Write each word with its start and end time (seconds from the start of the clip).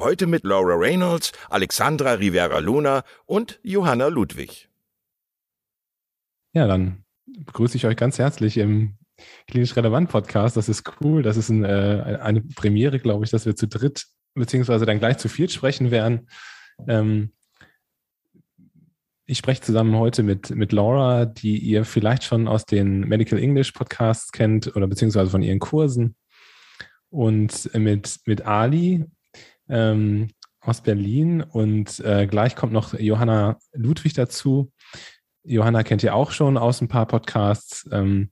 Heute 0.00 0.26
mit 0.26 0.44
Laura 0.44 0.76
Reynolds, 0.76 1.30
Alexandra 1.50 2.12
Rivera 2.12 2.58
Luna 2.60 3.04
und 3.26 3.60
Johanna 3.62 4.06
Ludwig. 4.06 4.70
Ja, 6.54 6.66
dann 6.66 7.04
begrüße 7.26 7.76
ich 7.76 7.84
euch 7.84 7.98
ganz 7.98 8.18
herzlich 8.18 8.56
im 8.56 8.96
Klinisch 9.46 9.76
Relevant 9.76 10.08
Podcast. 10.08 10.56
Das 10.56 10.70
ist 10.70 10.90
cool. 11.02 11.22
Das 11.22 11.36
ist 11.36 11.50
ein, 11.50 11.64
äh, 11.64 12.18
eine 12.22 12.40
Premiere, 12.40 12.98
glaube 12.98 13.26
ich, 13.26 13.30
dass 13.30 13.44
wir 13.44 13.56
zu 13.56 13.68
dritt 13.68 14.06
beziehungsweise 14.32 14.86
dann 14.86 15.00
gleich 15.00 15.18
zu 15.18 15.28
viert 15.28 15.52
sprechen 15.52 15.90
werden. 15.90 16.30
Ähm, 16.88 17.34
ich 19.26 19.36
spreche 19.36 19.60
zusammen 19.60 19.96
heute 19.96 20.22
mit, 20.22 20.48
mit 20.48 20.72
Laura, 20.72 21.26
die 21.26 21.58
ihr 21.58 21.84
vielleicht 21.84 22.24
schon 22.24 22.48
aus 22.48 22.64
den 22.64 23.00
Medical 23.00 23.38
English 23.38 23.72
Podcasts 23.72 24.32
kennt 24.32 24.74
oder 24.74 24.86
beziehungsweise 24.86 25.30
von 25.30 25.42
ihren 25.42 25.58
Kursen. 25.58 26.16
Und 27.10 27.74
mit, 27.74 28.20
mit 28.24 28.46
Ali 28.46 29.04
ähm, 29.70 30.28
aus 30.60 30.82
Berlin. 30.82 31.42
Und 31.42 32.00
äh, 32.00 32.26
gleich 32.26 32.56
kommt 32.56 32.72
noch 32.72 32.98
Johanna 32.98 33.58
Ludwig 33.72 34.14
dazu. 34.14 34.72
Johanna 35.42 35.82
kennt 35.82 36.02
ihr 36.02 36.14
auch 36.14 36.32
schon 36.32 36.58
aus 36.58 36.80
ein 36.80 36.88
paar 36.88 37.06
Podcasts. 37.06 37.88
Ähm, 37.92 38.30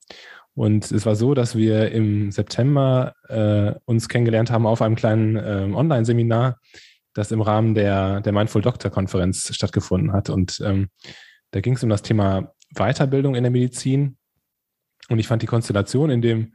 und 0.54 0.90
es 0.90 1.06
war 1.06 1.14
so, 1.14 1.34
dass 1.34 1.56
wir 1.56 1.92
im 1.92 2.32
September 2.32 3.14
äh, 3.28 3.72
uns 3.84 4.08
kennengelernt 4.08 4.50
haben 4.50 4.66
auf 4.66 4.82
einem 4.82 4.96
kleinen 4.96 5.36
äh, 5.36 5.72
Online-Seminar 5.72 6.58
das 7.18 7.32
im 7.32 7.40
Rahmen 7.40 7.74
der, 7.74 8.20
der 8.20 8.32
Mindful 8.32 8.62
Doctor 8.62 8.90
Konferenz 8.90 9.52
stattgefunden 9.52 10.12
hat. 10.12 10.30
Und 10.30 10.60
ähm, 10.64 10.88
da 11.50 11.60
ging 11.60 11.74
es 11.74 11.82
um 11.82 11.88
das 11.88 12.02
Thema 12.02 12.52
Weiterbildung 12.74 13.34
in 13.34 13.42
der 13.42 13.50
Medizin. 13.50 14.16
Und 15.08 15.18
ich 15.18 15.26
fand 15.26 15.42
die 15.42 15.46
Konstellation 15.46 16.10
in 16.10 16.22
dem, 16.22 16.54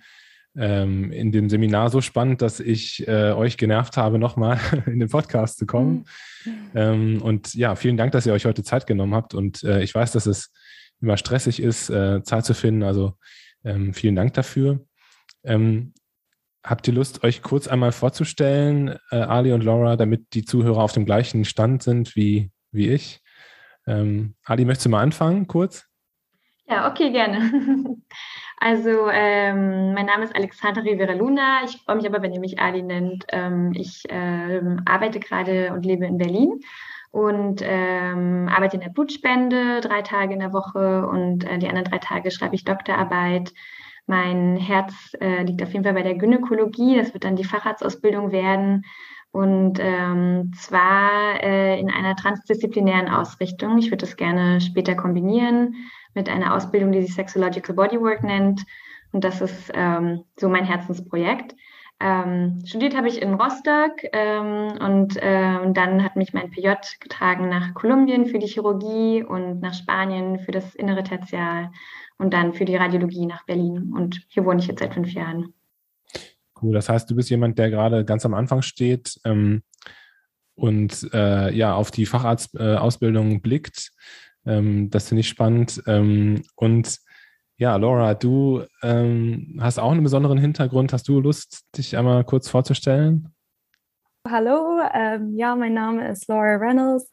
ähm, 0.56 1.12
in 1.12 1.32
dem 1.32 1.50
Seminar 1.50 1.90
so 1.90 2.02
spannend, 2.02 2.42
dass 2.42 2.60
ich 2.60 3.08
äh, 3.08 3.32
euch 3.32 3.58
genervt 3.58 3.98
habe, 3.98 4.20
nochmal 4.20 4.60
in 4.86 5.00
den 5.00 5.10
Podcast 5.10 5.58
zu 5.58 5.66
kommen. 5.66 6.06
Mhm. 6.46 6.52
Ähm, 6.76 7.22
und 7.22 7.54
ja, 7.54 7.76
vielen 7.76 7.98
Dank, 7.98 8.12
dass 8.12 8.26
ihr 8.26 8.34
euch 8.34 8.46
heute 8.46 8.64
Zeit 8.64 8.88
genommen 8.88 9.16
habt. 9.16 9.34
Und 9.34 9.64
äh, 9.64 9.84
ich 9.84 9.94
weiß, 9.94 10.12
dass 10.12 10.26
es 10.26 10.52
immer 11.02 11.18
stressig 11.18 11.62
ist, 11.62 11.90
äh, 11.90 12.24
Zeit 12.24 12.46
zu 12.46 12.54
finden. 12.54 12.84
Also 12.84 13.14
ähm, 13.64 13.94
vielen 13.94 14.16
Dank 14.16 14.34
dafür. 14.34 14.80
Ähm, 15.44 15.94
Habt 16.66 16.88
ihr 16.88 16.94
Lust, 16.94 17.26
euch 17.26 17.42
kurz 17.42 17.68
einmal 17.68 17.92
vorzustellen, 17.92 18.98
äh, 19.12 19.18
Ali 19.18 19.52
und 19.52 19.66
Laura, 19.66 19.98
damit 19.98 20.34
die 20.34 20.46
Zuhörer 20.46 20.82
auf 20.82 20.94
dem 20.94 21.06
gleichen 21.06 21.44
Stand 21.44 21.84
sind 21.84 22.16
wie, 22.16 22.52
wie 22.72 22.90
ich? 22.90 23.20
Ähm, 23.86 24.36
Ali, 24.46 24.64
möchtest 24.64 24.86
du 24.86 24.90
mal 24.90 25.02
anfangen, 25.02 25.48
kurz? 25.48 25.86
Ja, 26.66 26.90
okay, 26.90 27.12
gerne. 27.12 27.52
Also, 28.66 29.10
ähm, 29.12 29.94
mein 29.94 30.06
Name 30.06 30.24
ist 30.24 30.34
Alexandra 30.34 30.84
Rivera 30.84 31.12
Luna. 31.12 31.66
Ich 31.66 31.82
freue 31.84 31.98
mich 31.98 32.06
aber, 32.06 32.22
wenn 32.22 32.32
ihr 32.32 32.40
mich 32.40 32.60
Ali 32.60 32.82
nennt. 32.82 33.26
Ähm, 33.28 33.74
ich 33.76 34.04
ähm, 34.08 34.82
arbeite 34.86 35.20
gerade 35.20 35.74
und 35.74 35.86
lebe 35.86 36.06
in 36.06 36.18
Berlin 36.18 36.62
und 37.12 37.62
ähm, 37.62 38.48
arbeite 38.50 38.78
in 38.78 38.82
der 38.82 38.92
Blutspende 38.92 39.82
drei 39.82 40.02
Tage 40.02 40.34
in 40.34 40.40
der 40.40 40.54
Woche 40.54 41.06
und 41.06 41.44
äh, 41.44 41.58
die 41.58 41.68
anderen 41.68 41.92
drei 41.92 41.98
Tage 41.98 42.32
schreibe 42.32 42.56
ich 42.56 42.64
Doktorarbeit 42.64 43.52
mein 44.06 44.56
Herz 44.56 44.94
äh, 45.20 45.44
liegt 45.44 45.62
auf 45.62 45.72
jeden 45.74 45.84
Fall 45.84 45.94
bei 45.94 46.04
der 46.04 46.16
Gynäkologie. 46.16 46.98
Das 46.98 47.14
wird 47.14 47.26
dann 47.26 47.36
die 47.36 47.44
Facharztausbildung 47.44 48.32
werden. 48.32 48.86
Und 49.32 49.80
ähm, 49.82 50.52
zwar 50.56 51.42
äh, 51.44 51.80
in 51.80 51.90
einer 51.90 52.16
transdisziplinären 52.16 53.10
Ausrichtung. 53.10 53.78
Ich 53.78 53.88
würde 53.88 54.06
das 54.06 54.16
gerne 54.16 54.62
später 54.62 54.96
kombinieren 54.96 55.76
mit 56.14 56.30
einer 56.30 56.56
Ausbildung, 56.56 56.92
die 56.92 57.02
sich 57.02 57.14
Sexological 57.14 57.76
Bodywork 57.76 58.24
nennt. 58.24 58.62
Und 59.12 59.24
das 59.24 59.42
ist 59.42 59.72
ähm, 59.74 60.24
so 60.40 60.50
mein 60.50 60.66
Herzensprojekt. 60.66 61.56
Ähm, 62.00 62.62
studiert 62.66 62.98
habe 62.98 63.08
ich 63.08 63.22
in 63.22 63.36
Rostock 63.36 63.92
ähm, 64.12 64.74
und, 64.82 65.16
äh, 65.22 65.58
und 65.64 65.78
dann 65.78 66.04
hat 66.04 66.16
mich 66.16 66.34
mein 66.34 66.50
PJ 66.50 66.74
getragen 67.00 67.48
nach 67.48 67.74
Kolumbien 67.76 68.26
für 68.26 68.40
die 68.40 68.48
Chirurgie 68.48 69.24
und 69.24 69.62
nach 69.62 69.74
Spanien 69.74 70.40
für 70.40 70.52
das 70.52 70.76
innere 70.76 71.04
Tertial 71.04 71.72
und 72.18 72.34
dann 72.34 72.54
für 72.54 72.66
die 72.66 72.76
Radiologie 72.76 73.26
nach 73.26 73.46
Berlin. 73.46 73.94
Und 73.96 74.26
hier 74.28 74.44
wohne 74.44 74.60
ich 74.60 74.68
jetzt 74.68 74.80
seit 74.80 74.94
fünf 74.94 75.14
Jahren. 75.14 75.54
Cool, 76.62 76.74
das 76.74 76.90
heißt, 76.90 77.10
du 77.10 77.16
bist 77.16 77.30
jemand, 77.30 77.58
der 77.58 77.70
gerade 77.70 78.04
ganz 78.04 78.26
am 78.26 78.34
Anfang 78.34 78.62
steht 78.62 79.20
ähm, 79.24 79.64
und 80.56 81.10
äh, 81.14 81.54
ja 81.54 81.76
auf 81.76 81.92
die 81.92 82.06
Facharztausbildung 82.06 83.32
äh, 83.32 83.40
blickt. 83.40 83.92
Ähm, 84.46 84.90
das 84.90 85.10
finde 85.10 85.22
ich 85.22 85.30
spannend. 85.30 85.82
Ähm, 85.88 86.42
und 86.56 87.00
ja, 87.58 87.76
Laura, 87.76 88.14
du 88.14 88.64
ähm, 88.82 89.60
hast 89.62 89.80
auch 89.80 89.92
einen 89.92 90.04
besonderen 90.04 90.38
Hintergrund. 90.38 90.94
Hast 90.94 91.08
du 91.08 91.20
Lust, 91.20 91.66
dich 91.78 91.98
einmal 91.98 92.24
kurz 92.24 92.50
vorzustellen? 92.50 93.34
Hallo, 94.28 94.80
ähm, 94.94 95.36
ja, 95.36 95.56
mein 95.56 95.74
Name 95.74 96.10
ist 96.10 96.28
Laura 96.28 96.56
Reynolds. 96.56 97.10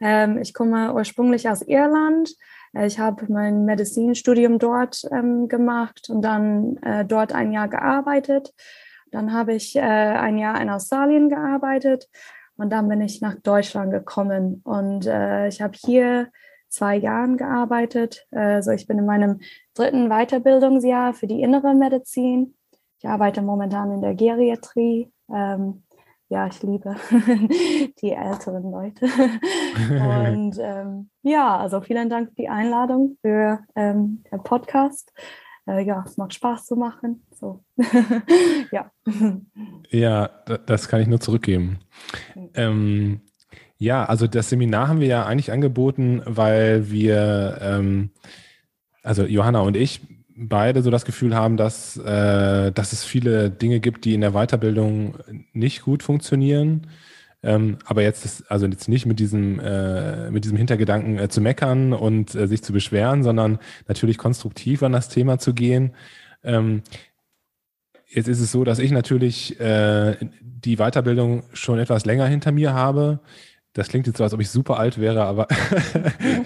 Ähm, 0.00 0.38
ich 0.38 0.54
komme 0.54 0.94
ursprünglich 0.94 1.48
aus 1.48 1.62
Irland 1.62 2.30
äh, 2.74 2.86
ich 2.86 2.98
habe 2.98 3.26
mein 3.28 3.64
Medizinstudium 3.64 4.58
dort 4.58 5.02
ähm, 5.10 5.48
gemacht 5.48 6.08
und 6.10 6.22
dann 6.22 6.76
äh, 6.78 7.04
dort 7.04 7.32
ein 7.32 7.52
Jahr 7.52 7.68
gearbeitet. 7.68 8.52
Dann 9.10 9.32
habe 9.32 9.54
ich 9.54 9.76
äh, 9.76 9.80
ein 9.80 10.38
Jahr 10.38 10.60
in 10.60 10.70
Australien 10.70 11.28
gearbeitet 11.28 12.08
und 12.56 12.70
dann 12.70 12.88
bin 12.88 13.00
ich 13.00 13.20
nach 13.20 13.34
Deutschland 13.42 13.90
gekommen 13.90 14.60
und 14.64 15.06
äh, 15.06 15.48
ich 15.48 15.62
habe 15.62 15.76
hier 15.76 16.28
zwei 16.70 16.96
Jahren 16.96 17.36
gearbeitet. 17.36 18.26
Also 18.30 18.70
ich 18.70 18.86
bin 18.86 18.98
in 18.98 19.06
meinem 19.06 19.40
dritten 19.74 20.08
Weiterbildungsjahr 20.08 21.14
für 21.14 21.26
die 21.26 21.42
innere 21.42 21.74
Medizin. 21.74 22.54
Ich 22.98 23.08
arbeite 23.08 23.42
momentan 23.42 23.92
in 23.92 24.02
der 24.02 24.14
Geriatrie. 24.14 25.10
Ähm, 25.32 25.82
ja, 26.30 26.46
ich 26.46 26.62
liebe 26.62 26.94
die 28.02 28.12
älteren 28.12 28.70
Leute. 28.70 29.06
Und 29.90 30.58
ähm, 30.60 31.10
ja, 31.22 31.56
also 31.56 31.80
vielen 31.80 32.08
Dank 32.08 32.30
für 32.30 32.36
die 32.36 32.48
Einladung 32.48 33.18
für 33.20 33.60
ähm, 33.74 34.22
den 34.30 34.42
Podcast. 34.44 35.12
Äh, 35.66 35.82
ja, 35.84 36.04
es 36.06 36.16
macht 36.16 36.34
Spaß 36.34 36.66
zu 36.66 36.76
machen. 36.76 37.26
So. 37.32 37.64
ja. 38.70 38.90
Ja, 39.90 40.28
das 40.66 40.88
kann 40.88 41.00
ich 41.00 41.08
nur 41.08 41.20
zurückgeben. 41.20 41.80
Ähm, 42.54 43.22
ja, 43.80 44.04
also 44.04 44.26
das 44.26 44.50
Seminar 44.50 44.88
haben 44.88 45.00
wir 45.00 45.08
ja 45.08 45.24
eigentlich 45.24 45.52
angeboten, 45.52 46.20
weil 46.26 46.90
wir, 46.90 47.58
ähm, 47.62 48.10
also 49.02 49.24
Johanna 49.24 49.60
und 49.60 49.74
ich, 49.74 50.02
beide 50.36 50.82
so 50.82 50.90
das 50.90 51.06
Gefühl 51.06 51.34
haben, 51.34 51.56
dass, 51.56 51.96
äh, 51.96 52.72
dass 52.72 52.92
es 52.92 53.04
viele 53.04 53.50
Dinge 53.50 53.80
gibt, 53.80 54.04
die 54.04 54.12
in 54.12 54.20
der 54.20 54.32
Weiterbildung 54.32 55.14
nicht 55.54 55.80
gut 55.80 56.02
funktionieren. 56.02 56.88
Ähm, 57.42 57.78
aber 57.86 58.02
jetzt 58.02 58.26
ist 58.26 58.50
also 58.50 58.66
jetzt 58.66 58.88
nicht 58.88 59.06
mit 59.06 59.18
diesem, 59.18 59.58
äh, 59.60 60.30
mit 60.30 60.44
diesem 60.44 60.58
Hintergedanken 60.58 61.18
äh, 61.18 61.30
zu 61.30 61.40
meckern 61.40 61.94
und 61.94 62.34
äh, 62.34 62.46
sich 62.48 62.62
zu 62.62 62.74
beschweren, 62.74 63.22
sondern 63.22 63.58
natürlich 63.88 64.18
konstruktiv 64.18 64.82
an 64.82 64.92
das 64.92 65.08
Thema 65.08 65.38
zu 65.38 65.54
gehen. 65.54 65.94
Ähm, 66.44 66.82
jetzt 68.08 68.28
ist 68.28 68.40
es 68.40 68.52
so, 68.52 68.62
dass 68.64 68.78
ich 68.78 68.90
natürlich 68.90 69.58
äh, 69.58 70.16
die 70.42 70.76
Weiterbildung 70.76 71.44
schon 71.54 71.78
etwas 71.78 72.04
länger 72.04 72.26
hinter 72.26 72.52
mir 72.52 72.74
habe. 72.74 73.20
Das 73.72 73.88
klingt 73.88 74.06
jetzt 74.08 74.18
so, 74.18 74.24
als 74.24 74.34
ob 74.34 74.40
ich 74.40 74.50
super 74.50 74.78
alt 74.78 74.98
wäre, 74.98 75.24
aber 75.24 75.46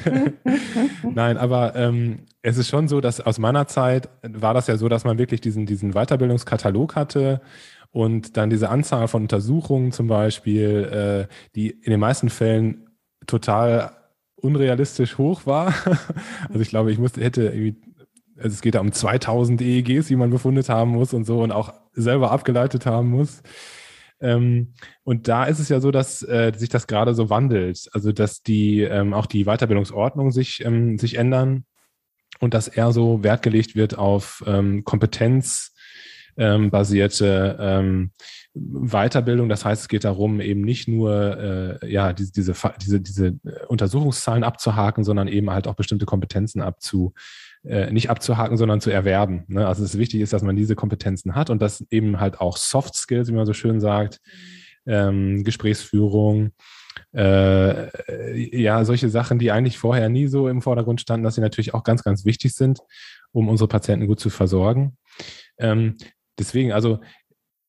nein, 1.15 1.39
aber 1.39 1.75
ähm, 1.75 2.27
es 2.43 2.59
ist 2.59 2.69
schon 2.69 2.87
so, 2.87 3.01
dass 3.01 3.21
aus 3.21 3.39
meiner 3.39 3.67
Zeit 3.67 4.11
war 4.23 4.53
das 4.53 4.67
ja 4.67 4.77
so, 4.77 4.89
dass 4.91 5.05
man 5.05 5.17
wirklich 5.17 5.41
diesen, 5.41 5.65
diesen 5.65 5.93
Weiterbildungskatalog 5.93 6.97
hatte 6.97 7.41
und 7.93 8.37
dann 8.37 8.51
diese 8.51 8.69
Anzahl 8.69 9.09
von 9.09 9.23
Untersuchungen 9.23 9.93
zum 9.93 10.07
Beispiel, 10.07 11.29
äh, 11.31 11.35
die 11.55 11.71
in 11.71 11.93
den 11.93 12.01
meisten 12.01 12.29
Fällen 12.29 12.91
total 13.27 13.93
unrealistisch 14.37 15.17
hoch 15.17 15.47
war. 15.47 15.73
also 16.49 16.61
ich 16.61 16.69
glaube, 16.69 16.93
ich 16.93 16.99
musste, 16.99 17.23
hätte 17.23 17.45
irgendwie, 17.45 17.77
also 18.37 18.53
es 18.53 18.61
geht 18.61 18.75
da 18.75 18.81
um 18.81 18.93
2000 18.93 19.63
EEGs, 19.63 20.09
die 20.09 20.17
man 20.17 20.31
befundet 20.31 20.69
haben 20.69 20.91
muss 20.91 21.15
und 21.15 21.25
so 21.25 21.43
und 21.43 21.53
auch 21.53 21.73
selber 21.93 22.33
abgeleitet 22.33 22.85
haben 22.85 23.09
muss. 23.09 23.43
Ähm, 24.21 24.75
und 25.03 25.27
da 25.29 25.45
ist 25.45 25.59
es 25.59 25.69
ja 25.69 25.81
so, 25.81 25.91
dass 25.91 26.23
äh, 26.23 26.53
sich 26.57 26.69
das 26.69 26.87
gerade 26.87 27.15
so 27.15 27.31
wandelt, 27.31 27.89
also 27.93 28.13
dass 28.13 28.43
die 28.43 28.83
ähm, 28.83 29.15
auch 29.15 29.27
die 29.27 29.45
Weiterbildungsordnung 29.45 30.31
sich, 30.31 30.65
ähm, 30.65 30.99
sich 30.99 31.17
ändern 31.17 31.65
und 32.41 32.55
dass 32.55 32.69
eher 32.69 32.93
so 32.93 33.23
Wert 33.23 33.43
gelegt 33.43 33.77
wird 33.77 33.99
auf 33.99 34.43
ähm, 34.47 34.85
kompetenzbasierte 34.85 37.57
ähm, 37.61 38.13
Weiterbildung. 38.55 39.49
Das 39.49 39.65
heißt, 39.65 39.83
es 39.83 39.89
geht 39.89 40.05
darum, 40.05 40.41
eben 40.41 40.61
nicht 40.61 40.89
nur 40.89 41.81
äh, 41.83 41.91
ja, 41.91 42.13
diese, 42.13 42.33
diese, 42.33 42.55
diese, 42.81 43.01
diese 43.01 43.39
Untersuchungszahlen 43.69 44.45
abzuhaken, 44.45 45.05
sondern 45.05 45.29
eben 45.29 45.51
halt 45.51 45.67
auch 45.67 45.75
bestimmte 45.75 46.07
Kompetenzen 46.07 46.63
abzu, 46.63 47.15
äh, 47.65 47.91
nicht 47.91 48.11
abzuhaken, 48.11 48.57
sondern 48.57 48.81
zu 48.81 48.91
erwerben. 48.91 49.45
Ne? 49.49 49.67
Also 49.67 49.85
es 49.85 49.99
wichtig 49.99 50.21
ist, 50.21 50.33
dass 50.33 50.43
man 50.43 50.57
diese 50.57 50.75
Kompetenzen 50.75 51.35
hat 51.35 51.51
und 51.51 51.63
dass 51.63 51.85
eben 51.91 52.21
halt 52.21 52.41
auch 52.41 52.57
Soft 52.57 52.95
Skills, 52.95 53.29
wie 53.29 53.35
man 53.35 53.47
so 53.47 53.55
schön 53.55 53.81
sagt, 53.81 54.21
ähm, 54.87 55.45
Gesprächsführung, 55.45 56.53
äh, 57.15 58.61
ja, 58.61 58.85
solche 58.85 59.09
Sachen, 59.09 59.39
die 59.39 59.51
eigentlich 59.51 59.79
vorher 59.79 60.09
nie 60.09 60.27
so 60.27 60.49
im 60.49 60.63
Vordergrund 60.63 61.01
standen, 61.01 61.25
dass 61.25 61.37
sie 61.37 61.41
natürlich 61.41 61.75
auch 61.75 61.85
ganz, 61.85 62.03
ganz 62.03 62.25
wichtig 62.25 62.53
sind, 62.55 62.81
um 63.33 63.49
unsere 63.49 63.69
Patienten 63.69 64.07
gut 64.07 64.21
zu 64.21 64.31
versorgen. 64.31 64.97
Ähm, 65.59 65.97
deswegen, 66.39 66.73
also 66.73 67.01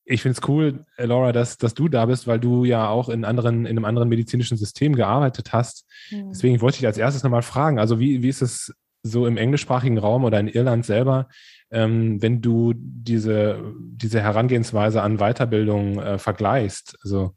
ich 0.04 0.22
finde 0.22 0.38
es 0.38 0.48
cool, 0.48 0.84
Laura, 0.98 1.32
dass, 1.32 1.58
dass 1.58 1.74
du 1.74 1.88
da 1.88 2.06
bist, 2.06 2.26
weil 2.26 2.38
du 2.38 2.64
ja 2.64 2.88
auch 2.88 3.08
in 3.08 3.24
anderen, 3.24 3.66
in 3.66 3.76
einem 3.76 3.84
anderen 3.84 4.08
medizinischen 4.08 4.56
System 4.56 4.94
gearbeitet 4.94 5.52
hast. 5.52 5.84
Mhm. 6.10 6.28
Deswegen 6.28 6.60
wollte 6.60 6.78
ich 6.78 6.86
als 6.86 6.98
erstes 6.98 7.22
nochmal 7.22 7.42
fragen, 7.42 7.78
also 7.78 7.98
wie, 7.98 8.22
wie 8.22 8.28
ist 8.28 8.42
es 8.42 8.72
so 9.06 9.26
im 9.26 9.36
englischsprachigen 9.36 9.98
Raum 9.98 10.24
oder 10.24 10.40
in 10.40 10.48
Irland 10.48 10.84
selber, 10.84 11.28
ähm, 11.70 12.20
wenn 12.22 12.40
du 12.40 12.74
diese, 12.76 13.62
diese 13.78 14.20
Herangehensweise 14.20 15.02
an 15.02 15.18
Weiterbildung 15.18 15.98
äh, 15.98 16.18
vergleichst? 16.18 16.96
Also 17.02 17.34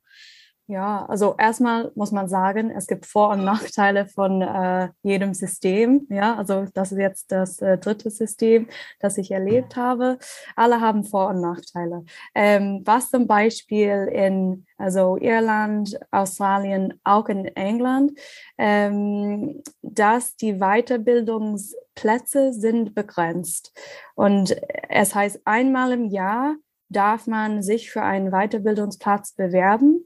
ja, 0.69 1.03
also 1.07 1.33
erstmal 1.35 1.91
muss 1.95 2.11
man 2.11 2.29
sagen, 2.29 2.69
es 2.69 2.85
gibt 2.85 3.07
Vor- 3.07 3.31
und 3.31 3.43
Nachteile 3.43 4.05
von 4.05 4.43
äh, 4.43 4.89
jedem 5.01 5.33
System. 5.33 6.05
Ja, 6.11 6.35
also 6.35 6.67
das 6.75 6.91
ist 6.91 6.99
jetzt 6.99 7.31
das 7.31 7.59
äh, 7.59 7.79
dritte 7.79 8.11
System, 8.11 8.67
das 8.99 9.17
ich 9.17 9.31
erlebt 9.31 9.75
habe. 9.75 10.19
Alle 10.55 10.79
haben 10.79 11.03
Vor- 11.03 11.29
und 11.29 11.41
Nachteile. 11.41 12.05
Ähm, 12.35 12.83
was 12.85 13.09
zum 13.09 13.25
Beispiel 13.25 14.09
in 14.13 14.67
also 14.77 15.17
Irland, 15.17 15.99
Australien, 16.11 16.99
auch 17.03 17.29
in 17.29 17.45
England, 17.45 18.11
ähm, 18.59 19.63
dass 19.81 20.35
die 20.35 20.59
Weiterbildungsplätze 20.59 22.53
sind 22.53 22.93
begrenzt. 22.93 23.73
Und 24.13 24.55
es 24.87 25.15
heißt, 25.15 25.41
einmal 25.45 25.93
im 25.93 26.05
Jahr 26.05 26.57
darf 26.89 27.27
man 27.27 27.61
sich 27.61 27.91
für 27.91 28.01
einen 28.01 28.31
Weiterbildungsplatz 28.31 29.33
bewerben. 29.33 30.05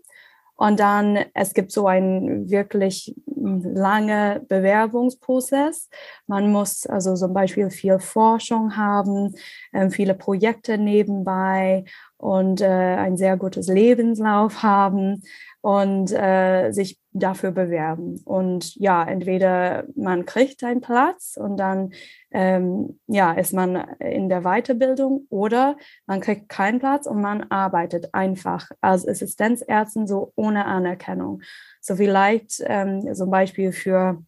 Und 0.55 0.79
dann, 0.79 1.19
es 1.33 1.53
gibt 1.53 1.71
so 1.71 1.87
einen 1.87 2.49
wirklich 2.49 3.15
lange 3.35 4.41
Bewerbungsprozess. 4.47 5.89
Man 6.27 6.51
muss 6.51 6.85
also 6.85 7.15
zum 7.15 7.33
Beispiel 7.33 7.69
viel 7.69 7.99
Forschung 7.99 8.77
haben, 8.77 9.35
äh, 9.71 9.89
viele 9.89 10.13
Projekte 10.13 10.77
nebenbei 10.77 11.85
und 12.17 12.61
äh, 12.61 12.67
ein 12.67 13.17
sehr 13.17 13.35
gutes 13.37 13.67
Lebenslauf 13.67 14.63
haben 14.63 15.23
und 15.61 16.11
äh, 16.11 16.71
sich 16.71 16.99
dafür 17.13 17.51
bewerben. 17.51 18.19
Und 18.25 18.75
ja, 18.75 19.03
entweder 19.03 19.85
man 19.95 20.25
kriegt 20.25 20.63
einen 20.63 20.81
Platz 20.81 21.37
und 21.37 21.57
dann 21.57 21.93
ähm, 22.31 22.99
ja, 23.07 23.33
ist 23.33 23.53
man 23.53 23.75
in 23.99 24.29
der 24.29 24.41
Weiterbildung 24.41 25.27
oder 25.29 25.77
man 26.07 26.19
kriegt 26.19 26.49
keinen 26.49 26.79
Platz 26.79 27.05
und 27.05 27.21
man 27.21 27.43
arbeitet 27.49 28.13
einfach 28.13 28.69
als 28.81 29.07
Assistenzärztin 29.07 30.07
so 30.07 30.33
ohne 30.35 30.65
Anerkennung. 30.65 31.41
So 31.79 31.95
vielleicht 31.95 32.63
ähm, 32.65 33.13
zum 33.13 33.29
Beispiel 33.29 33.71
für 33.71 34.23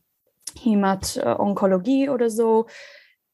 Hämat-Onkologie 0.62 2.10
oder 2.10 2.30
so 2.30 2.68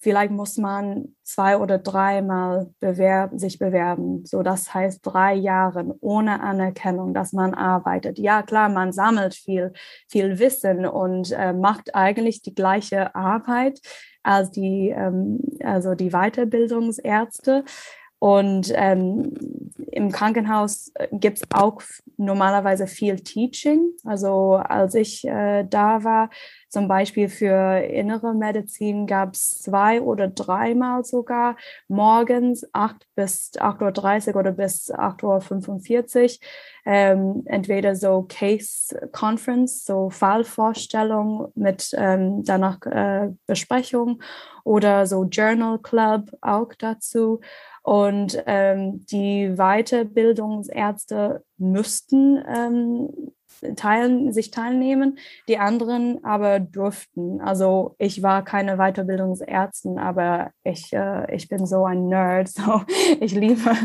vielleicht 0.01 0.31
muss 0.31 0.57
man 0.57 1.15
zwei 1.23 1.57
oder 1.57 1.77
dreimal 1.77 2.73
bewerben, 2.79 3.37
sich 3.37 3.59
bewerben. 3.59 4.25
So, 4.25 4.41
das 4.41 4.73
heißt 4.73 4.99
drei 5.03 5.35
Jahre 5.35 5.95
ohne 6.01 6.41
Anerkennung, 6.41 7.13
dass 7.13 7.33
man 7.33 7.53
arbeitet. 7.53 8.17
Ja, 8.17 8.41
klar, 8.41 8.67
man 8.69 8.91
sammelt 8.91 9.35
viel, 9.35 9.73
viel 10.09 10.39
Wissen 10.39 10.85
und 10.85 11.31
äh, 11.31 11.53
macht 11.53 11.93
eigentlich 11.95 12.41
die 12.41 12.55
gleiche 12.55 13.15
Arbeit 13.15 13.79
als 14.23 14.51
die, 14.51 14.89
ähm, 14.89 15.39
also 15.63 15.93
die 15.93 16.09
Weiterbildungsärzte. 16.09 17.63
Und 18.17 18.71
ähm, 18.75 19.33
im 19.91 20.11
Krankenhaus 20.11 20.91
äh, 20.93 21.07
gibt 21.11 21.37
es 21.37 21.43
auch 21.51 21.81
normalerweise 22.17 22.85
viel 22.85 23.15
Teaching. 23.19 23.93
Also 24.03 24.55
als 24.55 24.93
ich 24.93 25.25
äh, 25.25 25.63
da 25.63 26.03
war, 26.03 26.29
zum 26.71 26.87
Beispiel 26.87 27.27
für 27.27 27.79
innere 27.83 28.33
Medizin 28.33 29.05
gab 29.05 29.33
es 29.33 29.55
zwei 29.55 30.01
oder 30.01 30.29
dreimal 30.29 31.03
sogar 31.03 31.57
morgens 31.89 32.65
8 32.71 33.05
bis 33.13 33.51
8.30 33.55 34.29
Uhr 34.29 34.35
oder 34.37 34.51
bis 34.53 34.89
8.45 34.89 36.23
Uhr. 36.23 36.47
Ähm, 36.85 37.43
entweder 37.45 37.93
so 37.95 38.25
Case 38.27 39.09
Conference, 39.11 39.83
so 39.83 40.09
Fallvorstellung 40.09 41.51
mit 41.55 41.93
ähm, 41.97 42.43
danach 42.45 42.81
äh, 42.85 43.31
Besprechung 43.47 44.21
oder 44.63 45.05
so 45.07 45.25
Journal 45.25 45.77
Club 45.77 46.31
auch 46.39 46.73
dazu. 46.79 47.41
Und 47.83 48.41
ähm, 48.45 49.05
die 49.07 49.57
Weiterbildungsärzte 49.57 51.43
müssten 51.57 52.41
ähm, 52.47 53.09
teilen, 53.75 54.33
sich 54.33 54.51
teilnehmen, 54.51 55.17
die 55.47 55.57
anderen 55.57 56.23
aber 56.23 56.59
durften. 56.59 57.41
Also 57.41 57.95
ich 57.97 58.23
war 58.23 58.43
keine 58.43 58.77
Weiterbildungsärztin, 58.77 59.99
aber 59.99 60.51
ich, 60.63 60.91
äh, 60.93 61.33
ich 61.33 61.47
bin 61.47 61.65
so 61.65 61.85
ein 61.85 62.07
Nerd, 62.07 62.47
so 62.49 62.81
ich 63.19 63.33
liebe 63.33 63.75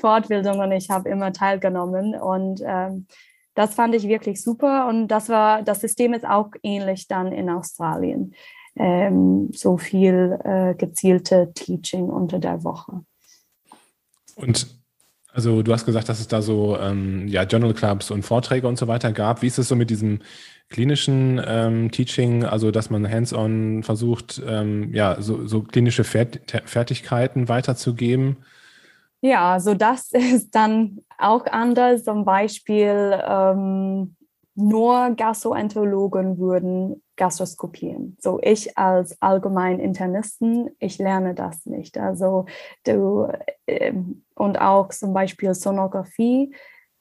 Fortbildung 0.00 0.58
und 0.58 0.72
ich 0.72 0.90
habe 0.90 1.08
immer 1.08 1.32
teilgenommen 1.32 2.14
und 2.14 2.62
ähm, 2.64 3.06
das 3.54 3.74
fand 3.74 3.94
ich 3.94 4.06
wirklich 4.06 4.42
super 4.42 4.86
und 4.88 5.08
das 5.08 5.28
war, 5.28 5.62
das 5.62 5.80
System 5.80 6.12
ist 6.12 6.26
auch 6.26 6.50
ähnlich 6.62 7.08
dann 7.08 7.32
in 7.32 7.48
Australien. 7.48 8.34
Ähm, 8.78 9.50
so 9.54 9.78
viel 9.78 10.38
äh, 10.44 10.74
gezielte 10.74 11.50
Teaching 11.54 12.10
unter 12.10 12.38
der 12.38 12.62
Woche. 12.62 13.00
Und 14.34 14.78
also 15.36 15.62
du 15.62 15.70
hast 15.70 15.84
gesagt, 15.84 16.08
dass 16.08 16.18
es 16.18 16.28
da 16.28 16.40
so 16.40 16.78
ähm, 16.78 17.28
ja, 17.28 17.42
Journal 17.42 17.74
Clubs 17.74 18.10
und 18.10 18.22
Vorträge 18.22 18.66
und 18.66 18.78
so 18.78 18.88
weiter 18.88 19.12
gab. 19.12 19.42
Wie 19.42 19.46
ist 19.48 19.58
es 19.58 19.68
so 19.68 19.76
mit 19.76 19.90
diesem 19.90 20.20
klinischen 20.70 21.40
ähm, 21.46 21.90
Teaching, 21.90 22.44
also 22.44 22.70
dass 22.70 22.88
man 22.88 23.06
hands-on 23.06 23.82
versucht, 23.82 24.42
ähm, 24.48 24.94
ja, 24.94 25.20
so, 25.20 25.46
so 25.46 25.60
klinische 25.60 26.04
Fertigkeiten 26.04 27.50
weiterzugeben? 27.50 28.38
Ja, 29.20 29.60
so 29.60 29.74
das 29.74 30.10
ist 30.12 30.54
dann 30.54 31.00
auch 31.18 31.44
anders. 31.44 32.04
Zum 32.04 32.24
Beispiel 32.24 33.20
ähm, 33.28 34.15
nur 34.56 35.10
Gastroenterologen 35.16 36.38
würden 36.38 37.02
gastroskopieren. 37.16 38.16
So 38.20 38.40
ich 38.42 38.76
als 38.76 39.20
allgemein 39.20 39.78
Internisten, 39.80 40.70
ich 40.78 40.98
lerne 40.98 41.34
das 41.34 41.66
nicht. 41.66 41.98
Also 41.98 42.46
du 42.84 43.28
ähm, 43.66 44.24
und 44.34 44.60
auch 44.60 44.88
zum 44.88 45.12
Beispiel 45.12 45.54
Sonographie 45.54 46.54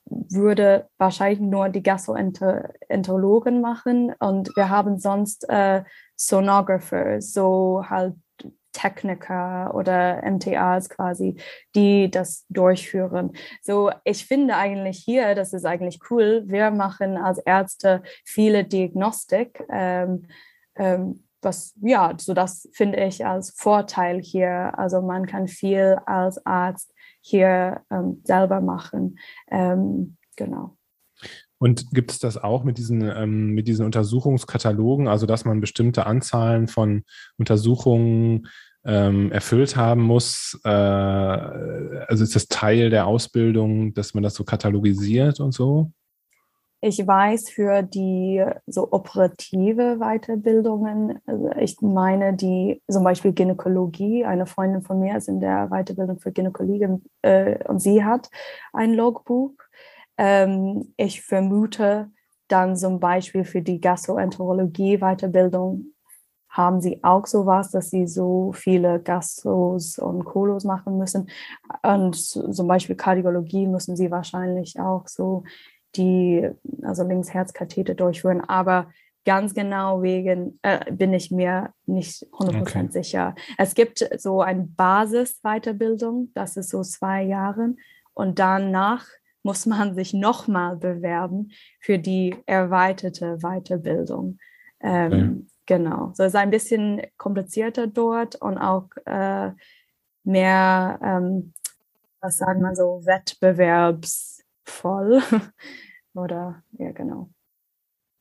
würde 0.06 0.88
wahrscheinlich 0.98 1.40
nur 1.40 1.70
die 1.70 1.82
Gastroenterologen 1.82 3.62
machen 3.62 4.14
und 4.20 4.56
wir 4.56 4.70
haben 4.70 5.00
sonst 5.00 5.50
äh, 5.50 5.84
Sonographer, 6.16 7.22
so 7.22 7.84
halt 7.90 8.16
Techniker 8.76 9.74
oder 9.74 10.22
MTAs 10.30 10.90
quasi, 10.90 11.40
die 11.76 12.12
das 12.12 12.46
durchführen. 12.50 13.32
So, 13.62 13.90
ich 14.04 14.26
finde 14.26 14.58
eigentlich 14.58 14.98
hier, 14.98 15.34
das 15.34 15.54
ist 15.54 15.66
eigentlich 15.66 16.00
cool. 16.10 16.44
Wir 16.46 16.72
machen 16.72 17.18
als 17.18 17.38
Ärzte 17.40 18.04
viele 18.26 18.66
Diagnostik. 18.66 19.64
Ähm, 19.70 20.28
ähm, 20.76 21.24
was, 21.42 21.74
ja, 21.82 22.14
so 22.18 22.34
das 22.34 22.68
finde 22.74 23.04
ich 23.04 23.26
als 23.26 23.52
Vorteil 23.52 24.20
hier. 24.22 24.78
Also 24.78 25.02
man 25.02 25.26
kann 25.26 25.48
viel 25.48 25.98
als 26.06 26.46
Arzt 26.46 26.94
hier 27.22 27.82
ähm, 27.90 28.22
selber 28.26 28.60
machen. 28.60 29.18
Ähm, 29.50 30.18
genau. 30.36 30.76
Und 31.58 31.92
gibt 31.92 32.12
es 32.12 32.20
das 32.20 32.38
auch 32.38 32.64
mit 32.64 32.78
diesen, 32.78 33.02
ähm, 33.02 33.52
mit 33.52 33.68
diesen 33.68 33.86
Untersuchungskatalogen, 33.86 35.08
also 35.08 35.26
dass 35.26 35.46
man 35.46 35.62
bestimmte 35.62 36.06
Anzahlen 36.06 36.68
von 36.68 37.04
Untersuchungen 37.38 38.48
ähm, 38.86 39.32
erfüllt 39.32 39.76
haben 39.76 40.02
muss? 40.02 40.60
Äh, 40.64 40.70
also 40.70 42.24
ist 42.24 42.36
das 42.36 42.48
Teil 42.48 42.90
der 42.90 43.08
Ausbildung, 43.08 43.94
dass 43.94 44.14
man 44.14 44.24
das 44.24 44.36
so 44.36 44.44
katalogisiert 44.44 45.40
und 45.40 45.54
so? 45.54 45.92
Ich 46.88 47.00
weiß 47.00 47.50
für 47.50 47.82
die 47.82 48.46
so 48.68 48.92
operative 48.92 49.98
Weiterbildungen, 49.98 51.20
also 51.26 51.50
ich 51.60 51.82
meine 51.82 52.36
die 52.36 52.80
zum 52.88 53.04
Beispiel 53.04 53.34
Gynäkologie, 53.34 54.24
eine 54.24 54.46
Freundin 54.46 54.84
von 54.84 55.00
mir 55.00 55.18
ist 55.18 55.28
in 55.28 55.40
der 55.40 55.70
Weiterbildung 55.70 56.20
für 56.20 56.32
Gynäkologie 56.32 57.02
äh, 57.24 57.64
und 57.68 57.80
sie 57.80 58.04
hat 58.04 58.30
ein 58.72 58.94
Logbuch. 58.94 59.54
Ähm, 60.18 60.94
ich 60.98 61.22
vermute 61.22 62.10
dann 62.48 62.76
zum 62.76 63.00
Beispiel 63.00 63.44
für 63.44 63.62
die 63.62 63.82
Gastroenterologie 63.82 65.00
Weiterbildung 65.00 65.96
haben 66.56 66.80
sie 66.80 67.04
auch 67.04 67.28
sowas, 67.28 67.72
dass 67.72 67.90
sie 67.90 68.08
so 68.08 68.54
viele 68.54 69.02
Gastros 69.02 70.00
und 70.00 70.24
Kolos 70.24 70.64
machen 70.64 70.98
müssen. 70.98 71.30
Und 71.84 72.16
zum 72.16 72.68
Beispiel 72.68 72.96
Kardiologie 72.96 73.68
müssen 73.68 73.98
sie 73.98 74.10
wahrscheinlich 74.10 74.80
auch 74.80 75.08
so 75.08 75.44
die, 75.96 76.50
also 76.84 77.04
Linksherzkatheter 77.04 77.94
durchführen. 77.94 78.42
Aber 78.42 78.88
ganz 79.26 79.54
genau 79.54 80.02
wegen 80.02 80.60
äh, 80.62 80.92
bin 80.92 81.14
ich 81.14 81.30
mir 81.30 81.72
nicht 81.88 82.26
100% 82.32 82.62
okay. 82.62 82.88
sicher. 82.90 83.36
Es 83.58 83.76
gibt 83.76 84.08
so 84.18 84.42
eine 84.42 84.64
Basis-Weiterbildung, 84.64 86.32
das 86.36 86.56
ist 86.56 86.70
so 86.70 86.84
zwei 86.84 87.24
Jahre. 87.24 87.76
Und 88.14 88.40
danach 88.40 89.06
muss 89.46 89.66
man 89.68 89.94
sich 89.94 90.14
nochmal 90.14 90.76
bewerben 90.76 91.52
für 91.80 92.00
die 92.00 92.36
erweiterte 92.48 93.38
Weiterbildung. 93.38 94.40
Ähm, 94.82 95.14
okay. 95.14 95.46
Genau, 95.68 96.12
so 96.16 96.24
ist 96.24 96.36
ein 96.36 96.50
bisschen 96.50 97.04
komplizierter 97.18 97.86
dort 97.88 98.36
und 98.36 98.58
auch 98.58 98.90
äh, 99.06 99.52
mehr, 100.24 101.00
ähm, 101.02 101.54
was 102.22 102.38
sagen 102.38 102.62
wir 102.62 102.76
so, 102.76 103.04
wettbewerbsvoll. 103.06 105.22
Oder, 106.16 106.64
ja, 106.80 106.92
genau. 106.92 107.30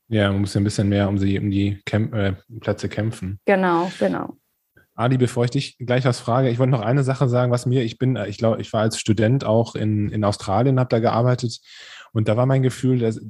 Ja, 0.09 0.31
man 0.31 0.43
muss 0.43 0.53
ja 0.53 0.61
ein 0.61 0.65
bisschen 0.65 0.91
mehr 0.91 1.09
um, 1.09 1.17
sie, 1.17 1.39
um 1.39 1.51
die 1.51 1.81
Kämp 1.87 2.13
äh, 2.15 2.35
Plätze 2.61 2.91
kämpfen. 2.91 3.41
Genau, 3.47 3.91
genau. 3.99 4.37
Adi, 4.95 5.19
bevor 5.19 5.45
ich 5.45 5.51
dich 5.51 5.77
gleich 5.79 6.05
was 6.05 6.21
frage, 6.21 6.49
ich 6.51 6.59
wollte 6.59 6.71
noch 6.71 6.81
eine 6.81 7.03
Sache 7.03 7.29
sagen, 7.29 7.51
was 7.51 7.67
mir, 7.67 7.83
ich 7.83 7.99
bin, 7.99 8.17
ich 8.17 8.39
glaube, 8.39 8.61
ich 8.61 8.73
war 8.73 8.83
als 8.83 8.99
Student 8.99 9.45
auch 9.45 9.75
in, 9.75 10.09
in 10.11 10.25
Australien, 10.25 10.79
habe 10.79 10.89
da 10.89 11.01
gearbeitet 11.01 11.61
und 12.15 12.29
da 12.29 12.37
war 12.37 12.47
mein 12.47 12.63
Gefühl, 12.63 13.01
dass, 13.01 13.21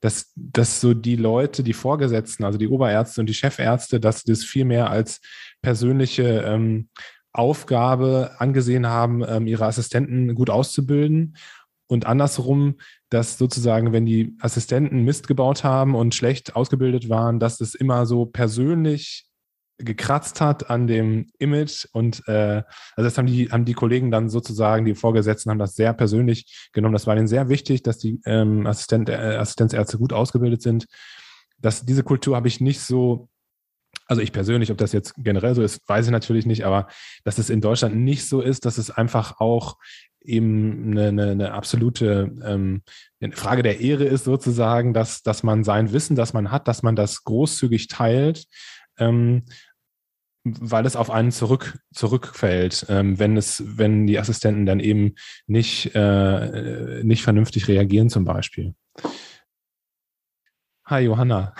dass, 0.00 0.32
dass 0.34 0.80
so 0.80 0.92
die 0.92 1.14
Leute, 1.14 1.62
die 1.62 1.72
Vorgesetzten, 1.72 2.42
also 2.42 2.58
die 2.58 2.66
Oberärzte 2.68 3.20
und 3.20 3.28
die 3.28 3.34
Chefärzte, 3.34 4.00
dass 4.00 4.24
das 4.24 4.44
viel 4.44 4.64
mehr 4.64 4.90
als 4.90 5.20
persönliche 5.62 6.42
ähm, 6.44 6.88
Aufgabe 7.32 8.32
angesehen 8.38 8.88
haben, 8.88 9.24
ähm, 9.26 9.46
ihre 9.46 9.66
Assistenten 9.66 10.34
gut 10.34 10.50
auszubilden. 10.50 11.36
Und 11.86 12.06
andersrum, 12.06 12.74
dass 13.08 13.38
sozusagen, 13.38 13.92
wenn 13.92 14.04
die 14.04 14.36
Assistenten 14.40 15.04
Mist 15.04 15.28
gebaut 15.28 15.62
haben 15.62 15.94
und 15.94 16.14
schlecht 16.14 16.56
ausgebildet 16.56 17.08
waren, 17.08 17.38
dass 17.38 17.60
es 17.60 17.76
immer 17.76 18.04
so 18.04 18.26
persönlich 18.26 19.26
gekratzt 19.78 20.40
hat 20.40 20.70
an 20.70 20.86
dem 20.86 21.26
Image 21.38 21.86
und 21.92 22.26
äh, 22.28 22.62
also 22.96 23.08
das 23.08 23.18
haben 23.18 23.26
die 23.26 23.50
haben 23.50 23.64
die 23.64 23.74
Kollegen 23.74 24.10
dann 24.10 24.28
sozusagen 24.28 24.84
die 24.84 24.94
Vorgesetzten 24.94 25.50
haben 25.50 25.58
das 25.58 25.74
sehr 25.74 25.92
persönlich 25.92 26.68
genommen. 26.72 26.92
Das 26.92 27.06
war 27.06 27.16
ihnen 27.16 27.26
sehr 27.26 27.48
wichtig, 27.48 27.82
dass 27.82 27.98
die 27.98 28.20
ähm, 28.24 28.66
Assistent, 28.66 29.08
äh, 29.08 29.36
Assistenzärzte 29.36 29.98
gut 29.98 30.12
ausgebildet 30.12 30.62
sind. 30.62 30.86
Dass 31.58 31.84
diese 31.84 32.04
Kultur 32.04 32.36
habe 32.36 32.48
ich 32.48 32.60
nicht 32.60 32.80
so 32.80 33.28
also 34.06 34.20
ich 34.20 34.32
persönlich, 34.32 34.70
ob 34.70 34.76
das 34.76 34.92
jetzt 34.92 35.14
generell 35.16 35.54
so 35.54 35.62
ist, 35.62 35.80
weiß 35.88 36.06
ich 36.06 36.12
natürlich 36.12 36.46
nicht, 36.46 36.64
aber 36.64 36.88
dass 37.24 37.38
es 37.38 37.48
in 37.48 37.60
Deutschland 37.60 37.96
nicht 37.96 38.28
so 38.28 38.40
ist, 38.40 38.66
dass 38.66 38.76
es 38.76 38.90
einfach 38.90 39.40
auch 39.40 39.78
eben 40.20 40.90
eine, 40.90 41.08
eine, 41.08 41.30
eine 41.30 41.52
absolute 41.52 42.32
ähm, 42.44 42.82
Frage 43.32 43.62
der 43.62 43.80
Ehre 43.80 44.04
ist 44.04 44.24
sozusagen, 44.24 44.92
dass, 44.92 45.22
dass 45.22 45.42
man 45.42 45.64
sein 45.64 45.92
Wissen, 45.92 46.16
das 46.16 46.32
man 46.32 46.50
hat, 46.50 46.68
dass 46.68 46.82
man 46.82 46.96
das 46.96 47.24
großzügig 47.24 47.88
teilt 47.88 48.46
ähm, 48.98 49.44
weil 50.44 50.84
es 50.84 50.96
auf 50.96 51.10
einen 51.10 51.32
zurück, 51.32 51.78
zurückfällt, 51.92 52.86
ähm, 52.88 53.18
wenn 53.18 53.36
es, 53.36 53.62
wenn 53.78 54.06
die 54.06 54.18
Assistenten 54.18 54.66
dann 54.66 54.80
eben 54.80 55.14
nicht, 55.46 55.94
äh, 55.94 57.02
nicht 57.02 57.22
vernünftig 57.22 57.66
reagieren, 57.68 58.10
zum 58.10 58.24
Beispiel. 58.24 58.74
Hi 60.86 61.00
Johanna. 61.04 61.54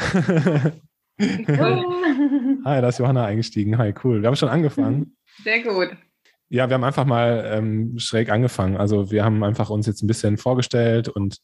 Hi, 1.19 2.81
da 2.81 2.89
ist 2.89 2.99
Johanna 2.99 3.25
eingestiegen. 3.25 3.79
Hi, 3.79 3.95
cool. 4.05 4.21
Wir 4.21 4.27
haben 4.27 4.37
schon 4.37 4.51
angefangen. 4.51 5.17
Sehr 5.43 5.63
gut. 5.63 5.97
Ja, 6.51 6.69
wir 6.69 6.75
haben 6.75 6.85
einfach 6.85 7.07
mal 7.07 7.45
ähm, 7.47 7.99
schräg 7.99 8.31
angefangen. 8.31 8.77
Also 8.77 9.11
wir 9.11 9.25
haben 9.25 9.43
einfach 9.43 9.71
uns 9.71 9.87
jetzt 9.87 10.03
ein 10.03 10.07
bisschen 10.07 10.37
vorgestellt 10.37 11.09
und 11.09 11.39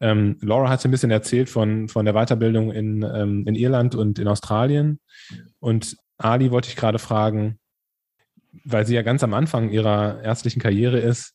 ähm, 0.00 0.38
Laura 0.40 0.70
hat 0.70 0.84
ein 0.84 0.90
bisschen 0.90 1.10
erzählt 1.10 1.50
von, 1.50 1.88
von 1.88 2.04
der 2.04 2.14
Weiterbildung 2.14 2.72
in, 2.72 3.02
ähm, 3.02 3.44
in 3.46 3.54
Irland 3.54 3.94
und 3.94 4.18
in 4.18 4.28
Australien. 4.28 4.98
Und 5.58 5.96
Ali 6.16 6.50
wollte 6.50 6.68
ich 6.68 6.76
gerade 6.76 6.98
fragen, 6.98 7.58
weil 8.64 8.86
sie 8.86 8.94
ja 8.94 9.02
ganz 9.02 9.22
am 9.22 9.34
Anfang 9.34 9.70
ihrer 9.70 10.22
ärztlichen 10.22 10.60
Karriere 10.60 10.98
ist, 10.98 11.34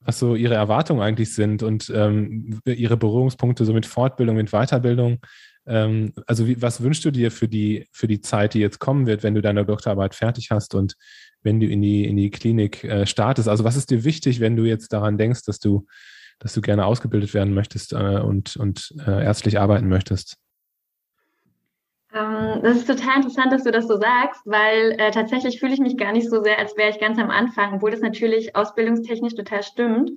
was 0.00 0.18
so 0.18 0.34
ihre 0.34 0.54
Erwartungen 0.54 1.02
eigentlich 1.02 1.34
sind 1.34 1.62
und 1.62 1.90
ähm, 1.94 2.60
ihre 2.64 2.96
Berührungspunkte 2.96 3.64
so 3.64 3.72
mit 3.72 3.86
Fortbildung, 3.86 4.36
mit 4.36 4.50
Weiterbildung. 4.50 5.20
Ähm, 5.66 6.12
also 6.26 6.46
wie, 6.48 6.60
was 6.60 6.82
wünschst 6.82 7.04
du 7.04 7.10
dir 7.10 7.30
für 7.30 7.48
die, 7.48 7.86
für 7.92 8.08
die 8.08 8.20
Zeit, 8.20 8.54
die 8.54 8.60
jetzt 8.60 8.80
kommen 8.80 9.06
wird, 9.06 9.22
wenn 9.22 9.34
du 9.34 9.42
deine 9.42 9.64
Doktorarbeit 9.64 10.14
fertig 10.14 10.50
hast 10.50 10.74
und 10.74 10.94
wenn 11.42 11.60
du 11.60 11.66
in 11.66 11.80
die, 11.80 12.04
in 12.06 12.16
die 12.16 12.30
Klinik 12.30 12.82
äh, 12.82 13.06
startest? 13.06 13.48
Also 13.48 13.62
was 13.62 13.76
ist 13.76 13.90
dir 13.90 14.04
wichtig, 14.04 14.40
wenn 14.40 14.56
du 14.56 14.64
jetzt 14.64 14.92
daran 14.92 15.18
denkst, 15.18 15.44
dass 15.44 15.60
du, 15.60 15.86
dass 16.40 16.54
du 16.54 16.60
gerne 16.60 16.86
ausgebildet 16.86 17.32
werden 17.32 17.54
möchtest 17.54 17.92
äh, 17.92 18.18
und, 18.18 18.56
und 18.56 18.92
äh, 19.06 19.24
ärztlich 19.24 19.60
arbeiten 19.60 19.88
möchtest? 19.88 20.36
Ähm, 22.12 22.60
das 22.62 22.78
ist 22.78 22.88
total 22.88 23.16
interessant, 23.16 23.52
dass 23.52 23.62
du 23.62 23.70
das 23.70 23.86
so 23.86 23.96
sagst, 23.96 24.40
weil 24.44 24.96
äh, 24.98 25.10
tatsächlich 25.12 25.60
fühle 25.60 25.74
ich 25.74 25.80
mich 25.80 25.96
gar 25.96 26.12
nicht 26.12 26.28
so 26.28 26.42
sehr, 26.42 26.58
als 26.58 26.76
wäre 26.76 26.90
ich 26.90 26.98
ganz 26.98 27.18
am 27.18 27.30
Anfang, 27.30 27.74
obwohl 27.74 27.92
das 27.92 28.00
natürlich 28.00 28.56
ausbildungstechnisch 28.56 29.34
total 29.34 29.62
stimmt. 29.62 30.10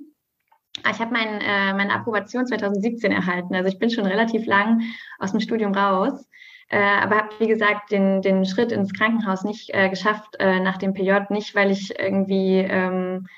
Ich 0.90 0.98
habe 0.98 1.12
mein, 1.12 1.40
äh, 1.40 1.72
meine 1.74 1.92
Approbation 1.92 2.46
2017 2.46 3.12
erhalten, 3.12 3.54
also 3.54 3.68
ich 3.68 3.78
bin 3.78 3.90
schon 3.90 4.06
relativ 4.06 4.44
lang 4.46 4.82
aus 5.20 5.30
dem 5.30 5.38
Studium 5.38 5.72
raus, 5.72 6.26
äh, 6.68 6.78
aber 6.78 7.16
habe, 7.16 7.28
wie 7.38 7.46
gesagt, 7.46 7.92
den, 7.92 8.22
den 8.22 8.44
Schritt 8.44 8.72
ins 8.72 8.92
Krankenhaus 8.92 9.44
nicht 9.44 9.72
äh, 9.72 9.88
geschafft 9.88 10.36
nach 10.40 10.78
dem 10.78 10.94
PJ, 10.94 11.12
nicht 11.30 11.54
weil 11.54 11.70
ich 11.70 11.96
irgendwie 11.96 12.56
ähm, 12.58 13.28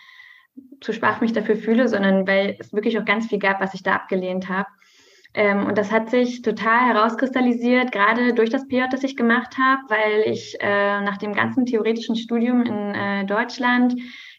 zu 0.80 0.92
schwach 0.92 1.20
mich 1.20 1.32
dafür 1.32 1.56
fühle, 1.56 1.88
sondern 1.88 2.26
weil 2.26 2.56
es 2.58 2.72
wirklich 2.72 2.98
auch 2.98 3.04
ganz 3.04 3.26
viel 3.26 3.38
gab, 3.38 3.60
was 3.60 3.74
ich 3.74 3.82
da 3.82 3.94
abgelehnt 3.94 4.48
habe. 4.48 4.68
Ähm, 5.34 5.66
und 5.66 5.76
das 5.76 5.92
hat 5.92 6.08
sich 6.08 6.40
total 6.42 6.94
herauskristallisiert, 6.94 7.92
gerade 7.92 8.32
durch 8.32 8.48
das 8.48 8.66
PJ, 8.68 8.84
das 8.90 9.04
ich 9.04 9.16
gemacht 9.16 9.56
habe, 9.58 9.82
weil 9.88 10.32
ich 10.32 10.56
äh, 10.60 11.00
nach 11.02 11.18
dem 11.18 11.34
ganzen 11.34 11.66
theoretischen 11.66 12.16
Studium 12.16 12.62
in 12.62 12.94
äh, 12.94 13.26
Deutschland 13.26 13.94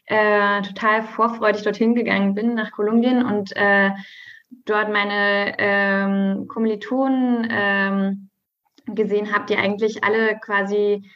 äh, 0.06 0.62
total 0.62 1.02
vorfreudig 1.02 1.62
dorthin 1.62 1.94
gegangen 1.94 2.34
bin, 2.34 2.54
nach 2.54 2.72
Kolumbien 2.72 3.24
und 3.24 3.54
äh, 3.56 3.90
dort 4.64 4.92
meine 4.92 5.54
ähm, 5.58 6.48
Kommilitonen 6.48 7.46
ähm, 7.50 8.30
gesehen 8.86 9.32
habe, 9.32 9.46
die 9.46 9.56
eigentlich 9.56 10.02
alle 10.02 10.38
quasi 10.38 11.08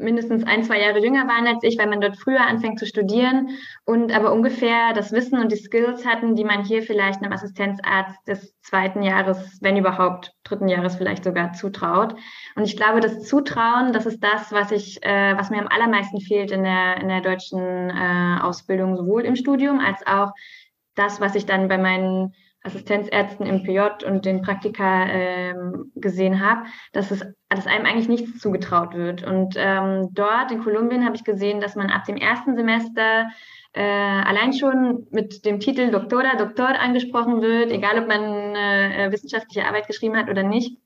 mindestens 0.00 0.44
ein, 0.44 0.64
zwei 0.64 0.80
Jahre 0.80 1.00
jünger 1.00 1.26
waren 1.28 1.46
als 1.46 1.62
ich, 1.62 1.78
weil 1.78 1.88
man 1.88 2.00
dort 2.00 2.16
früher 2.16 2.40
anfängt 2.40 2.78
zu 2.78 2.86
studieren 2.86 3.50
und 3.84 4.12
aber 4.12 4.32
ungefähr 4.32 4.92
das 4.94 5.12
Wissen 5.12 5.38
und 5.40 5.52
die 5.52 5.56
Skills 5.56 6.06
hatten, 6.06 6.34
die 6.34 6.44
man 6.44 6.64
hier 6.64 6.82
vielleicht 6.82 7.22
einem 7.22 7.32
Assistenzarzt 7.32 8.26
des 8.26 8.54
zweiten 8.62 9.02
Jahres, 9.02 9.58
wenn 9.60 9.76
überhaupt 9.76 10.32
dritten 10.44 10.68
Jahres 10.68 10.96
vielleicht 10.96 11.24
sogar 11.24 11.52
zutraut. 11.52 12.14
Und 12.56 12.64
ich 12.64 12.76
glaube, 12.76 13.00
das 13.00 13.22
Zutrauen, 13.22 13.92
das 13.92 14.06
ist 14.06 14.22
das, 14.22 14.52
was 14.52 14.72
ich, 14.72 15.02
äh, 15.04 15.36
was 15.36 15.50
mir 15.50 15.60
am 15.60 15.68
allermeisten 15.68 16.20
fehlt 16.20 16.50
in 16.50 16.64
der, 16.64 16.98
in 17.00 17.08
der 17.08 17.20
deutschen 17.20 17.90
äh, 17.90 18.40
Ausbildung, 18.42 18.96
sowohl 18.96 19.22
im 19.22 19.36
Studium 19.36 19.80
als 19.80 20.06
auch 20.06 20.32
das, 20.94 21.20
was 21.20 21.34
ich 21.34 21.46
dann 21.46 21.68
bei 21.68 21.78
meinen 21.78 22.34
Assistenzärzten 22.68 23.46
im 23.46 23.62
PJ 23.62 24.04
und 24.06 24.24
den 24.24 24.42
Praktika 24.42 25.06
ähm, 25.06 25.90
gesehen 25.96 26.40
habe, 26.40 26.66
dass 26.92 27.10
es 27.10 27.24
dass 27.48 27.66
einem 27.66 27.86
eigentlich 27.86 28.08
nichts 28.08 28.38
zugetraut 28.40 28.94
wird. 28.94 29.24
Und 29.24 29.54
ähm, 29.56 30.10
dort 30.12 30.52
in 30.52 30.62
Kolumbien 30.62 31.04
habe 31.04 31.16
ich 31.16 31.24
gesehen, 31.24 31.60
dass 31.60 31.76
man 31.76 31.90
ab 31.90 32.04
dem 32.04 32.16
ersten 32.16 32.56
Semester 32.56 33.28
äh, 33.72 33.82
allein 33.82 34.52
schon 34.52 35.06
mit 35.10 35.44
dem 35.44 35.60
Titel 35.60 35.90
Doktora, 35.90 36.36
Doktor 36.36 36.78
angesprochen 36.78 37.40
wird, 37.40 37.70
egal 37.70 37.98
ob 37.98 38.08
man 38.08 38.54
äh, 38.54 39.08
wissenschaftliche 39.10 39.66
Arbeit 39.66 39.86
geschrieben 39.86 40.16
hat 40.16 40.28
oder 40.28 40.42
nicht. 40.42 40.78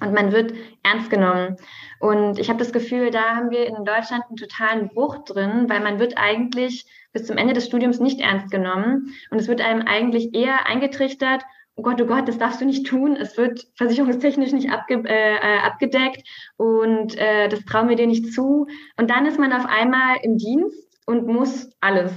Und 0.00 0.12
man 0.12 0.32
wird 0.32 0.52
ernst 0.82 1.10
genommen. 1.10 1.56
Und 1.98 2.38
ich 2.38 2.48
habe 2.50 2.58
das 2.58 2.72
Gefühl, 2.72 3.10
da 3.10 3.34
haben 3.34 3.50
wir 3.50 3.66
in 3.66 3.84
Deutschland 3.84 4.24
einen 4.28 4.36
totalen 4.36 4.88
Bruch 4.88 5.24
drin, 5.24 5.64
weil 5.68 5.80
man 5.80 5.98
wird 5.98 6.16
eigentlich 6.16 6.84
bis 7.12 7.26
zum 7.26 7.38
Ende 7.38 7.54
des 7.54 7.66
Studiums 7.66 7.98
nicht 7.98 8.20
ernst 8.20 8.50
genommen. 8.50 9.14
Und 9.30 9.40
es 9.40 9.48
wird 9.48 9.60
einem 9.60 9.82
eigentlich 9.82 10.34
eher 10.34 10.66
eingetrichtert, 10.66 11.42
oh 11.78 11.82
Gott, 11.82 12.00
oh 12.02 12.06
Gott, 12.06 12.28
das 12.28 12.38
darfst 12.38 12.60
du 12.60 12.66
nicht 12.66 12.86
tun, 12.86 13.16
es 13.16 13.36
wird 13.38 13.66
versicherungstechnisch 13.76 14.52
nicht 14.52 14.70
abge 14.70 15.02
äh, 15.06 15.36
äh, 15.36 15.58
abgedeckt 15.60 16.28
und 16.56 17.16
äh, 17.16 17.48
das 17.48 17.64
trauen 17.64 17.88
wir 17.88 17.96
dir 17.96 18.08
nicht 18.08 18.32
zu. 18.32 18.66
Und 18.96 19.10
dann 19.10 19.26
ist 19.26 19.38
man 19.38 19.52
auf 19.52 19.64
einmal 19.64 20.16
im 20.22 20.36
Dienst 20.36 20.88
und 21.06 21.26
muss 21.26 21.70
alles. 21.80 22.12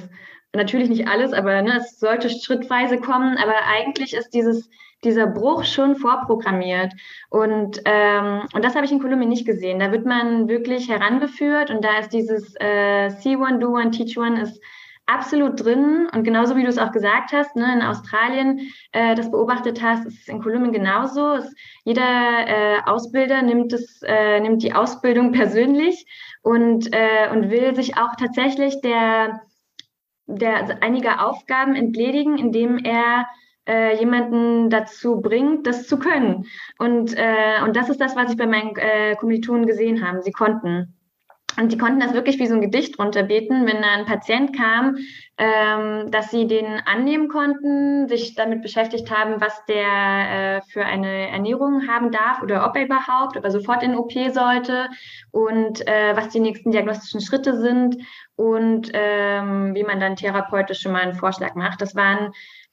Natürlich 0.53 0.89
nicht 0.89 1.07
alles, 1.07 1.33
aber 1.33 1.61
ne, 1.61 1.77
es 1.77 1.99
sollte 1.99 2.29
schrittweise 2.29 2.97
kommen, 2.97 3.37
aber 3.37 3.55
eigentlich 3.67 4.13
ist 4.13 4.33
dieses 4.33 4.69
dieser 5.03 5.27
Bruch 5.27 5.63
schon 5.63 5.95
vorprogrammiert. 5.95 6.93
Und, 7.29 7.81
ähm, 7.85 8.43
und 8.53 8.63
das 8.63 8.75
habe 8.75 8.85
ich 8.85 8.91
in 8.91 8.99
Kolumbien 8.99 9.29
nicht 9.29 9.45
gesehen. 9.45 9.79
Da 9.79 9.91
wird 9.91 10.05
man 10.05 10.47
wirklich 10.47 10.89
herangeführt 10.89 11.69
und 11.69 11.83
da 11.83 11.99
ist 11.99 12.13
dieses 12.13 12.53
äh, 12.59 13.09
See 13.09 13.35
One, 13.35 13.59
Do 13.59 13.69
One, 13.69 13.91
Teach 13.91 14.17
One 14.17 14.41
ist 14.41 14.61
absolut 15.07 15.63
drin. 15.63 16.07
Und 16.13 16.23
genauso 16.23 16.55
wie 16.55 16.63
du 16.63 16.69
es 16.69 16.77
auch 16.77 16.91
gesagt 16.91 17.33
hast, 17.33 17.55
ne, 17.55 17.73
in 17.73 17.81
Australien 17.81 18.71
äh, 18.91 19.15
das 19.15 19.31
beobachtet 19.31 19.81
hast, 19.81 20.05
ist 20.05 20.21
es 20.21 20.27
in 20.27 20.41
Kolumbien 20.41 20.71
genauso. 20.73 21.33
Es, 21.33 21.53
jeder 21.83 22.03
äh, 22.47 22.77
Ausbilder 22.85 23.41
nimmt, 23.41 23.73
es, 23.73 24.01
äh, 24.03 24.39
nimmt 24.39 24.61
die 24.61 24.73
Ausbildung 24.73 25.31
persönlich 25.31 26.05
und, 26.43 26.93
äh, 26.93 27.29
und 27.31 27.49
will 27.49 27.75
sich 27.75 27.97
auch 27.97 28.15
tatsächlich 28.15 28.81
der, 28.81 29.41
der 30.37 30.81
einiger 30.81 31.25
Aufgaben 31.27 31.75
entledigen, 31.75 32.37
indem 32.37 32.77
er 32.77 33.25
äh, 33.67 33.97
jemanden 33.97 34.69
dazu 34.69 35.21
bringt, 35.21 35.67
das 35.67 35.87
zu 35.87 35.99
können. 35.99 36.45
Und, 36.77 37.15
äh, 37.15 37.61
und 37.63 37.75
das 37.75 37.89
ist 37.89 38.01
das, 38.01 38.15
was 38.15 38.31
ich 38.31 38.37
bei 38.37 38.47
meinen 38.47 38.75
äh, 38.75 39.15
Kommilitonen 39.15 39.65
gesehen 39.65 40.05
habe. 40.05 40.21
Sie 40.21 40.31
konnten. 40.31 40.93
Und 41.57 41.71
die 41.71 41.77
konnten 41.77 41.99
das 41.99 42.13
wirklich 42.13 42.39
wie 42.39 42.47
so 42.47 42.55
ein 42.55 42.61
Gedicht 42.61 42.97
runterbeten, 42.99 43.65
wenn 43.67 43.81
da 43.81 43.89
ein 43.89 44.05
Patient 44.05 44.55
kam, 44.55 44.97
ähm, 45.37 46.11
dass 46.11 46.31
sie 46.31 46.47
den 46.47 46.65
annehmen 46.85 47.27
konnten, 47.27 48.07
sich 48.07 48.35
damit 48.35 48.61
beschäftigt 48.61 49.11
haben, 49.11 49.41
was 49.41 49.65
der 49.65 50.57
äh, 50.57 50.61
für 50.71 50.85
eine 50.85 51.29
Ernährung 51.29 51.87
haben 51.87 52.11
darf 52.11 52.41
oder 52.41 52.65
ob 52.65 52.75
er 52.75 52.85
überhaupt, 52.85 53.37
ob 53.37 53.43
er 53.43 53.51
sofort 53.51 53.83
in 53.83 53.95
OP 53.95 54.11
sollte 54.31 54.89
und 55.31 55.85
äh, 55.87 56.15
was 56.15 56.29
die 56.29 56.39
nächsten 56.39 56.71
diagnostischen 56.71 57.21
Schritte 57.21 57.59
sind 57.59 57.97
und 58.35 58.89
ähm, 58.93 59.75
wie 59.75 59.83
man 59.83 59.99
dann 59.99 60.15
therapeutisch 60.15 60.81
schon 60.81 60.93
mal 60.93 61.01
einen 61.01 61.15
Vorschlag 61.15 61.55
macht. 61.55 61.81
Das 61.81 61.95
waren 61.95 62.31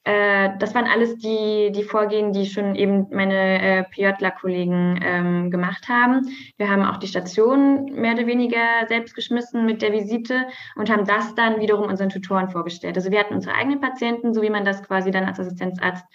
äh, 0.08 0.56
das 0.58 0.74
waren 0.74 0.86
alles 0.86 1.18
die, 1.18 1.70
die 1.70 1.82
Vorgehen, 1.82 2.32
die 2.32 2.46
schon 2.46 2.74
eben 2.74 3.08
meine 3.10 3.60
äh, 3.60 3.84
PJler-Kollegen 3.84 5.00
ähm, 5.02 5.50
gemacht 5.50 5.86
haben. 5.90 6.26
Wir 6.56 6.70
haben 6.70 6.82
auch 6.82 6.96
die 6.96 7.08
Station 7.08 7.92
mehr 7.92 8.14
oder 8.14 8.26
weniger 8.26 8.86
selbst 8.88 9.14
geschmissen 9.14 9.66
mit 9.66 9.82
der 9.82 9.92
Visite 9.92 10.46
und 10.76 10.88
haben 10.88 11.04
das 11.04 11.34
dann 11.34 11.60
wiederum 11.60 11.88
unseren 11.88 12.08
Tutoren 12.08 12.48
vorgestellt. 12.48 12.96
Also 12.96 13.10
wir 13.10 13.18
hatten 13.20 13.34
unsere 13.34 13.54
eigenen 13.54 13.82
Patienten, 13.82 14.32
so 14.32 14.40
wie 14.40 14.48
man 14.48 14.64
das 14.64 14.82
quasi 14.82 15.10
dann 15.10 15.24
als 15.24 15.40
Assistenzarzt 15.40 16.06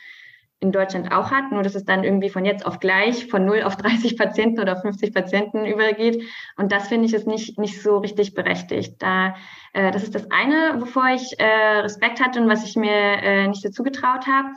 in 0.63 0.71
Deutschland 0.71 1.11
auch 1.11 1.29
hat, 1.29 1.51
nur 1.51 1.61
dass 1.61 1.75
es 1.75 1.83
dann 1.83 2.05
irgendwie 2.05 2.29
von 2.29 2.45
jetzt 2.45 2.65
auf 2.65 2.79
gleich 2.79 3.27
von 3.27 3.45
0 3.45 3.63
auf 3.63 3.75
30 3.75 4.17
Patienten 4.17 4.61
oder 4.61 4.77
50 4.77 5.13
Patienten 5.13 5.65
übergeht. 5.65 6.23
Und 6.55 6.71
das 6.71 6.87
finde 6.87 7.05
ich 7.05 7.13
ist 7.13 7.27
nicht, 7.27 7.59
nicht 7.59 7.81
so 7.81 7.97
richtig 7.97 8.33
berechtigt. 8.33 8.95
Da, 8.99 9.35
äh, 9.73 9.91
das 9.91 10.03
ist 10.03 10.15
das 10.15 10.31
eine, 10.31 10.81
wovor 10.81 11.09
ich 11.13 11.37
äh, 11.37 11.79
Respekt 11.79 12.23
hatte 12.23 12.41
und 12.41 12.49
was 12.49 12.63
ich 12.65 12.77
mir 12.77 12.91
äh, 12.91 13.47
nicht 13.47 13.63
dazu 13.65 13.83
getraut 13.83 14.25
habe. 14.25 14.47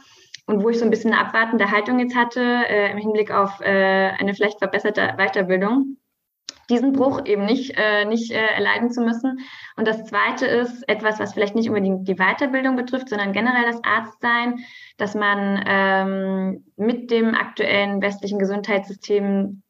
Und 0.46 0.62
wo 0.62 0.70
ich 0.70 0.78
so 0.78 0.84
ein 0.84 0.90
bisschen 0.90 1.12
eine 1.12 1.20
abwartende 1.20 1.72
Haltung 1.72 1.98
jetzt 1.98 2.14
hatte 2.14 2.40
äh, 2.40 2.92
im 2.92 2.98
Hinblick 2.98 3.32
auf 3.32 3.60
äh, 3.60 4.10
eine 4.16 4.32
vielleicht 4.32 4.58
verbesserte 4.60 5.14
Weiterbildung 5.16 5.96
diesen 6.70 6.92
Bruch 6.92 7.24
eben 7.24 7.44
nicht, 7.44 7.74
äh, 7.76 8.04
nicht 8.04 8.32
äh, 8.32 8.46
erleiden 8.54 8.90
zu 8.90 9.00
müssen. 9.02 9.40
Und 9.76 9.86
das 9.86 10.04
Zweite 10.04 10.46
ist 10.46 10.88
etwas, 10.88 11.18
was 11.18 11.34
vielleicht 11.34 11.54
nicht 11.54 11.68
unbedingt 11.68 12.08
die 12.08 12.16
Weiterbildung 12.16 12.76
betrifft, 12.76 13.08
sondern 13.08 13.32
generell 13.32 13.64
das 13.64 13.82
Arztsein, 13.84 14.64
dass 14.96 15.14
man 15.14 15.64
ähm, 15.66 16.64
mit 16.76 17.10
dem 17.10 17.34
aktuellen 17.34 18.02
westlichen 18.02 18.38
Gesundheitssystem 18.38 19.62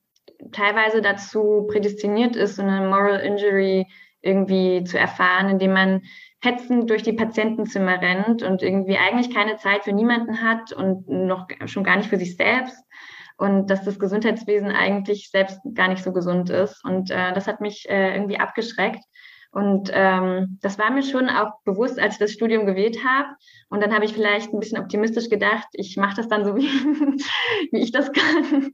teilweise 0.53 1.03
dazu 1.03 1.67
prädestiniert 1.71 2.37
ist, 2.37 2.57
so 2.57 2.63
eine 2.63 2.87
Moral 2.87 3.21
Injury 3.21 3.87
irgendwie 4.21 4.85
zu 4.85 4.99
erfahren, 4.99 5.49
indem 5.49 5.73
man 5.73 6.03
hetzend 6.43 6.91
durch 6.91 7.03
die 7.03 7.13
Patientenzimmer 7.13 8.01
rennt 8.01 8.43
und 8.43 8.63
irgendwie 8.63 8.99
eigentlich 8.99 9.35
keine 9.35 9.57
Zeit 9.57 9.85
für 9.85 9.93
niemanden 9.93 10.43
hat 10.43 10.73
und 10.73 11.09
noch 11.09 11.49
schon 11.67 11.85
gar 11.85 11.97
nicht 11.97 12.09
für 12.09 12.19
sich 12.19 12.37
selbst 12.37 12.86
und 13.37 13.69
dass 13.69 13.85
das 13.85 13.99
Gesundheitswesen 13.99 14.71
eigentlich 14.71 15.31
selbst 15.31 15.61
gar 15.75 15.89
nicht 15.89 16.03
so 16.03 16.13
gesund 16.13 16.51
ist. 16.51 16.85
Und 16.85 17.11
äh, 17.11 17.33
das 17.33 17.47
hat 17.47 17.61
mich 17.61 17.89
äh, 17.89 18.15
irgendwie 18.15 18.39
abgeschreckt. 18.39 19.05
Und 19.53 19.91
ähm, 19.93 20.59
das 20.61 20.79
war 20.79 20.91
mir 20.91 21.03
schon 21.03 21.31
auch 21.31 21.63
bewusst, 21.65 21.99
als 21.99 22.15
ich 22.15 22.19
das 22.19 22.33
Studium 22.33 22.67
gewählt 22.67 22.99
habe. 23.05 23.29
Und 23.71 23.83
dann 23.83 23.95
habe 23.95 24.05
ich 24.05 24.13
vielleicht 24.13 24.53
ein 24.53 24.61
bisschen 24.61 24.79
optimistisch 24.79 25.31
gedacht, 25.31 25.67
ich 25.73 25.97
mache 25.97 26.17
das 26.17 26.29
dann 26.29 26.45
so, 26.45 26.57
wie, 26.57 26.69
wie 27.73 27.83
ich 27.83 27.93
das 27.93 28.13
kann. 28.13 28.73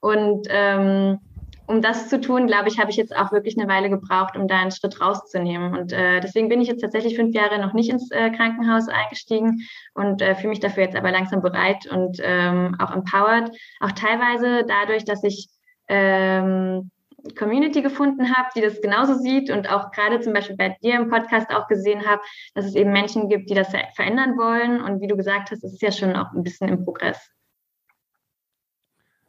Und 0.00 0.46
ähm, 0.48 1.18
um 1.66 1.80
das 1.80 2.08
zu 2.08 2.20
tun, 2.20 2.46
glaube 2.46 2.68
ich, 2.68 2.78
habe 2.78 2.90
ich 2.90 2.96
jetzt 2.96 3.14
auch 3.16 3.32
wirklich 3.32 3.58
eine 3.58 3.68
Weile 3.68 3.88
gebraucht, 3.88 4.36
um 4.36 4.48
da 4.48 4.60
einen 4.60 4.70
Schritt 4.70 5.00
rauszunehmen. 5.00 5.76
Und 5.78 5.92
äh, 5.92 6.20
deswegen 6.20 6.48
bin 6.48 6.60
ich 6.60 6.68
jetzt 6.68 6.80
tatsächlich 6.80 7.16
fünf 7.16 7.34
Jahre 7.34 7.60
noch 7.60 7.72
nicht 7.72 7.90
ins 7.90 8.10
äh, 8.10 8.30
Krankenhaus 8.30 8.88
eingestiegen 8.88 9.60
und 9.94 10.20
äh, 10.22 10.34
fühle 10.34 10.50
mich 10.50 10.60
dafür 10.60 10.84
jetzt 10.84 10.96
aber 10.96 11.12
langsam 11.12 11.40
bereit 11.40 11.86
und 11.86 12.18
ähm, 12.22 12.76
auch 12.78 12.92
empowered. 12.92 13.50
Auch 13.80 13.92
teilweise 13.92 14.64
dadurch, 14.66 15.04
dass 15.04 15.22
ich 15.22 15.48
ähm, 15.88 16.90
Community 17.38 17.82
gefunden 17.82 18.34
habe, 18.34 18.48
die 18.56 18.60
das 18.60 18.80
genauso 18.80 19.14
sieht 19.14 19.50
und 19.50 19.70
auch 19.70 19.92
gerade 19.92 20.20
zum 20.20 20.32
Beispiel 20.32 20.56
bei 20.56 20.76
dir 20.82 20.96
im 20.96 21.08
Podcast 21.08 21.50
auch 21.50 21.68
gesehen 21.68 22.04
habe, 22.04 22.20
dass 22.54 22.64
es 22.64 22.74
eben 22.74 22.90
Menschen 22.90 23.28
gibt, 23.28 23.48
die 23.48 23.54
das 23.54 23.68
verändern 23.94 24.36
wollen. 24.36 24.80
Und 24.82 25.00
wie 25.00 25.06
du 25.06 25.16
gesagt 25.16 25.50
hast, 25.52 25.62
es 25.62 25.74
ist 25.74 25.82
ja 25.82 25.92
schon 25.92 26.16
auch 26.16 26.32
ein 26.32 26.42
bisschen 26.42 26.68
im 26.68 26.84
Progress. 26.84 27.30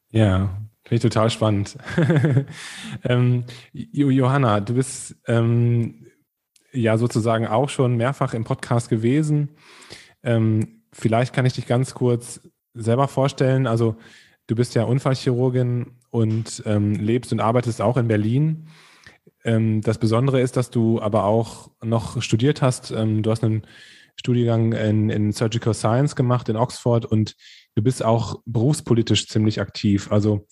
Ja, 0.09 0.49
Finde 0.93 1.07
ich 1.07 1.11
total 1.11 1.29
spannend. 1.31 1.75
ähm, 3.03 3.45
Johanna, 3.71 4.59
du 4.59 4.75
bist 4.75 5.15
ähm, 5.25 6.05
ja 6.71 6.99
sozusagen 6.99 7.47
auch 7.47 7.69
schon 7.69 7.97
mehrfach 7.97 8.35
im 8.35 8.43
Podcast 8.43 8.89
gewesen. 8.89 9.49
Ähm, 10.21 10.83
vielleicht 10.91 11.33
kann 11.33 11.47
ich 11.47 11.53
dich 11.53 11.65
ganz 11.65 11.95
kurz 11.95 12.41
selber 12.75 13.07
vorstellen. 13.07 13.65
Also 13.65 13.95
du 14.45 14.53
bist 14.53 14.75
ja 14.75 14.83
Unfallchirurgin 14.83 15.93
und 16.11 16.61
ähm, 16.67 16.93
lebst 16.93 17.31
und 17.31 17.39
arbeitest 17.39 17.81
auch 17.81 17.97
in 17.97 18.07
Berlin. 18.07 18.67
Ähm, 19.43 19.81
das 19.81 19.97
Besondere 19.97 20.41
ist, 20.41 20.57
dass 20.57 20.69
du 20.69 21.01
aber 21.01 21.23
auch 21.23 21.71
noch 21.81 22.21
studiert 22.21 22.61
hast. 22.61 22.91
Ähm, 22.91 23.23
du 23.23 23.31
hast 23.31 23.43
einen 23.43 23.65
Studiengang 24.15 24.73
in, 24.73 25.09
in 25.09 25.31
Surgical 25.31 25.73
Science 25.73 26.15
gemacht 26.15 26.49
in 26.49 26.55
Oxford 26.55 27.07
und 27.07 27.35
du 27.73 27.81
bist 27.81 28.05
auch 28.05 28.43
berufspolitisch 28.45 29.27
ziemlich 29.27 29.59
aktiv. 29.59 30.11
Also 30.11 30.45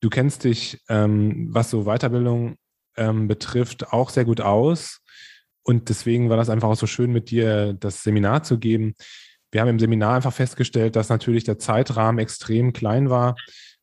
Du 0.00 0.08
kennst 0.08 0.44
dich, 0.44 0.82
ähm, 0.88 1.48
was 1.50 1.70
so 1.70 1.84
Weiterbildung 1.84 2.56
ähm, 2.96 3.28
betrifft, 3.28 3.92
auch 3.92 4.10
sehr 4.10 4.24
gut 4.24 4.40
aus. 4.40 5.00
Und 5.62 5.88
deswegen 5.88 6.30
war 6.30 6.36
das 6.36 6.48
einfach 6.48 6.68
auch 6.68 6.76
so 6.76 6.86
schön, 6.86 7.12
mit 7.12 7.30
dir 7.30 7.74
das 7.74 8.02
Seminar 8.02 8.42
zu 8.42 8.58
geben. 8.58 8.94
Wir 9.50 9.60
haben 9.60 9.68
im 9.68 9.78
Seminar 9.78 10.16
einfach 10.16 10.32
festgestellt, 10.32 10.96
dass 10.96 11.08
natürlich 11.08 11.44
der 11.44 11.58
Zeitrahmen 11.58 12.18
extrem 12.18 12.72
klein 12.72 13.10
war 13.10 13.36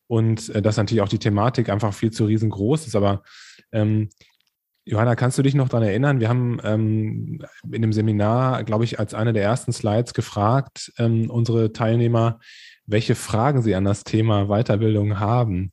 und 0.06 0.48
äh, 0.50 0.62
dass 0.62 0.76
natürlich 0.76 1.02
auch 1.02 1.08
die 1.08 1.18
Thematik 1.18 1.68
einfach 1.68 1.94
viel 1.94 2.10
zu 2.10 2.24
riesengroß 2.24 2.86
ist. 2.86 2.96
Aber 2.96 3.22
ähm, 3.70 4.08
Johanna, 4.84 5.16
kannst 5.16 5.36
du 5.36 5.42
dich 5.42 5.54
noch 5.54 5.68
daran 5.68 5.86
erinnern? 5.86 6.18
Wir 6.18 6.30
haben 6.30 6.58
ähm, 6.64 7.44
in 7.70 7.82
dem 7.82 7.92
Seminar, 7.92 8.64
glaube 8.64 8.84
ich, 8.84 8.98
als 8.98 9.12
eine 9.12 9.34
der 9.34 9.42
ersten 9.42 9.72
Slides 9.72 10.14
gefragt, 10.14 10.92
ähm, 10.98 11.30
unsere 11.30 11.74
Teilnehmer, 11.74 12.40
welche 12.86 13.14
Fragen 13.14 13.60
sie 13.60 13.74
an 13.74 13.84
das 13.84 14.02
Thema 14.02 14.46
Weiterbildung 14.46 15.20
haben. 15.20 15.72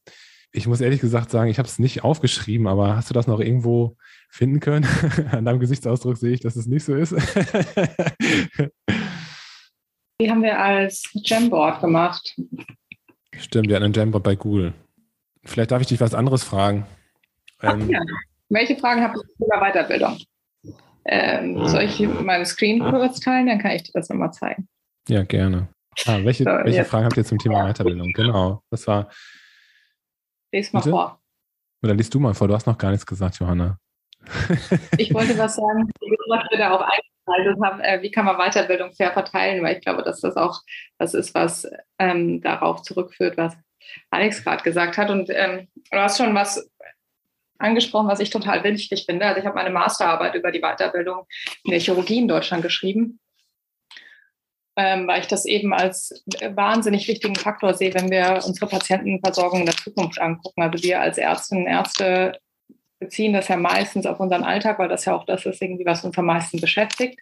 Ich 0.56 0.68
muss 0.68 0.80
ehrlich 0.80 1.02
gesagt 1.02 1.32
sagen, 1.32 1.50
ich 1.50 1.58
habe 1.58 1.68
es 1.68 1.80
nicht 1.80 2.06
aufgeschrieben, 2.06 2.68
aber 2.68 2.96
hast 2.96 3.10
du 3.10 3.14
das 3.14 3.28
noch 3.28 3.42
irgendwo 3.42 3.98
finden 4.30 4.62
können? 4.62 4.88
An 5.32 5.44
deinem 5.44 5.60
Gesichtsausdruck 5.60 6.16
sehe 6.16 6.32
ich, 6.34 6.40
dass 6.40 6.56
es 6.56 6.66
nicht 6.66 6.86
so 6.86 6.96
ist. 6.96 7.12
Die 10.22 10.32
haben 10.32 10.44
wir 10.44 10.58
als 10.58 11.04
Jamboard 11.14 11.82
gemacht. 11.82 12.38
Stimmt, 13.38 13.68
wir 13.68 13.76
hatten 13.76 13.88
ein 13.88 13.92
Jamboard 13.92 14.24
bei 14.24 14.38
Google. 14.38 14.74
Vielleicht 15.44 15.72
darf 15.72 15.82
ich 15.82 15.88
dich 15.88 16.00
was 16.00 16.14
anderes 16.14 16.46
fragen. 16.46 16.86
Ähm, 17.62 17.90
ja. 17.90 18.00
Welche 18.48 18.78
Fragen 18.78 19.02
habt 19.02 19.18
ihr 19.18 19.24
zu 19.24 19.50
der 19.52 19.60
Weiterbildung? 19.60 20.20
Ähm, 21.04 21.68
soll 21.68 21.84
ich 21.84 22.00
meine 22.00 22.46
Screen 22.46 22.80
kurz 22.80 23.20
teilen? 23.20 23.48
Dann 23.48 23.60
kann 23.60 23.72
ich 23.72 23.84
dir 23.84 23.92
das 23.94 24.08
nochmal 24.08 24.32
zeigen. 24.32 24.70
Ja, 25.10 25.24
gerne. 25.24 25.68
Ah, 26.06 26.20
welche, 26.24 26.46
so, 26.46 26.50
welche 26.50 26.86
Fragen 26.86 27.04
habt 27.06 27.18
ihr 27.18 27.26
zum 27.26 27.40
Thema 27.40 27.70
Weiterbildung? 27.70 28.14
Genau, 28.14 28.62
das 28.70 28.88
war. 28.88 29.10
Lies 30.56 30.72
mal 30.72 30.80
Bitte? 30.80 30.92
vor. 30.92 31.20
Oder 31.84 31.94
liest 31.94 32.14
du 32.14 32.20
mal 32.20 32.34
vor, 32.34 32.48
du 32.48 32.54
hast 32.54 32.66
noch 32.66 32.78
gar 32.78 32.92
nichts 32.92 33.06
gesagt, 33.06 33.40
Johanna. 33.40 33.78
Ich 34.98 35.14
wollte 35.14 35.38
was 35.38 35.56
sagen, 35.56 35.90
wie 36.00 36.10
wir 36.10 36.58
da 36.58 36.72
auch 36.72 36.82
eingeschaltet 36.82 37.62
haben, 37.62 38.02
wie 38.02 38.10
kann 38.10 38.26
man 38.26 38.38
Weiterbildung 38.38 38.94
fair 38.94 39.12
verteilen, 39.12 39.64
weil 39.64 39.76
ich 39.76 39.84
glaube, 39.84 40.02
dass 40.02 40.22
das 40.22 40.38
auch 40.38 40.62
was 40.98 41.14
ist, 41.14 41.36
was 41.36 41.68
ähm, 42.00 42.42
darauf 42.42 42.82
zurückführt, 42.84 43.38
was 43.38 43.56
Alex 44.10 44.44
gerade 44.44 44.64
gesagt 44.64 44.98
hat. 44.98 45.10
Und 45.10 45.30
ähm, 45.30 45.68
du 45.76 45.98
hast 45.98 46.18
schon 46.18 46.34
was 46.34 46.72
angesprochen, 47.60 48.08
was 48.08 48.22
ich 48.22 48.30
total 48.30 48.64
wichtig 48.64 49.06
finde. 49.06 49.26
Also 49.26 49.42
ich 49.42 49.46
habe 49.46 49.56
meine 49.56 49.70
Masterarbeit 49.70 50.36
über 50.36 50.52
die 50.52 50.62
Weiterbildung 50.62 51.26
in 51.66 51.72
der 51.72 51.80
Chirurgie 51.82 52.20
in 52.20 52.28
Deutschland 52.30 52.64
geschrieben, 52.64 53.20
ähm, 54.78 55.08
weil 55.08 55.22
ich 55.22 55.28
das 55.28 55.46
eben 55.46 55.74
als 55.74 56.24
wahnsinnig 56.42 57.08
wichtigen 57.08 57.36
Faktor 57.36 57.74
sehe, 57.74 57.94
wenn 57.94 58.12
wir 58.12 58.42
unsere 58.46 58.68
Patientenversorgung 58.68 59.62
in 59.62 59.66
der 59.66 59.78
Zukunft 59.78 60.20
angucken. 60.20 60.62
Also 60.62 60.84
wir 60.84 61.02
als 61.02 61.18
Ärztinnen 61.18 61.66
und 61.66 61.72
Ärzte 61.72 62.40
beziehen 63.00 63.34
das 63.34 63.48
ja 63.48 63.58
meistens 63.58 64.06
auf 64.06 64.20
unseren 64.20 64.44
Alltag, 64.44 64.80
weil 64.80 64.90
das 64.90 65.06
ja 65.06 65.16
auch 65.16 65.26
das 65.26 65.46
ist 65.46 65.62
irgendwie, 65.62 65.86
was 65.86 66.04
uns 66.04 66.18
am 66.18 66.26
meisten 66.26 66.60
beschäftigt. 66.60 67.20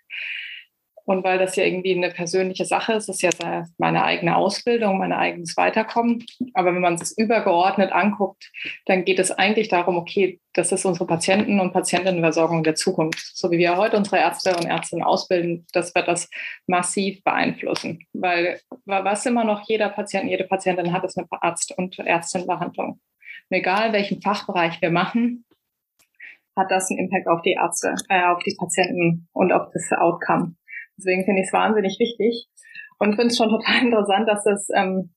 Und 1.05 1.23
weil 1.23 1.37
das 1.37 1.55
ja 1.57 1.65
irgendwie 1.65 1.95
eine 1.95 2.11
persönliche 2.11 2.65
Sache 2.65 2.93
ist, 2.93 3.09
ist 3.09 3.21
ja 3.21 3.29
meine 3.77 4.03
eigene 4.03 4.37
Ausbildung, 4.37 4.99
mein 4.99 5.11
eigenes 5.11 5.57
Weiterkommen. 5.57 6.25
Aber 6.53 6.73
wenn 6.73 6.81
man 6.81 6.95
es 6.95 7.17
übergeordnet 7.17 7.91
anguckt, 7.91 8.51
dann 8.85 9.03
geht 9.03 9.19
es 9.19 9.31
eigentlich 9.31 9.67
darum, 9.67 9.97
okay, 9.97 10.39
das 10.53 10.71
ist 10.71 10.85
unsere 10.85 11.05
Patienten- 11.05 11.59
und 11.59 11.73
Patientinnenversorgung 11.73 12.63
der 12.63 12.75
Zukunft. 12.75 13.35
So 13.35 13.51
wie 13.51 13.57
wir 13.57 13.75
heute 13.75 13.97
unsere 13.97 14.17
Ärzte 14.17 14.55
und 14.55 14.65
Ärztinnen 14.65 15.03
ausbilden, 15.03 15.65
das 15.73 15.93
wird 15.93 16.07
das 16.07 16.29
massiv 16.67 17.21
beeinflussen. 17.23 17.99
Weil 18.13 18.61
was 18.85 19.25
immer 19.25 19.43
noch 19.43 19.67
jeder 19.67 19.89
Patient, 19.89 20.29
jede 20.29 20.45
Patientin 20.45 20.93
hat, 20.93 21.03
ist 21.03 21.17
eine 21.17 21.27
Arzt- 21.31 21.77
und 21.77 21.99
Ärztinnenbehandlung. 21.99 22.99
Und 23.49 23.57
egal 23.57 23.91
welchen 23.91 24.21
Fachbereich 24.21 24.81
wir 24.81 24.91
machen, 24.91 25.45
hat 26.55 26.71
das 26.71 26.89
einen 26.89 26.99
Impact 26.99 27.27
auf 27.27 27.41
die 27.41 27.53
Ärzte, 27.53 27.95
äh, 28.09 28.23
auf 28.25 28.39
die 28.43 28.55
Patienten 28.57 29.27
und 29.33 29.51
auf 29.51 29.69
das 29.73 29.91
Outcome. 29.91 30.55
Deswegen 30.97 31.25
finde 31.25 31.41
ich 31.41 31.47
es 31.47 31.53
wahnsinnig 31.53 31.97
wichtig 31.99 32.47
und 32.99 33.15
finde 33.15 33.27
es 33.27 33.37
schon 33.37 33.49
total 33.49 33.81
interessant, 33.81 34.27
dass 34.27 34.43
das 34.43 34.67
ähm, 34.75 35.13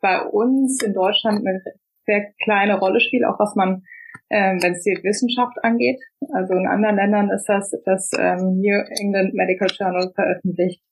bei 0.00 0.22
uns 0.22 0.82
in 0.82 0.94
Deutschland 0.94 1.46
eine 1.46 1.62
sehr 2.06 2.32
kleine 2.42 2.78
Rolle 2.78 3.00
spielt, 3.00 3.24
auch 3.24 3.38
was 3.38 3.54
man, 3.54 3.82
ähm, 4.30 4.58
wenn 4.62 4.72
es 4.72 4.82
die 4.82 4.98
Wissenschaft 5.02 5.56
angeht. 5.62 6.00
Also 6.32 6.54
in 6.54 6.66
anderen 6.66 6.96
Ländern 6.96 7.30
ist 7.30 7.48
das 7.48 7.70
das 7.84 8.10
ähm, 8.18 8.60
New 8.60 8.78
England 9.00 9.34
Medical 9.34 9.68
Journal 9.70 10.12
veröffentlicht 10.14 10.82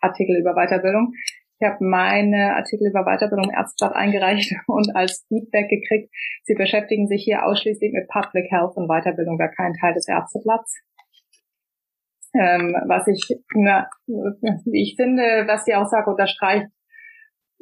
Artikel 0.00 0.36
über 0.36 0.54
Weiterbildung. 0.54 1.12
Ich 1.58 1.68
habe 1.68 1.78
meine 1.84 2.56
Artikel 2.56 2.88
über 2.88 3.04
Weiterbildung 3.04 3.48
im 3.48 3.54
Ärzteblatt 3.54 3.94
eingereicht 3.94 4.52
und 4.66 4.94
als 4.96 5.24
Feedback 5.28 5.68
gekriegt, 5.68 6.12
sie 6.42 6.54
beschäftigen 6.54 7.06
sich 7.06 7.22
hier 7.22 7.46
ausschließlich 7.46 7.92
mit 7.92 8.08
Public 8.08 8.50
Health 8.50 8.76
und 8.76 8.88
Weiterbildung, 8.88 9.38
gar 9.38 9.50
kein 9.50 9.72
Teil 9.74 9.94
des 9.94 10.08
Ärzteblatts. 10.08 10.82
Ähm, 12.34 12.74
was 12.86 13.06
ich, 13.08 13.38
na, 13.54 13.88
ich 14.72 14.94
finde, 14.96 15.44
was 15.46 15.64
die 15.64 15.74
Aussage 15.74 16.10
unterstreicht, 16.10 16.68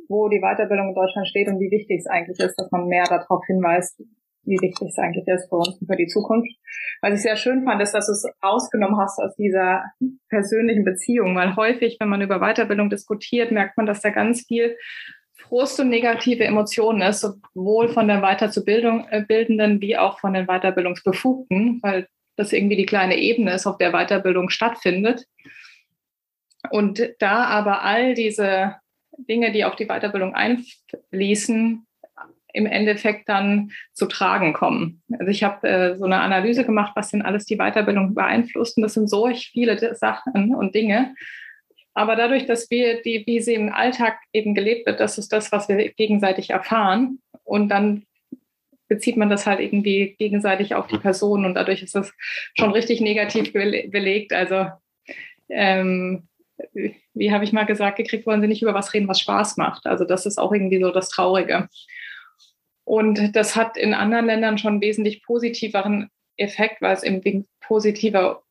wo 0.09 0.29
die 0.29 0.41
Weiterbildung 0.41 0.89
in 0.89 0.95
Deutschland 0.95 1.27
steht 1.29 1.49
und 1.49 1.59
wie 1.59 1.71
wichtig 1.71 2.01
es 2.01 2.07
eigentlich 2.07 2.39
ist, 2.39 2.57
dass 2.57 2.71
man 2.71 2.87
mehr 2.87 3.05
darauf 3.05 3.45
hinweist, 3.47 4.01
wie 4.45 4.61
wichtig 4.61 4.89
es 4.89 4.99
eigentlich 4.99 5.27
ist 5.27 5.49
für 5.49 5.57
uns 5.57 5.79
und 5.81 5.87
für 5.87 5.97
die 5.97 6.07
Zukunft. 6.07 6.51
Was 7.03 7.15
ich 7.15 7.23
sehr 7.23 7.37
schön 7.37 7.65
fand, 7.65 7.83
ist, 7.83 7.93
dass 7.93 8.07
du 8.07 8.13
es 8.13 8.25
ausgenommen 8.41 8.99
hast 8.99 9.19
aus 9.19 9.35
dieser 9.37 9.85
persönlichen 10.29 10.85
Beziehung, 10.85 11.37
weil 11.37 11.57
häufig, 11.57 11.97
wenn 12.01 12.09
man 12.09 12.23
über 12.23 12.41
Weiterbildung 12.41 12.91
diskutiert, 12.91 13.53
merkt 13.53 13.77
man, 13.77 13.87
dass 13.87 14.01
da 14.01 14.11
ganz 14.11 14.45
viel 14.47 14.77
Frust 15.35 15.81
und 15.81 15.89
negative 15.89 16.45
Emotionen 16.45 17.03
ist, 17.03 17.21
sowohl 17.21 17.89
von 17.89 18.09
der 18.09 18.23
Weiterzubildenden 18.23 19.79
äh, 19.79 19.81
wie 19.81 19.97
auch 19.97 20.21
von 20.21 20.35
den 20.35 20.47
Weiterbildungsbefugten, 20.47 21.81
weil 21.83 22.07
das 22.41 22.53
irgendwie 22.53 22.77
die 22.77 22.87
kleine 22.87 23.17
Ebene 23.17 23.53
ist, 23.53 23.67
auf 23.67 23.79
der 23.79 23.93
Weiterbildung 23.93 24.51
stattfindet. 24.51 25.27
Und 26.71 27.03
da 27.19 27.45
aber 27.45 27.83
all 27.83 28.15
diese 28.15 28.77
Dinge, 29.17 29.53
die 29.53 29.65
auf 29.65 29.77
die 29.77 29.87
Weiterbildung 29.87 30.35
einfließen, 30.35 31.87
im 32.53 32.67
Endeffekt 32.67 33.29
dann 33.29 33.71
zu 33.93 34.07
tragen 34.07 34.53
kommen. 34.53 35.03
Also 35.19 35.31
ich 35.31 35.45
habe 35.45 35.69
äh, 35.69 35.97
so 35.97 36.05
eine 36.05 36.21
Analyse 36.21 36.65
gemacht, 36.65 36.93
was 36.97 37.11
denn 37.11 37.23
alles 37.23 37.45
die 37.45 37.57
Weiterbildung 37.57 38.15
beeinflusst. 38.15 38.77
Und 38.77 38.83
das 38.83 38.95
sind 38.95 39.09
so 39.09 39.29
viele 39.33 39.95
Sachen 39.95 40.55
und 40.55 40.75
Dinge. 40.75 41.15
Aber 41.95 42.17
dadurch, 42.17 42.47
dass 42.47 42.71
wir, 42.71 43.03
die, 43.03 43.25
wie 43.27 43.41
sie 43.41 43.55
im 43.55 43.73
Alltag 43.73 44.19
eben 44.33 44.55
gelebt 44.55 44.87
wird, 44.87 45.01
das 45.01 45.19
ist 45.19 45.33
das, 45.33 45.53
was 45.53 45.69
wir 45.69 45.93
gegenseitig 45.93 46.51
erfahren. 46.51 47.21
Und 47.45 47.69
dann 47.69 48.05
bezieht 48.91 49.17
man 49.17 49.31
das 49.31 49.47
halt 49.47 49.61
irgendwie 49.61 50.17
gegenseitig 50.19 50.75
auf 50.75 50.89
die 50.89 50.97
mhm. 50.97 51.03
Person 51.03 51.45
und 51.47 51.55
dadurch 51.55 51.83
ist 51.83 51.95
das 51.95 52.13
schon 52.59 52.73
richtig 52.73 53.01
negativ 53.01 53.53
belegt. 53.53 54.33
Also 54.33 54.67
ähm, 55.49 56.29
wie 57.15 57.33
habe 57.33 57.45
ich 57.45 57.53
mal 57.53 57.65
gesagt 57.65 57.97
gekriegt, 57.97 58.27
wollen 58.27 58.43
Sie 58.43 58.49
nicht 58.49 58.63
über 58.63 58.75
was 58.75 58.93
reden, 58.93 59.09
was 59.09 59.21
Spaß 59.21 59.57
macht. 59.57 59.87
Also 59.87 60.05
das 60.05 60.27
ist 60.27 60.39
auch 60.39 60.53
irgendwie 60.53 60.81
so 60.81 60.91
das 60.91 61.09
Traurige. 61.09 61.69
Und 62.85 63.37
das 63.37 63.55
hat 63.55 63.77
in 63.77 63.95
anderen 63.95 64.27
Ländern 64.27 64.59
schon 64.59 64.81
wesentlich 64.81 65.23
positiveren 65.23 66.11
Effekt, 66.37 66.83
weil 66.83 66.95
es 66.95 67.05
eben 67.05 67.47
positiver 67.61 68.43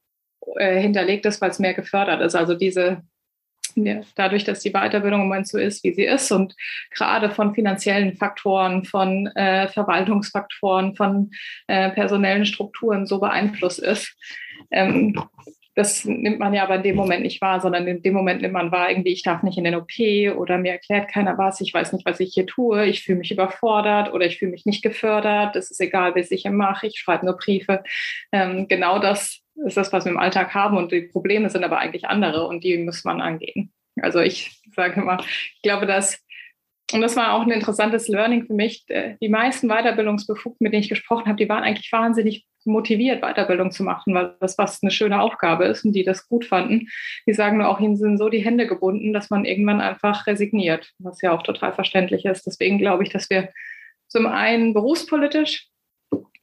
äh, 0.56 0.80
hinterlegt 0.80 1.26
ist, 1.26 1.42
weil 1.42 1.50
es 1.50 1.60
mehr 1.60 1.74
gefördert 1.74 2.22
ist. 2.22 2.36
Also 2.36 2.54
diese 2.54 3.04
ja, 3.86 4.02
dadurch, 4.16 4.44
dass 4.44 4.62
die 4.62 4.72
Weiterbildung 4.72 5.22
im 5.22 5.28
Moment 5.28 5.48
so 5.48 5.58
ist, 5.58 5.84
wie 5.84 5.94
sie 5.94 6.06
ist 6.06 6.32
und 6.32 6.56
gerade 6.92 7.30
von 7.30 7.54
finanziellen 7.54 8.16
Faktoren, 8.16 8.84
von 8.86 9.28
äh, 9.36 9.68
Verwaltungsfaktoren, 9.68 10.96
von 10.96 11.32
äh, 11.68 11.90
personellen 11.92 12.46
Strukturen 12.46 13.06
so 13.06 13.20
beeinflusst 13.20 13.80
ist. 13.80 14.16
Ähm, 14.72 15.20
das 15.80 16.04
nimmt 16.04 16.40
man 16.40 16.54
ja 16.54 16.64
aber 16.64 16.76
in 16.76 16.84
dem 16.84 16.98
Moment 16.98 17.24
nicht 17.24 17.42
wahr, 17.42 17.62
sondern 17.62 17.88
in 17.88 18.02
dem 18.02 18.14
Moment 18.14 18.42
nimmt 18.42 18.54
man 18.54 18.70
wahr, 18.70 18.90
irgendwie, 18.90 19.14
ich 19.14 19.24
darf 19.24 19.44
nicht 19.44 19.58
in 19.58 19.64
den 19.64 19.76
OP 19.76 19.98
oder 20.36 20.58
mir 20.58 20.74
erklärt 20.74 21.10
keiner 21.10 21.38
was, 21.38 21.62
ich 21.62 21.74
weiß 21.74 21.94
nicht, 21.94 22.06
was 22.06 22.20
ich 22.20 22.34
hier 22.34 22.46
tue, 22.46 22.86
ich 22.86 23.04
fühle 23.04 23.20
mich 23.20 23.32
überfordert 23.32 24.12
oder 24.12 24.26
ich 24.26 24.40
fühle 24.40 24.52
mich 24.52 24.66
nicht 24.66 24.84
gefördert, 24.84 25.56
es 25.56 25.72
ist 25.72 25.80
egal, 25.80 26.16
was 26.16 26.32
ich 26.32 26.42
hier 26.42 26.52
mache, 26.52 26.88
ich 26.88 27.00
schreibe 27.00 27.26
nur 27.26 27.38
Briefe. 27.38 27.82
Ähm, 28.34 28.68
genau 28.68 29.00
das 29.00 29.40
ist 29.66 29.78
das, 29.78 29.92
was 29.94 30.06
wir 30.06 30.12
im 30.12 30.20
Alltag 30.20 30.54
haben 30.54 30.78
und 30.78 30.92
die 30.92 31.02
Probleme 31.02 31.50
sind 31.50 31.64
aber 31.64 31.80
eigentlich 31.80 32.08
andere 32.08 32.48
und 32.48 32.64
die 32.64 32.78
muss 32.78 33.04
man 33.04 33.22
angehen. 33.22 33.72
Also 34.02 34.20
ich 34.20 34.62
sage 34.76 35.02
immer, 35.02 35.20
ich 35.20 35.62
glaube, 35.62 35.86
dass, 35.86 36.24
und 36.94 37.02
das 37.02 37.16
war 37.16 37.34
auch 37.34 37.42
ein 37.42 37.52
interessantes 37.52 38.08
Learning 38.08 38.46
für 38.46 38.54
mich, 38.54 38.86
äh, 38.88 39.16
die 39.22 39.30
meisten 39.30 39.68
Weiterbildungsbefugten, 39.68 40.64
mit 40.64 40.74
denen 40.74 40.84
ich 40.84 40.90
gesprochen 40.90 41.26
habe, 41.26 41.38
die 41.38 41.50
waren 41.50 41.64
eigentlich 41.64 41.92
wahnsinnig 41.92 42.46
motiviert, 42.66 43.22
Weiterbildung 43.22 43.72
zu 43.72 43.84
machen, 43.84 44.14
weil 44.14 44.36
das 44.40 44.58
was 44.58 44.82
eine 44.84 44.92
schöne 44.92 45.22
Aufgabe 45.22 45.66
ist 45.66 45.86
und 45.86 45.94
die 45.94 46.04
das 46.04 46.28
gut 46.28 46.46
fanden. 46.46 46.88
Die 47.26 47.34
sagen 47.34 47.58
nur 47.58 47.70
auch, 47.70 47.80
ihnen 47.80 47.96
sind 47.96 48.18
so 48.18 48.30
die 48.30 48.44
Hände 48.44 48.68
gebunden, 48.68 49.14
dass 49.14 49.30
man 49.30 49.46
irgendwann 49.46 49.82
einfach 49.82 50.28
resigniert, 50.28 50.92
was 51.00 51.22
ja 51.22 51.32
auch 51.32 51.44
total 51.44 51.74
verständlich 51.74 52.26
ist. 52.26 52.46
Deswegen 52.46 52.78
glaube 52.78 53.04
ich, 53.04 53.10
dass 53.10 53.30
wir 53.30 53.50
zum 54.08 54.26
einen 54.28 54.74
berufspolitisch 54.74 55.68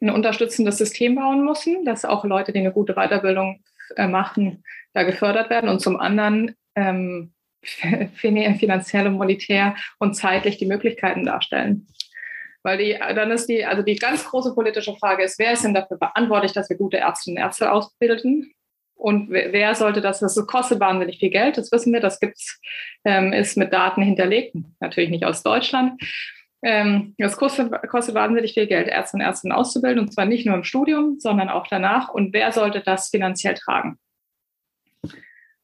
ein 0.01 0.11
unterstützendes 0.11 0.79
System 0.79 1.15
bauen 1.15 1.45
müssen, 1.45 1.85
dass 1.85 2.05
auch 2.05 2.25
Leute, 2.25 2.53
die 2.53 2.61
eine 2.61 2.73
gute 2.73 2.95
Weiterbildung 2.95 3.63
äh, 3.97 4.09
machen, 4.09 4.65
da 4.93 5.03
gefördert 5.03 5.51
werden 5.51 5.69
und 5.69 5.81
zum 5.81 5.99
anderen 5.99 6.55
ähm, 6.75 7.33
finanziell 8.15 9.07
und 9.07 9.15
monetär 9.15 9.77
und 9.99 10.15
zeitlich 10.15 10.59
die 10.59 10.67
Möglichkeiten 10.67 11.25
darstellen. 11.25 11.87
Weil 12.63 12.79
die, 12.79 12.99
dann 12.99 13.31
ist 13.31 13.47
die, 13.47 13.65
also 13.65 13.83
die 13.83 13.97
ganz 13.97 14.25
große 14.25 14.55
politische 14.55 14.97
Frage 14.97 15.23
ist, 15.23 15.39
wer 15.39 15.53
ist 15.53 15.65
denn 15.65 15.75
dafür 15.75 15.99
verantwortlich, 15.99 16.53
dass 16.53 16.69
wir 16.69 16.77
gute 16.77 16.99
Ärztinnen 16.99 17.39
und 17.39 17.45
Ärzte 17.45 17.71
ausbilden? 17.71 18.53
Und 18.97 19.31
wer 19.31 19.75
sollte 19.75 20.01
das? 20.01 20.21
Das 20.21 20.35
kostet 20.47 20.81
wahnsinnig 20.81 21.19
viel 21.19 21.31
Geld, 21.31 21.59
das 21.59 21.71
wissen 21.71 21.93
wir, 21.93 22.01
das 22.01 22.19
gibt's, 22.19 22.61
ähm, 23.05 23.33
ist 23.33 23.57
mit 23.57 23.73
Daten 23.73 24.03
hinterlegt, 24.03 24.57
natürlich 24.81 25.11
nicht 25.11 25.25
aus 25.25 25.43
Deutschland. 25.43 26.01
Ähm, 26.67 27.15
das 27.17 27.37
kostet, 27.37 27.71
wahnsinnig 27.71 28.55
viel 28.55 28.67
Geld, 28.67 28.89
Ärzte 28.89 29.17
und 29.17 29.21
Ärztinnen 29.21 29.57
auszubilden, 29.57 30.01
und 30.01 30.13
zwar 30.13 30.25
nicht 30.25 30.47
nur 30.47 30.57
im 30.57 30.65
Studium, 30.65 31.21
sondern 31.21 31.49
auch 31.49 31.69
danach. 31.69 32.09
Und 32.09 32.35
wer 32.35 32.51
sollte 32.51 32.81
das 32.81 33.09
finanziell 33.09 33.55
tragen? 33.55 34.01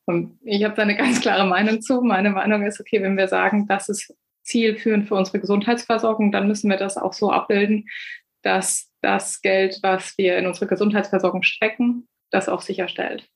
Und 0.05 0.38
ich 0.45 0.62
habe 0.62 0.77
da 0.77 0.83
eine 0.83 0.95
ganz 0.97 1.21
klare 1.21 1.45
Meinung 1.45 1.81
zu. 1.81 2.03
Meine 2.03 2.31
Meinung 2.31 2.62
ist, 2.62 2.79
okay, 2.79 3.03
wenn 3.03 3.17
wir 3.17 3.27
sagen, 3.27 3.67
das 3.67 3.88
ist 3.88 4.15
zielführend 4.45 5.09
für 5.09 5.17
unsere 5.17 5.41
Gesundheitsversorgung, 5.41 6.31
dann 6.31 6.47
müssen 6.47 6.71
wir 6.71 6.77
das 6.77 6.97
auch 6.97 7.15
so 7.15 7.33
abbilden, 7.33 7.88
dass 8.43 8.93
das 9.01 9.43
Geld, 9.43 9.81
was 9.83 10.17
wir 10.19 10.38
in 10.38 10.47
unsere 10.47 10.69
Gesundheitsversorgung 10.69 11.43
stecken, 11.43 12.07
das 12.31 12.49
auch 12.49 12.61
sicherstellt. 12.61 13.29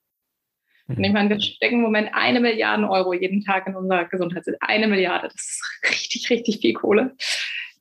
Und 0.89 1.03
ich 1.03 1.13
meine, 1.13 1.31
wir 1.31 1.41
stecken 1.41 1.77
im 1.77 1.83
Moment 1.83 2.11
eine 2.13 2.41
Milliarde 2.41 2.89
Euro 2.89 3.13
jeden 3.13 3.43
Tag 3.45 3.67
in 3.67 3.75
unser 3.75 4.05
Gesundheitssystem. 4.05 4.59
Eine 4.61 4.87
Milliarde, 4.87 5.29
das 5.29 5.35
ist 5.35 5.81
richtig, 5.91 6.31
richtig 6.31 6.61
viel 6.61 6.75
Kohle. 6.75 7.17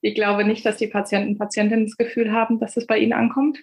Ich 0.01 0.15
glaube 0.15 0.43
nicht, 0.43 0.65
dass 0.65 0.77
die 0.77 0.87
Patienten 0.87 1.31
und 1.31 1.37
Patientinnen 1.37 1.85
das 1.85 1.97
Gefühl 1.97 2.31
haben, 2.31 2.59
dass 2.59 2.77
es 2.77 2.87
bei 2.87 2.97
ihnen 2.97 3.13
ankommt. 3.13 3.59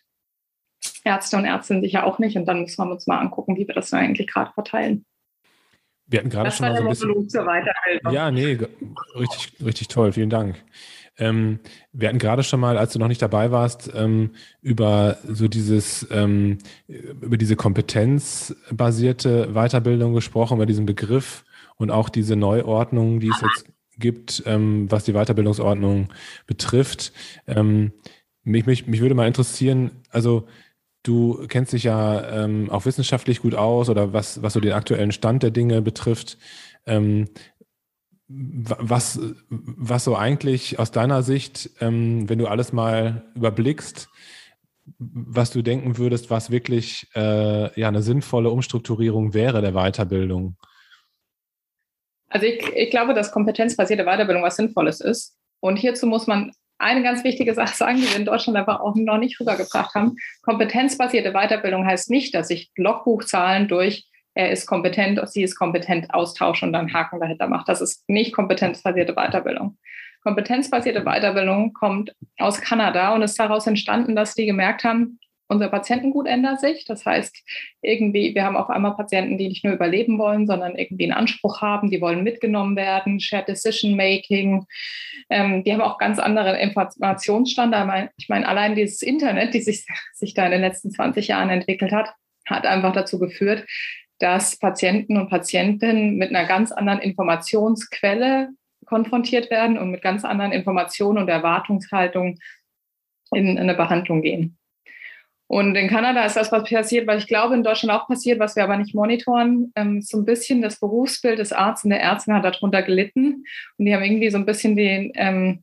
Ärzte 1.04 1.36
und 1.36 1.44
Ärztinnen 1.44 1.82
sicher 1.82 2.06
auch 2.06 2.18
nicht. 2.18 2.36
Und 2.36 2.46
dann 2.46 2.62
müssen 2.62 2.84
wir 2.84 2.90
uns 2.90 3.06
mal 3.06 3.18
angucken, 3.18 3.56
wie 3.56 3.66
wir 3.66 3.74
das 3.74 3.92
eigentlich 3.92 4.28
gerade 4.28 4.52
verteilen. 4.52 5.04
Wir 6.06 6.20
hatten 6.20 6.30
gerade 6.30 6.50
schon 6.50 6.68
mal 6.68 6.76
so 6.76 7.06
ein 7.06 7.20
bisschen. 7.20 8.12
Ja, 8.12 8.30
nee, 8.30 8.58
richtig, 9.16 9.52
richtig 9.64 9.88
toll. 9.88 10.12
Vielen 10.12 10.30
Dank. 10.30 10.62
Ähm, 11.18 11.60
wir 11.92 12.08
hatten 12.08 12.18
gerade 12.18 12.42
schon 12.42 12.60
mal, 12.60 12.78
als 12.78 12.92
du 12.92 12.98
noch 12.98 13.08
nicht 13.08 13.22
dabei 13.22 13.50
warst, 13.50 13.90
ähm, 13.94 14.30
über 14.60 15.18
so 15.28 15.46
dieses, 15.48 16.06
ähm, 16.10 16.58
über 16.88 17.36
diese 17.36 17.56
kompetenzbasierte 17.56 19.50
Weiterbildung 19.52 20.14
gesprochen, 20.14 20.56
über 20.56 20.66
diesen 20.66 20.86
Begriff 20.86 21.44
und 21.76 21.90
auch 21.90 22.08
diese 22.08 22.36
Neuordnung, 22.36 23.20
die 23.20 23.28
es 23.28 23.40
jetzt 23.40 23.66
gibt, 23.98 24.42
ähm, 24.46 24.90
was 24.90 25.04
die 25.04 25.12
Weiterbildungsordnung 25.12 26.08
betrifft. 26.46 27.12
Ähm, 27.46 27.92
mich, 28.42 28.66
mich, 28.66 28.86
mich 28.86 29.00
würde 29.00 29.14
mal 29.14 29.28
interessieren, 29.28 29.90
also 30.10 30.46
du 31.02 31.46
kennst 31.48 31.72
dich 31.72 31.84
ja 31.84 32.44
ähm, 32.44 32.70
auch 32.70 32.86
wissenschaftlich 32.86 33.40
gut 33.40 33.54
aus 33.54 33.88
oder 33.88 34.12
was, 34.12 34.42
was 34.42 34.52
so 34.52 34.60
den 34.60 34.72
aktuellen 34.72 35.12
Stand 35.12 35.42
der 35.42 35.50
Dinge 35.50 35.82
betrifft. 35.82 36.38
Ähm, 36.86 37.28
was, 38.28 39.20
was 39.48 40.04
so 40.04 40.16
eigentlich 40.16 40.78
aus 40.78 40.90
deiner 40.90 41.22
Sicht, 41.22 41.70
ähm, 41.80 42.28
wenn 42.28 42.38
du 42.38 42.46
alles 42.46 42.72
mal 42.72 43.24
überblickst, 43.34 44.08
was 44.98 45.50
du 45.50 45.62
denken 45.62 45.98
würdest, 45.98 46.30
was 46.30 46.50
wirklich 46.50 47.08
äh, 47.14 47.78
ja 47.78 47.88
eine 47.88 48.02
sinnvolle 48.02 48.50
Umstrukturierung 48.50 49.34
wäre 49.34 49.60
der 49.60 49.72
Weiterbildung? 49.72 50.56
Also 52.28 52.46
ich, 52.46 52.66
ich 52.74 52.90
glaube, 52.90 53.14
dass 53.14 53.32
kompetenzbasierte 53.32 54.04
Weiterbildung 54.04 54.42
was 54.42 54.56
Sinnvolles 54.56 55.00
ist. 55.00 55.36
Und 55.60 55.76
hierzu 55.76 56.06
muss 56.06 56.26
man 56.26 56.52
eine 56.78 57.02
ganz 57.02 57.22
wichtige 57.24 57.54
Sache 57.54 57.76
sagen, 57.76 57.98
die 57.98 58.08
wir 58.08 58.16
in 58.16 58.24
Deutschland 58.24 58.58
aber 58.58 58.80
auch 58.80 58.96
noch 58.96 59.18
nicht 59.18 59.38
rübergebracht 59.38 59.94
haben. 59.94 60.16
Kompetenzbasierte 60.42 61.32
Weiterbildung 61.32 61.86
heißt 61.86 62.10
nicht, 62.10 62.34
dass 62.34 62.50
ich 62.50 62.72
Logbuchzahlen 62.76 63.68
durch 63.68 64.08
er 64.34 64.50
ist 64.50 64.66
kompetent, 64.66 65.20
sie 65.28 65.42
ist 65.42 65.56
kompetent 65.56 66.12
austausche 66.12 66.66
und 66.66 66.72
dann 66.72 66.92
Haken 66.92 67.20
dahinter 67.20 67.48
mache. 67.48 67.64
Das 67.66 67.80
ist 67.80 68.08
nicht 68.08 68.32
kompetenzbasierte 68.32 69.14
Weiterbildung. 69.14 69.78
Kompetenzbasierte 70.22 71.02
Weiterbildung 71.02 71.72
kommt 71.72 72.14
aus 72.38 72.60
Kanada 72.60 73.14
und 73.14 73.22
ist 73.22 73.38
daraus 73.38 73.66
entstanden, 73.66 74.14
dass 74.14 74.34
die 74.34 74.46
gemerkt 74.46 74.84
haben, 74.84 75.18
unser 75.52 75.68
Patientengut 75.68 76.26
ändert 76.26 76.60
sich. 76.60 76.84
Das 76.86 77.04
heißt, 77.04 77.36
irgendwie, 77.82 78.34
wir 78.34 78.44
haben 78.44 78.56
auf 78.56 78.70
einmal 78.70 78.96
Patienten, 78.96 79.36
die 79.36 79.48
nicht 79.48 79.64
nur 79.64 79.74
überleben 79.74 80.18
wollen, 80.18 80.46
sondern 80.46 80.76
irgendwie 80.76 81.04
einen 81.04 81.12
Anspruch 81.12 81.60
haben, 81.60 81.90
die 81.90 82.00
wollen 82.00 82.24
mitgenommen 82.24 82.74
werden, 82.74 83.20
Shared 83.20 83.48
Decision 83.48 83.94
Making. 83.94 84.64
Ähm, 85.28 85.62
die 85.62 85.72
haben 85.72 85.82
auch 85.82 85.98
ganz 85.98 86.18
andere 86.18 86.58
Informationsstandards. 86.58 88.12
Ich 88.16 88.28
meine, 88.28 88.48
allein 88.48 88.74
dieses 88.74 89.02
Internet, 89.02 89.52
die 89.52 89.60
sich, 89.60 89.86
sich 90.14 90.34
da 90.34 90.46
in 90.46 90.52
den 90.52 90.62
letzten 90.62 90.90
20 90.90 91.28
Jahren 91.28 91.50
entwickelt 91.50 91.92
hat, 91.92 92.14
hat 92.46 92.66
einfach 92.66 92.92
dazu 92.92 93.18
geführt, 93.18 93.66
dass 94.22 94.56
Patienten 94.56 95.16
und 95.16 95.28
Patientinnen 95.28 96.16
mit 96.16 96.30
einer 96.30 96.46
ganz 96.46 96.70
anderen 96.70 97.00
Informationsquelle 97.00 98.50
konfrontiert 98.86 99.50
werden 99.50 99.76
und 99.78 99.90
mit 99.90 100.00
ganz 100.00 100.24
anderen 100.24 100.52
Informationen 100.52 101.18
und 101.18 101.28
Erwartungshaltungen 101.28 102.38
in 103.34 103.58
eine 103.58 103.74
Behandlung 103.74 104.22
gehen. 104.22 104.58
Und 105.52 105.74
in 105.74 105.88
Kanada 105.88 106.24
ist 106.24 106.36
das, 106.36 106.50
was 106.50 106.64
passiert, 106.64 107.06
weil 107.06 107.18
ich 107.18 107.26
glaube, 107.26 107.54
in 107.54 107.62
Deutschland 107.62 107.92
auch 107.92 108.08
passiert, 108.08 108.38
was 108.38 108.56
wir 108.56 108.64
aber 108.64 108.78
nicht 108.78 108.94
monitoren. 108.94 109.70
Ähm, 109.76 110.00
so 110.00 110.16
ein 110.16 110.24
bisschen 110.24 110.62
das 110.62 110.80
Berufsbild 110.80 111.38
des 111.38 111.52
Arztes 111.52 111.84
und 111.84 111.90
der 111.90 112.00
Ärztin 112.00 112.32
hat 112.32 112.46
darunter 112.46 112.82
gelitten. 112.82 113.44
Und 113.76 113.84
die 113.84 113.94
haben 113.94 114.02
irgendwie 114.02 114.30
so 114.30 114.38
ein 114.38 114.46
bisschen 114.46 114.76
den, 114.76 115.12
ähm, 115.14 115.62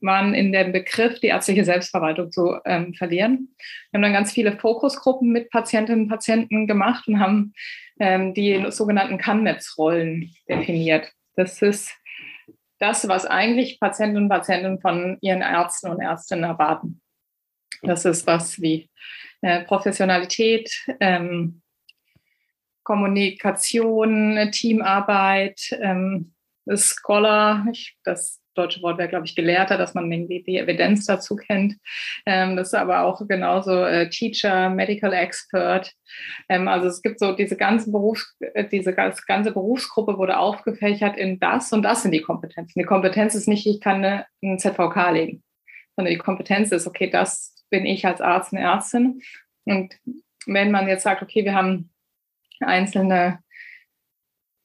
waren 0.00 0.34
in 0.34 0.50
dem 0.50 0.72
Begriff, 0.72 1.20
die 1.20 1.28
ärztliche 1.28 1.64
Selbstverwaltung 1.64 2.32
zu 2.32 2.56
ähm, 2.64 2.92
verlieren. 2.94 3.54
Wir 3.92 3.98
haben 3.98 4.02
dann 4.02 4.12
ganz 4.12 4.32
viele 4.32 4.58
Fokusgruppen 4.58 5.30
mit 5.30 5.48
Patientinnen 5.50 6.02
und 6.02 6.08
Patienten 6.08 6.66
gemacht 6.66 7.06
und 7.06 7.20
haben 7.20 7.52
ähm, 8.00 8.34
die 8.34 8.66
sogenannten 8.70 9.18
CAN-Netz-Rollen 9.18 10.34
definiert. 10.48 11.12
Das 11.36 11.62
ist 11.62 11.94
das, 12.78 13.06
was 13.06 13.26
eigentlich 13.26 13.78
Patientinnen 13.78 14.24
und 14.24 14.28
Patienten 14.30 14.80
von 14.80 15.18
ihren 15.20 15.42
Ärzten 15.42 15.90
und 15.90 16.00
Ärztinnen 16.00 16.44
erwarten. 16.44 17.00
Das 17.82 18.04
ist 18.04 18.26
was 18.26 18.60
wie 18.60 18.90
äh, 19.42 19.64
Professionalität, 19.64 20.70
ähm, 20.98 21.62
Kommunikation, 22.82 24.50
Teamarbeit, 24.50 25.60
ähm, 25.80 26.34
Scholar, 26.76 27.66
ich, 27.70 27.96
das 28.04 28.39
deutsche 28.54 28.82
Wort 28.82 28.98
wäre, 28.98 29.08
glaube 29.08 29.26
ich, 29.26 29.34
Gelehrter, 29.34 29.78
dass 29.78 29.94
man 29.94 30.10
irgendwie 30.10 30.42
die 30.42 30.58
Evidenz 30.58 31.06
dazu 31.06 31.36
kennt. 31.36 31.76
Ähm, 32.26 32.56
das 32.56 32.68
ist 32.68 32.74
aber 32.74 33.02
auch 33.02 33.26
genauso 33.26 33.84
äh, 33.84 34.08
Teacher, 34.08 34.70
Medical 34.70 35.12
Expert. 35.12 35.92
Ähm, 36.48 36.68
also 36.68 36.88
es 36.88 37.02
gibt 37.02 37.18
so 37.18 37.32
diese 37.32 37.56
ganze, 37.56 37.90
Berufs-, 37.90 38.36
äh, 38.40 38.64
diese 38.64 38.94
ganze 38.94 39.52
Berufsgruppe 39.52 40.18
wurde 40.18 40.38
aufgefächert 40.38 41.16
in 41.16 41.38
das 41.38 41.72
und 41.72 41.82
das 41.82 42.02
sind 42.02 42.12
die 42.12 42.22
Kompetenzen. 42.22 42.78
Die 42.78 42.86
Kompetenz 42.86 43.34
ist 43.34 43.48
nicht, 43.48 43.66
ich 43.66 43.80
kann 43.80 43.96
eine, 43.96 44.26
einen 44.42 44.58
ZVK 44.58 45.10
legen, 45.12 45.42
sondern 45.96 46.12
die 46.12 46.18
Kompetenz 46.18 46.72
ist, 46.72 46.86
okay, 46.86 47.08
das 47.08 47.64
bin 47.70 47.86
ich 47.86 48.06
als 48.06 48.20
Arzt 48.20 48.52
und 48.52 48.58
Ärztin. 48.58 49.22
Und 49.64 49.96
wenn 50.46 50.70
man 50.70 50.88
jetzt 50.88 51.04
sagt, 51.04 51.22
okay, 51.22 51.44
wir 51.44 51.54
haben 51.54 51.90
einzelne 52.60 53.38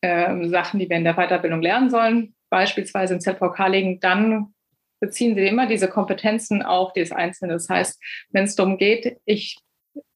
äh, 0.01 0.47
Sachen, 0.47 0.79
die 0.79 0.89
wir 0.89 0.97
in 0.97 1.03
der 1.03 1.15
Weiterbildung 1.15 1.61
lernen 1.61 1.89
sollen, 1.89 2.34
beispielsweise 2.55 3.15
im 3.15 3.19
ZVK 3.19 3.67
legen, 3.67 3.99
dann 3.99 4.53
beziehen 5.01 5.35
Sie 5.35 5.45
immer 5.45 5.67
diese 5.67 5.89
Kompetenzen 5.89 6.61
auf 6.61 6.93
das 6.93 7.11
Einzelne. 7.11 7.51
Das 7.51 7.67
heißt, 7.67 8.01
wenn 8.29 8.45
es 8.45 8.55
darum 8.55 8.77
geht, 8.77 9.17
ich 9.25 9.57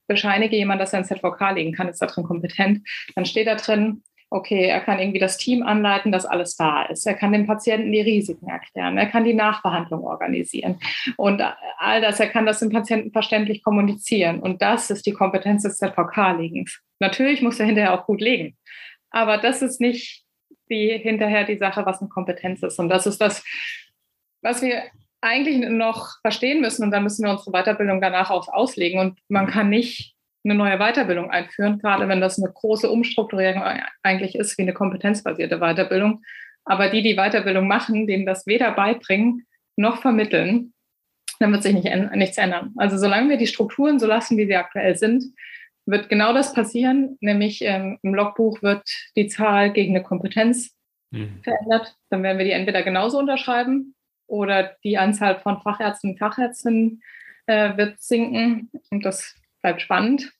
bescheinige 0.08 0.56
jemand, 0.56 0.80
dass 0.80 0.94
er 0.94 1.00
ein 1.00 1.06
ZVK 1.06 1.52
legen 1.56 1.74
kann, 1.74 1.90
ist 1.90 2.02
da 2.02 2.06
drin 2.06 2.24
kompetent, 2.24 2.88
dann 3.14 3.26
steht 3.26 3.48
da 3.48 3.56
drin, 3.56 4.04
okay, 4.30 4.68
er 4.68 4.80
kann 4.80 5.00
irgendwie 5.00 5.20
das 5.20 5.38
Team 5.38 5.64
anleiten, 5.64 6.14
dass 6.14 6.26
alles 6.26 6.56
da 6.56 6.84
ist. 6.84 7.06
Er 7.06 7.16
kann 7.16 7.34
dem 7.34 7.46
Patienten 7.46 7.92
die 7.92 8.00
Risiken 8.00 8.48
erklären. 8.48 8.98
Er 8.98 9.08
kann 9.08 9.26
die 9.26 9.34
Nachbehandlung 9.34 10.06
organisieren. 10.06 10.80
Und 11.18 11.44
all 11.78 12.00
das, 12.00 12.22
er 12.22 12.28
kann 12.28 12.46
das 12.46 12.60
dem 12.60 12.70
Patienten 12.70 13.12
verständlich 13.12 13.64
kommunizieren. 13.64 14.40
Und 14.40 14.62
das 14.62 14.92
ist 14.92 15.06
die 15.06 15.14
Kompetenz 15.14 15.64
des 15.64 15.76
ZVK-Legens. 15.76 16.80
Natürlich 17.02 17.42
muss 17.42 17.60
er 17.60 17.66
hinterher 17.66 17.94
auch 17.94 18.06
gut 18.06 18.22
legen. 18.22 18.56
Aber 19.10 19.40
das 19.40 19.62
ist 19.62 19.82
nicht 19.82 20.24
die, 20.70 20.98
hinterher 20.98 21.46
die 21.46 21.58
Sache, 21.58 21.86
was 21.86 22.00
eine 22.00 22.10
Kompetenz 22.10 22.64
ist. 22.64 22.80
Und 22.80 22.90
das 22.90 23.06
ist 23.06 23.20
das, 23.20 23.44
was 24.42 24.62
wir 24.62 24.84
eigentlich 25.22 25.58
noch 25.70 26.20
verstehen 26.22 26.62
müssen. 26.62 26.84
Und 26.84 26.92
dann 26.92 27.04
müssen 27.04 27.24
wir 27.26 27.32
unsere 27.32 27.52
Weiterbildung 27.52 28.02
danach 28.02 28.30
auch 28.30 28.48
auslegen. 28.48 29.00
Und 29.00 29.20
man 29.28 29.48
kann 29.48 29.70
nicht 29.70 30.16
eine 30.46 30.56
neue 30.56 30.78
Weiterbildung 30.78 31.30
einführen, 31.30 31.80
gerade 31.80 32.08
wenn 32.08 32.22
das 32.22 32.42
eine 32.42 32.52
große 32.52 32.90
Umstrukturierung 32.90 33.62
eigentlich 34.04 34.36
ist, 34.36 34.58
wie 34.58 34.62
eine 34.62 34.74
kompetenzbasierte 34.74 35.60
Weiterbildung. 35.60 36.24
Aber 36.64 36.90
die, 36.90 37.02
die 37.02 37.16
Weiterbildung 37.16 37.68
machen, 37.68 38.08
denen 38.08 38.26
das 38.26 38.48
weder 38.48 38.72
beibringen 38.72 39.46
noch 39.76 40.02
vermitteln, 40.02 40.74
dann 41.40 41.52
wird 41.52 41.64
sich 41.64 41.74
nicht, 41.74 41.90
nichts 42.16 42.38
ändern. 42.38 42.74
Also 42.78 42.98
solange 42.98 43.30
wir 43.30 43.38
die 43.38 43.48
Strukturen 43.48 44.00
so 44.00 44.08
lassen, 44.08 44.38
wie 44.38 44.46
sie 44.46 44.56
aktuell 44.56 44.96
sind, 44.96 45.24
wird 45.90 46.10
genau 46.10 46.34
das 46.34 46.54
passieren, 46.54 47.18
nämlich 47.20 47.62
ähm, 47.62 47.98
im 48.04 48.14
Logbuch 48.14 48.62
wird 48.62 48.84
die 49.16 49.28
Zahl 49.28 49.72
gegen 49.72 49.96
eine 49.96 50.04
Kompetenz 50.04 50.76
mhm. 51.12 51.42
verändert. 51.44 51.96
Dann 52.10 52.24
werden 52.24 52.38
wir 52.38 52.46
die 52.46 52.52
entweder 52.52 52.84
genauso 52.84 53.18
unterschreiben 53.20 53.96
oder 54.28 54.76
die 54.84 54.98
Anzahl 54.98 55.40
von 55.40 55.62
Fachärzten 55.62 56.12
und 56.12 56.20
Fachärztinnen 56.20 57.02
äh, 57.48 57.76
wird 57.78 58.00
sinken. 58.00 58.70
Und 58.92 59.06
das 59.06 59.36
bleibt 59.62 59.82
spannend. 59.82 60.32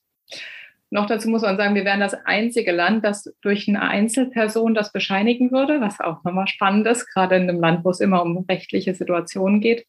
Noch 0.92 1.06
dazu 1.06 1.28
muss 1.28 1.42
man 1.42 1.56
sagen, 1.56 1.76
wir 1.76 1.84
wären 1.84 2.00
das 2.00 2.14
einzige 2.14 2.72
Land, 2.72 3.04
das 3.04 3.32
durch 3.42 3.68
eine 3.68 3.82
Einzelperson 3.82 4.74
das 4.74 4.92
bescheinigen 4.92 5.52
würde, 5.52 5.80
was 5.80 6.00
auch 6.00 6.24
nochmal 6.24 6.48
spannend 6.48 6.86
ist, 6.88 7.06
gerade 7.06 7.36
in 7.36 7.42
einem 7.42 7.60
Land, 7.60 7.84
wo 7.84 7.90
es 7.90 8.00
immer 8.00 8.22
um 8.22 8.44
rechtliche 8.48 8.94
Situationen 8.94 9.60
geht. 9.60 9.86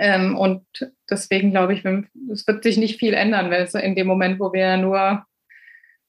Ähm, 0.00 0.36
und 0.36 0.64
deswegen 1.10 1.50
glaube 1.50 1.74
ich, 1.74 1.84
es 2.32 2.46
wird 2.46 2.62
sich 2.62 2.76
nicht 2.76 2.98
viel 2.98 3.14
ändern, 3.14 3.50
weil 3.50 3.62
es 3.62 3.74
in 3.74 3.94
dem 3.94 4.06
Moment, 4.06 4.40
wo 4.40 4.52
wir 4.52 4.76
nur 4.76 5.24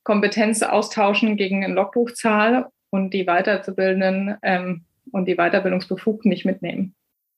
Kompetenz 0.04 0.64
austauschen 0.64 1.38
gegen 1.38 1.64
eine 1.64 1.74
Logbuchzahl 1.74 2.68
und 2.90 3.14
die 3.14 3.28
Weiterzubildenden 3.28 4.38
ähm, 4.42 4.86
und 5.12 5.26
die 5.26 5.36
Weiterbildungsbefugten 5.36 6.30
nicht 6.30 6.46
mitnehmen. 6.46 6.96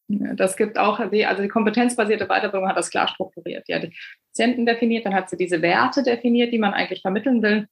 Das 0.08 0.58
gibt 0.58 0.78
auch, 0.78 1.10
die, 1.10 1.26
also 1.26 1.42
die 1.42 1.48
kompetenzbasierte 1.48 2.28
Weiterbildung 2.28 2.68
hat 2.68 2.78
das 2.78 2.90
klar 2.90 3.08
strukturiert. 3.08 3.68
Die 3.68 3.76
hat 3.76 3.84
die 3.84 3.96
Patienten 4.28 4.66
definiert, 4.66 5.06
dann 5.06 5.14
hat 5.14 5.30
sie 5.30 5.38
diese 5.38 5.62
Werte 5.62 6.04
definiert, 6.04 6.52
die 6.52 6.60
man 6.60 6.74
eigentlich 6.74 7.02
vermitteln 7.02 7.42
will. 7.42 7.68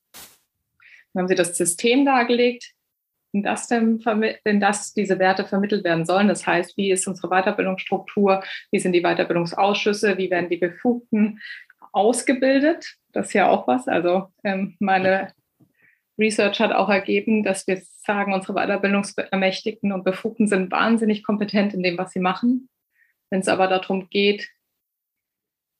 Dann 1.13 1.21
haben 1.21 1.27
sie 1.27 1.35
das 1.35 1.57
System 1.57 2.05
dargelegt, 2.05 2.71
in 3.31 3.43
das, 3.43 3.67
denn, 3.67 3.99
in 4.43 4.59
das 4.59 4.93
diese 4.93 5.19
Werte 5.19 5.45
vermittelt 5.45 5.83
werden 5.83 6.05
sollen. 6.05 6.27
Das 6.27 6.47
heißt, 6.47 6.77
wie 6.77 6.91
ist 6.91 7.07
unsere 7.07 7.29
Weiterbildungsstruktur, 7.29 8.43
wie 8.71 8.79
sind 8.79 8.93
die 8.93 9.01
Weiterbildungsausschüsse, 9.01 10.17
wie 10.17 10.31
werden 10.31 10.49
die 10.49 10.57
Befugten 10.57 11.39
ausgebildet. 11.91 12.95
Das 13.11 13.27
ist 13.27 13.33
ja 13.33 13.49
auch 13.49 13.67
was. 13.67 13.87
Also 13.87 14.27
ähm, 14.43 14.75
meine 14.79 15.33
Research 16.17 16.59
hat 16.59 16.71
auch 16.71 16.89
ergeben, 16.89 17.43
dass 17.43 17.65
wir 17.67 17.81
sagen, 18.05 18.33
unsere 18.33 18.53
Weiterbildungsermächtigten 18.53 19.91
und 19.91 20.03
Befugten 20.03 20.47
sind 20.47 20.71
wahnsinnig 20.71 21.23
kompetent 21.23 21.73
in 21.73 21.83
dem, 21.83 21.97
was 21.97 22.11
sie 22.11 22.19
machen. 22.19 22.69
Wenn 23.29 23.41
es 23.41 23.47
aber 23.47 23.67
darum 23.67 24.09
geht, 24.09 24.49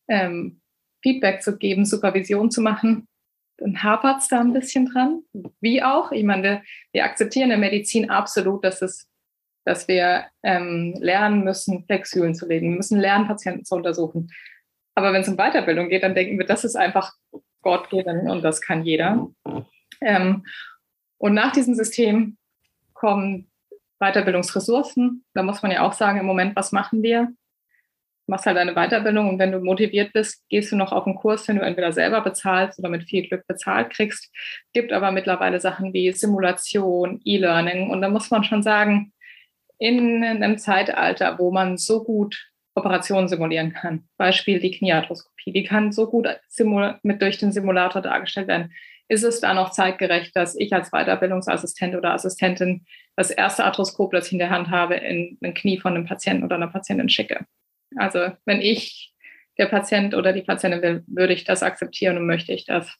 ähm, 0.07 0.61
Feedback 1.01 1.41
zu 1.41 1.57
geben, 1.57 1.85
Supervision 1.85 2.51
zu 2.51 2.61
machen, 2.61 3.07
dann 3.59 3.83
hapert 3.83 4.21
es 4.21 4.27
da 4.27 4.39
ein 4.39 4.53
bisschen 4.53 4.85
dran. 4.85 5.23
Wie 5.61 5.83
auch, 5.83 6.11
ich 6.11 6.23
meine, 6.23 6.63
wir 6.91 7.03
akzeptieren 7.03 7.51
in 7.51 7.59
der 7.61 7.69
Medizin 7.69 8.09
absolut, 8.09 8.63
dass 8.63 8.81
es 8.81 9.09
dass 9.65 9.87
wir 9.87 10.25
ähm, 10.41 10.95
lernen 10.99 11.43
müssen, 11.43 11.85
flexibel 11.85 12.33
zu 12.33 12.47
leben. 12.47 12.69
Wir 12.69 12.77
müssen 12.77 12.99
lernen, 12.99 13.27
Patienten 13.27 13.65
zu 13.65 13.75
untersuchen. 13.75 14.31
Aber 14.95 15.13
wenn 15.13 15.21
es 15.21 15.27
um 15.27 15.37
Weiterbildung 15.37 15.89
geht, 15.89 16.01
dann 16.01 16.15
denken 16.15 16.39
wir, 16.39 16.45
das 16.45 16.63
ist 16.63 16.75
einfach 16.75 17.13
Gott 17.61 17.89
gegeben 17.89 18.29
und 18.29 18.41
das 18.41 18.61
kann 18.61 18.83
jeder. 18.83 19.27
Ähm, 20.01 20.43
und 21.17 21.33
nach 21.35 21.51
diesem 21.51 21.75
System 21.75 22.37
kommen 22.93 23.51
Weiterbildungsressourcen. 23.99 25.23
Da 25.33 25.43
muss 25.43 25.61
man 25.61 25.71
ja 25.71 25.81
auch 25.81 25.93
sagen, 25.93 26.19
im 26.19 26.25
Moment, 26.25 26.55
was 26.55 26.71
machen 26.71 27.03
wir? 27.03 27.31
Machst 28.29 28.45
halt 28.45 28.57
eine 28.57 28.75
Weiterbildung 28.75 29.27
und 29.27 29.39
wenn 29.39 29.51
du 29.51 29.59
motiviert 29.59 30.13
bist, 30.13 30.47
gehst 30.49 30.71
du 30.71 30.75
noch 30.75 30.91
auf 30.91 31.05
einen 31.05 31.15
Kurs, 31.15 31.45
den 31.45 31.57
du 31.57 31.63
entweder 31.63 31.91
selber 31.91 32.21
bezahlst 32.21 32.79
oder 32.79 32.89
mit 32.89 33.03
viel 33.03 33.27
Glück 33.27 33.45
bezahlt 33.47 33.89
kriegst. 33.89 34.31
Gibt 34.71 34.93
aber 34.93 35.11
mittlerweile 35.11 35.59
Sachen 35.59 35.93
wie 35.93 36.11
Simulation, 36.11 37.19
E-Learning 37.25 37.89
und 37.89 38.01
da 38.01 38.09
muss 38.09 38.29
man 38.31 38.43
schon 38.43 38.63
sagen, 38.63 39.11
in 39.79 40.23
einem 40.23 40.57
Zeitalter, 40.57 41.39
wo 41.39 41.51
man 41.51 41.77
so 41.77 42.03
gut 42.03 42.49
Operationen 42.75 43.27
simulieren 43.27 43.73
kann. 43.73 44.07
Beispiel 44.17 44.59
die 44.59 44.71
Kniearthroskopie, 44.71 45.51
die 45.51 45.63
kann 45.63 45.91
so 45.91 46.09
gut 46.09 46.27
mit 47.03 47.21
durch 47.21 47.37
den 47.37 47.51
Simulator 47.51 48.01
dargestellt 48.01 48.47
werden. 48.47 48.73
Ist 49.07 49.23
es 49.23 49.41
da 49.41 49.55
noch 49.55 49.71
zeitgerecht, 49.71 50.35
dass 50.35 50.55
ich 50.55 50.71
als 50.71 50.91
Weiterbildungsassistent 50.91 51.95
oder 51.95 52.13
Assistentin 52.13 52.85
das 53.15 53.31
erste 53.31 53.65
Arthroskop, 53.65 54.11
das 54.11 54.27
ich 54.27 54.33
in 54.33 54.39
der 54.39 54.51
Hand 54.51 54.69
habe, 54.69 54.95
in 54.95 55.37
ein 55.43 55.55
Knie 55.55 55.79
von 55.79 55.95
einem 55.95 56.05
Patienten 56.05 56.43
oder 56.43 56.57
einer 56.57 56.67
Patientin 56.67 57.09
schicke? 57.09 57.45
Also 57.95 58.31
wenn 58.45 58.61
ich 58.61 59.13
der 59.57 59.65
Patient 59.65 60.15
oder 60.15 60.33
die 60.33 60.41
Patientin 60.41 60.81
will, 60.81 61.03
würde 61.07 61.33
ich 61.33 61.43
das 61.43 61.63
akzeptieren 61.63 62.17
und 62.17 62.25
möchte 62.25 62.53
ich 62.53 62.65
das. 62.65 62.95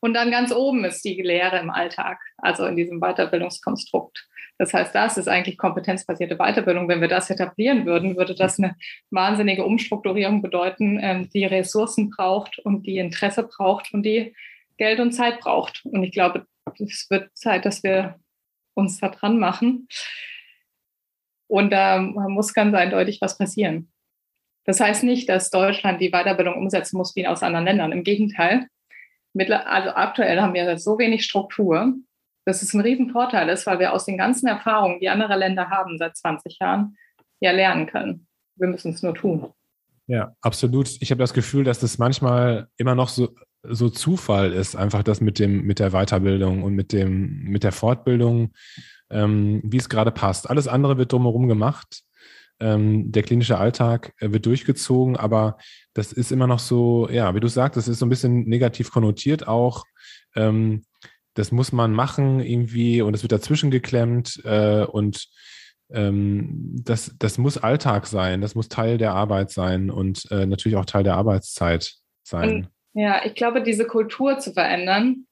Und 0.00 0.14
dann 0.14 0.30
ganz 0.30 0.52
oben 0.52 0.84
ist 0.84 1.04
die 1.04 1.20
Lehre 1.22 1.58
im 1.58 1.70
Alltag, 1.70 2.18
also 2.38 2.66
in 2.66 2.76
diesem 2.76 3.00
Weiterbildungskonstrukt. 3.00 4.26
Das 4.58 4.74
heißt, 4.74 4.94
das 4.94 5.16
ist 5.16 5.28
eigentlich 5.28 5.56
kompetenzbasierte 5.56 6.36
Weiterbildung. 6.36 6.86
Wenn 6.86 7.00
wir 7.00 7.08
das 7.08 7.30
etablieren 7.30 7.86
würden, 7.86 8.18
würde 8.18 8.34
das 8.34 8.58
eine 8.58 8.76
wahnsinnige 9.10 9.64
Umstrukturierung 9.64 10.42
bedeuten, 10.42 10.98
ähm, 11.00 11.30
die 11.30 11.46
Ressourcen 11.46 12.10
braucht 12.10 12.58
und 12.58 12.86
die 12.86 12.98
Interesse 12.98 13.44
braucht 13.44 13.94
und 13.94 14.02
die 14.02 14.34
Geld 14.76 15.00
und 15.00 15.12
Zeit 15.12 15.40
braucht. 15.40 15.82
Und 15.86 16.02
ich 16.04 16.12
glaube, 16.12 16.46
es 16.78 17.06
wird 17.08 17.30
Zeit, 17.34 17.64
dass 17.64 17.82
wir 17.82 18.20
uns 18.74 18.98
da 18.98 19.08
dran 19.08 19.38
machen. 19.38 19.88
Und 21.50 21.70
da 21.70 21.98
muss 21.98 22.54
ganz 22.54 22.72
eindeutig 22.76 23.20
was 23.20 23.36
passieren. 23.36 23.90
Das 24.66 24.78
heißt 24.78 25.02
nicht, 25.02 25.28
dass 25.28 25.50
Deutschland 25.50 26.00
die 26.00 26.10
Weiterbildung 26.10 26.54
umsetzen 26.54 26.96
muss 26.96 27.16
wie 27.16 27.26
aus 27.26 27.42
anderen 27.42 27.64
Ländern. 27.64 27.90
Im 27.90 28.04
Gegenteil. 28.04 28.68
Also 29.36 29.90
aktuell 29.90 30.40
haben 30.40 30.54
wir 30.54 30.78
so 30.78 30.96
wenig 30.98 31.24
Struktur, 31.24 31.94
dass 32.44 32.62
es 32.62 32.72
ein 32.72 32.80
Riesenvorteil 32.80 33.48
ist, 33.48 33.66
weil 33.66 33.80
wir 33.80 33.92
aus 33.92 34.04
den 34.04 34.16
ganzen 34.16 34.46
Erfahrungen, 34.46 35.00
die 35.00 35.08
andere 35.08 35.36
Länder 35.36 35.70
haben 35.70 35.98
seit 35.98 36.16
20 36.16 36.56
Jahren, 36.60 36.96
ja 37.40 37.50
lernen 37.50 37.86
können. 37.86 38.28
Wir 38.54 38.68
müssen 38.68 38.92
es 38.92 39.02
nur 39.02 39.14
tun. 39.14 39.52
Ja, 40.06 40.36
absolut. 40.42 40.88
Ich 41.00 41.10
habe 41.10 41.18
das 41.18 41.34
Gefühl, 41.34 41.64
dass 41.64 41.80
das 41.80 41.98
manchmal 41.98 42.68
immer 42.76 42.94
noch 42.94 43.08
so, 43.08 43.34
so 43.64 43.88
Zufall 43.88 44.52
ist, 44.52 44.76
einfach 44.76 45.02
das 45.02 45.20
mit 45.20 45.40
dem, 45.40 45.64
mit 45.64 45.80
der 45.80 45.90
Weiterbildung 45.90 46.62
und 46.62 46.74
mit 46.74 46.92
dem, 46.92 47.42
mit 47.42 47.64
der 47.64 47.72
Fortbildung, 47.72 48.52
ähm, 49.10 49.60
wie 49.64 49.76
es 49.76 49.88
gerade 49.88 50.10
passt. 50.10 50.48
Alles 50.48 50.68
andere 50.68 50.98
wird 50.98 51.12
drumherum 51.12 51.48
gemacht. 51.48 52.02
Ähm, 52.60 53.10
der 53.10 53.22
klinische 53.22 53.58
Alltag 53.58 54.12
äh, 54.18 54.32
wird 54.32 54.46
durchgezogen, 54.46 55.16
aber 55.16 55.56
das 55.94 56.12
ist 56.12 56.30
immer 56.30 56.46
noch 56.46 56.58
so, 56.58 57.08
ja, 57.10 57.34
wie 57.34 57.40
du 57.40 57.48
sagst, 57.48 57.76
das 57.76 57.88
ist 57.88 57.98
so 57.98 58.06
ein 58.06 58.10
bisschen 58.10 58.44
negativ 58.44 58.90
konnotiert 58.90 59.48
auch. 59.48 59.84
Ähm, 60.36 60.82
das 61.34 61.52
muss 61.52 61.72
man 61.72 61.92
machen 61.92 62.40
irgendwie 62.40 63.00
und 63.00 63.14
es 63.14 63.22
wird 63.22 63.32
dazwischen 63.32 63.70
geklemmt 63.70 64.42
äh, 64.44 64.84
und 64.84 65.28
ähm, 65.90 66.76
das, 66.84 67.14
das 67.18 67.38
muss 67.38 67.56
Alltag 67.56 68.06
sein, 68.06 68.40
das 68.40 68.54
muss 68.54 68.68
Teil 68.68 68.98
der 68.98 69.14
Arbeit 69.14 69.50
sein 69.50 69.90
und 69.90 70.30
äh, 70.30 70.46
natürlich 70.46 70.76
auch 70.76 70.84
Teil 70.84 71.02
der 71.02 71.16
Arbeitszeit 71.16 71.94
sein. 72.22 72.50
Und, 72.50 72.68
ja, 72.92 73.24
ich 73.24 73.34
glaube, 73.34 73.62
diese 73.62 73.86
Kultur 73.86 74.38
zu 74.38 74.52
verändern, 74.52 75.26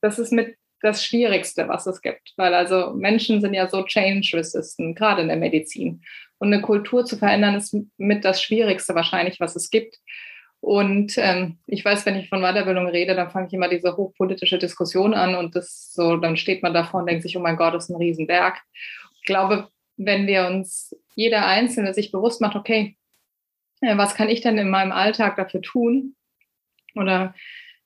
das 0.00 0.18
ist 0.18 0.32
mit 0.32 0.57
das 0.80 1.04
Schwierigste, 1.04 1.68
was 1.68 1.86
es 1.86 2.00
gibt, 2.00 2.32
weil 2.36 2.54
also 2.54 2.92
Menschen 2.94 3.40
sind 3.40 3.54
ja 3.54 3.68
so 3.68 3.82
change-resistant, 3.82 4.96
gerade 4.96 5.22
in 5.22 5.28
der 5.28 5.36
Medizin. 5.36 6.02
Und 6.38 6.52
eine 6.52 6.62
Kultur 6.62 7.04
zu 7.04 7.16
verändern 7.16 7.56
ist 7.56 7.76
mit 7.96 8.24
das 8.24 8.40
Schwierigste 8.40 8.94
wahrscheinlich, 8.94 9.40
was 9.40 9.56
es 9.56 9.70
gibt. 9.70 9.98
Und 10.60 11.16
ähm, 11.18 11.58
ich 11.66 11.84
weiß, 11.84 12.04
wenn 12.06 12.16
ich 12.16 12.28
von 12.28 12.40
Weiterbildung 12.40 12.88
rede, 12.88 13.14
dann 13.14 13.30
fange 13.30 13.46
ich 13.46 13.52
immer 13.52 13.68
diese 13.68 13.96
hochpolitische 13.96 14.58
Diskussion 14.58 15.14
an 15.14 15.34
und 15.34 15.54
das 15.54 15.92
so, 15.92 16.16
dann 16.16 16.36
steht 16.36 16.62
man 16.62 16.74
davor 16.74 17.00
und 17.00 17.06
denkt 17.06 17.22
sich, 17.22 17.36
oh 17.36 17.40
mein 17.40 17.56
Gott, 17.56 17.74
das 17.74 17.84
ist 17.84 17.90
ein 17.90 17.96
Riesenberg. 17.96 18.60
Ich 19.20 19.26
glaube, 19.26 19.68
wenn 19.96 20.26
wir 20.26 20.46
uns 20.46 20.96
jeder 21.14 21.46
Einzelne 21.46 21.94
sich 21.94 22.10
bewusst 22.10 22.40
macht, 22.40 22.56
okay, 22.56 22.96
äh, 23.80 23.96
was 23.96 24.14
kann 24.14 24.28
ich 24.28 24.40
denn 24.40 24.58
in 24.58 24.70
meinem 24.70 24.92
Alltag 24.92 25.36
dafür 25.36 25.62
tun? 25.62 26.16
Oder 26.94 27.34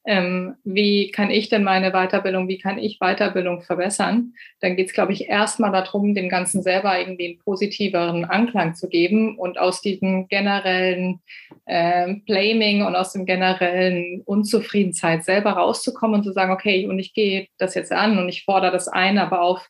ähm, 0.05 0.57
wie 0.65 1.11
kann 1.11 1.31
ich 1.31 1.49
denn 1.49 1.63
meine 1.63 1.93
Weiterbildung, 1.93 2.49
wie 2.49 2.59
kann 2.59 2.79
ich 2.79 2.99
Weiterbildung 2.99 3.63
verbessern, 3.63 4.35
dann 4.61 4.77
geht 4.77 4.89
es, 4.89 4.95
glaube 4.95 5.13
ich, 5.13 5.29
erstmal 5.29 5.71
darum, 5.71 6.15
dem 6.15 6.29
Ganzen 6.29 6.63
selber 6.63 6.99
irgendwie 6.99 7.27
einen 7.27 7.39
positiveren 7.39 8.25
Anklang 8.25 8.75
zu 8.75 8.89
geben 8.89 9.39
und 9.39 9.59
aus 9.59 9.81
diesem 9.81 10.27
generellen 10.29 11.21
äh, 11.67 12.15
Blaming 12.27 12.85
und 12.85 12.97
aus 12.97 13.13
dem 13.13 13.27
generellen 13.27 14.23
Unzufriedenheit 14.25 15.25
selber 15.25 15.53
rauszukommen 15.53 16.21
und 16.21 16.25
zu 16.25 16.33
sagen, 16.33 16.53
okay, 16.53 16.87
und 16.87 16.99
ich 16.99 17.15
gehe 17.15 17.47
das 17.59 17.75
jetzt 17.75 17.93
an 17.93 18.19
und 18.19 18.29
ich 18.29 18.45
fordere 18.45 18.73
das 18.73 18.89
ein, 18.89 19.19
aber 19.19 19.43
auf 19.43 19.69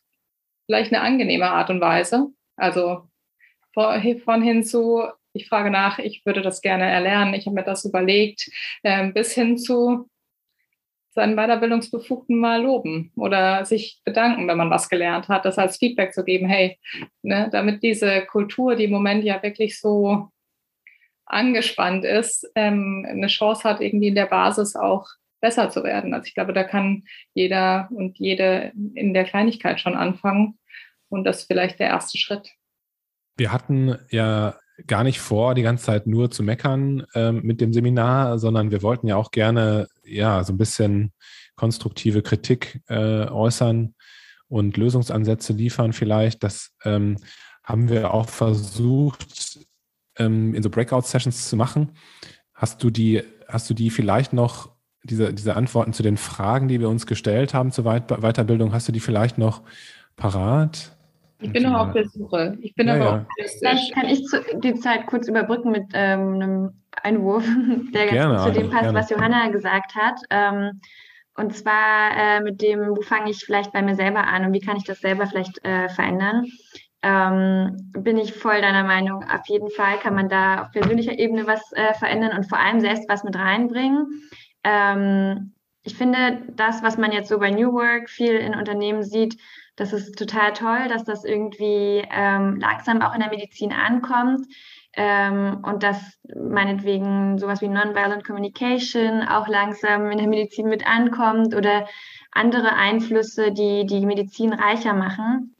vielleicht 0.65 0.93
eine 0.93 1.01
angenehme 1.01 1.49
Art 1.49 1.69
und 1.69 1.81
Weise. 1.81 2.29
Also 2.55 3.03
von 3.73 4.41
hin 4.41 4.63
zu, 4.63 5.03
ich 5.33 5.47
frage 5.47 5.71
nach, 5.71 5.99
ich 5.99 6.25
würde 6.25 6.41
das 6.41 6.61
gerne 6.61 6.89
erlernen, 6.89 7.33
ich 7.33 7.45
habe 7.45 7.55
mir 7.55 7.63
das 7.63 7.85
überlegt, 7.85 8.49
äh, 8.83 9.11
bis 9.11 9.33
hin 9.33 9.57
zu, 9.57 10.09
seinen 11.13 11.35
Weiterbildungsbefugten 11.35 12.37
mal 12.37 12.63
loben 12.63 13.11
oder 13.15 13.65
sich 13.65 14.01
bedanken, 14.03 14.47
wenn 14.47 14.57
man 14.57 14.69
was 14.69 14.89
gelernt 14.89 15.27
hat, 15.27 15.45
das 15.45 15.57
als 15.57 15.77
Feedback 15.77 16.13
zu 16.13 16.23
geben, 16.23 16.47
hey, 16.47 16.79
ne, 17.21 17.49
damit 17.51 17.83
diese 17.83 18.25
Kultur, 18.25 18.75
die 18.75 18.85
im 18.85 18.91
Moment 18.91 19.23
ja 19.23 19.41
wirklich 19.43 19.79
so 19.79 20.29
angespannt 21.25 22.03
ist, 22.03 22.49
ähm, 22.55 23.05
eine 23.07 23.27
Chance 23.27 23.63
hat, 23.63 23.81
irgendwie 23.81 24.07
in 24.07 24.15
der 24.15 24.25
Basis 24.25 24.75
auch 24.75 25.07
besser 25.39 25.69
zu 25.69 25.83
werden. 25.83 26.13
Also 26.13 26.27
ich 26.27 26.33
glaube, 26.33 26.53
da 26.53 26.63
kann 26.63 27.03
jeder 27.33 27.89
und 27.91 28.17
jede 28.17 28.71
in 28.95 29.13
der 29.13 29.25
Kleinigkeit 29.25 29.79
schon 29.79 29.95
anfangen 29.95 30.57
und 31.09 31.25
das 31.25 31.41
ist 31.41 31.47
vielleicht 31.47 31.79
der 31.79 31.87
erste 31.87 32.17
Schritt. 32.17 32.49
Wir 33.35 33.51
hatten 33.51 33.97
ja 34.09 34.55
gar 34.87 35.03
nicht 35.03 35.19
vor, 35.19 35.55
die 35.55 35.61
ganze 35.61 35.85
Zeit 35.85 36.07
nur 36.07 36.31
zu 36.31 36.43
meckern 36.43 37.05
ähm, 37.13 37.41
mit 37.43 37.61
dem 37.61 37.73
Seminar, 37.73 38.39
sondern 38.39 38.71
wir 38.71 38.81
wollten 38.81 39.07
ja 39.07 39.15
auch 39.15 39.31
gerne 39.31 39.87
ja 40.03 40.43
so 40.43 40.53
ein 40.53 40.57
bisschen 40.57 41.13
konstruktive 41.55 42.21
Kritik 42.21 42.81
äh, 42.87 43.27
äußern 43.27 43.93
und 44.47 44.77
Lösungsansätze 44.77 45.53
liefern 45.53 45.93
vielleicht. 45.93 46.43
Das 46.43 46.71
ähm, 46.83 47.17
haben 47.63 47.89
wir 47.89 48.13
auch 48.13 48.29
versucht 48.29 49.59
ähm, 50.17 50.53
in 50.53 50.63
so 50.63 50.69
Breakout-Sessions 50.69 51.49
zu 51.49 51.55
machen. 51.55 51.91
Hast 52.53 52.83
du 52.83 52.89
die, 52.89 53.23
hast 53.47 53.69
du 53.69 53.73
die 53.73 53.89
vielleicht 53.89 54.33
noch, 54.33 54.71
diese, 55.03 55.33
diese 55.33 55.55
Antworten 55.55 55.93
zu 55.93 56.01
den 56.01 56.17
Fragen, 56.17 56.67
die 56.67 56.79
wir 56.79 56.89
uns 56.89 57.05
gestellt 57.05 57.53
haben 57.53 57.71
zur 57.71 57.85
Weit 57.85 58.07
Weiterbildung, 58.07 58.73
hast 58.73 58.87
du 58.87 58.91
die 58.91 59.01
vielleicht 59.01 59.37
noch 59.37 59.61
parat? 60.15 60.95
Ich 61.43 61.51
bin 61.51 61.63
noch 61.63 61.87
auf 61.87 61.93
der 61.93 62.05
Suche. 62.05 62.57
Ich 62.61 62.73
bin 62.75 62.87
ja, 62.87 62.95
aber 62.95 63.03
ja. 63.03 63.25
Vielleicht 63.59 63.93
kann 63.93 64.07
ich 64.07 64.23
zu, 64.25 64.41
die 64.55 64.75
Zeit 64.75 65.05
kurz 65.07 65.27
überbrücken 65.27 65.71
mit 65.71 65.85
ähm, 65.93 66.33
einem 66.33 66.83
Einwurf, 67.01 67.45
der 67.93 68.07
gerne, 68.07 68.37
zu 68.39 68.51
dem 68.51 68.69
passt, 68.69 68.83
gerne. 68.83 68.97
was 68.97 69.09
Johanna 69.09 69.49
gesagt 69.49 69.95
hat. 69.95 70.19
Ähm, 70.29 70.79
und 71.35 71.55
zwar 71.55 72.15
äh, 72.15 72.41
mit 72.41 72.61
dem, 72.61 72.95
wo 72.95 73.01
fange 73.01 73.31
ich 73.31 73.43
vielleicht 73.43 73.73
bei 73.73 73.81
mir 73.81 73.95
selber 73.95 74.25
an 74.25 74.45
und 74.45 74.53
wie 74.53 74.59
kann 74.59 74.77
ich 74.77 74.83
das 74.83 74.99
selber 74.99 75.25
vielleicht 75.27 75.63
äh, 75.65 75.89
verändern? 75.89 76.45
Ähm, 77.01 77.91
bin 77.97 78.17
ich 78.17 78.33
voll 78.33 78.61
deiner 78.61 78.83
Meinung. 78.83 79.23
Auf 79.23 79.47
jeden 79.47 79.69
Fall 79.71 79.97
kann 79.97 80.15
man 80.15 80.29
da 80.29 80.61
auf 80.61 80.71
persönlicher 80.71 81.17
Ebene 81.17 81.45
was 81.45 81.73
äh, 81.73 81.93
verändern 81.95 82.37
und 82.37 82.47
vor 82.47 82.59
allem 82.59 82.79
selbst 82.79 83.09
was 83.09 83.23
mit 83.23 83.35
reinbringen. 83.35 84.29
Ähm, 84.63 85.53
ich 85.83 85.95
finde, 85.95 86.43
das, 86.55 86.81
was 86.81 86.97
man 86.97 87.11
jetzt 87.11 87.27
so 87.27 87.39
bei 87.39 87.51
New 87.51 87.73
Work 87.73 88.09
viel 88.09 88.35
in 88.35 88.55
Unternehmen 88.55 89.03
sieht, 89.03 89.37
das 89.75 89.93
ist 89.93 90.17
total 90.17 90.53
toll, 90.53 90.87
dass 90.87 91.03
das 91.03 91.23
irgendwie 91.23 92.03
ähm, 92.11 92.59
langsam 92.59 93.01
auch 93.01 93.13
in 93.13 93.21
der 93.21 93.29
Medizin 93.29 93.71
ankommt. 93.71 94.45
Ähm, 94.95 95.63
und 95.63 95.81
dass 95.81 96.19
meinetwegen 96.35 97.39
sowas 97.39 97.61
wie 97.61 97.67
Nonviolent 97.67 98.23
Communication 98.23 99.23
auch 99.23 99.47
langsam 99.47 100.11
in 100.11 100.19
der 100.19 100.27
Medizin 100.27 100.67
mit 100.67 100.85
ankommt 100.85 101.55
oder 101.55 101.87
andere 102.31 102.75
Einflüsse, 102.75 103.51
die 103.51 103.87
die 103.87 104.05
Medizin 104.05 104.53
reicher 104.53 104.93
machen. 104.93 105.55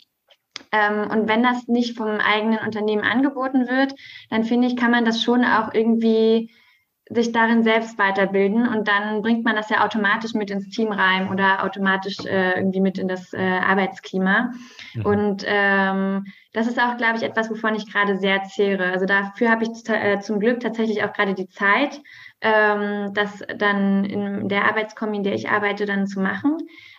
Ähm, 0.72 1.10
und 1.10 1.28
wenn 1.28 1.42
das 1.42 1.68
nicht 1.68 1.98
vom 1.98 2.20
eigenen 2.20 2.60
Unternehmen 2.60 3.04
angeboten 3.04 3.68
wird, 3.68 3.96
dann 4.30 4.44
finde 4.44 4.68
ich, 4.68 4.78
kann 4.78 4.92
man 4.92 5.06
das 5.06 5.24
schon 5.24 5.44
auch 5.44 5.74
irgendwie 5.74 6.52
sich 7.14 7.32
darin 7.32 7.64
selbst 7.64 7.98
weiterbilden 7.98 8.68
und 8.68 8.88
dann 8.88 9.22
bringt 9.22 9.44
man 9.46 9.56
das 9.56 9.70
ja 9.70 9.86
automatisch 9.86 10.34
mit 10.34 10.50
ins 10.50 10.70
Team 10.70 10.92
rein 10.92 11.30
oder 11.30 11.64
automatisch 11.64 12.20
äh, 12.26 12.58
irgendwie 12.58 12.82
mit 12.82 12.98
in 12.98 13.08
das 13.08 13.34
äh, 13.34 13.38
Arbeitsklima. 13.38 14.52
Mhm. 14.94 15.06
Und 15.06 15.46
ähm, 15.46 16.26
das 16.54 16.68
ist 16.68 16.80
auch, 16.80 16.98
glaube 16.98 17.18
ich, 17.18 17.24
etwas, 17.24 17.50
wovon 17.50 17.76
ich 17.76 17.92
gerade 17.92 18.18
sehr 18.18 18.44
zehre. 18.44 18.92
Also 18.92 19.06
dafür 19.06 19.50
habe 19.50 19.64
ich 19.64 19.90
äh, 19.90 20.20
zum 20.20 20.40
Glück 20.40 20.60
tatsächlich 20.60 21.04
auch 21.04 21.14
gerade 21.14 21.34
die 21.34 21.50
Zeit, 21.50 22.00
ähm, 22.42 23.14
das 23.14 23.44
dann 23.58 24.06
in 24.06 24.50
der 24.50 24.66
Arbeitskombi, 24.66 25.18
in 25.18 25.24
der 25.24 25.34
ich 25.34 25.50
arbeite, 25.50 25.86
dann 25.86 26.08
zu 26.08 26.20
machen. 26.20 26.58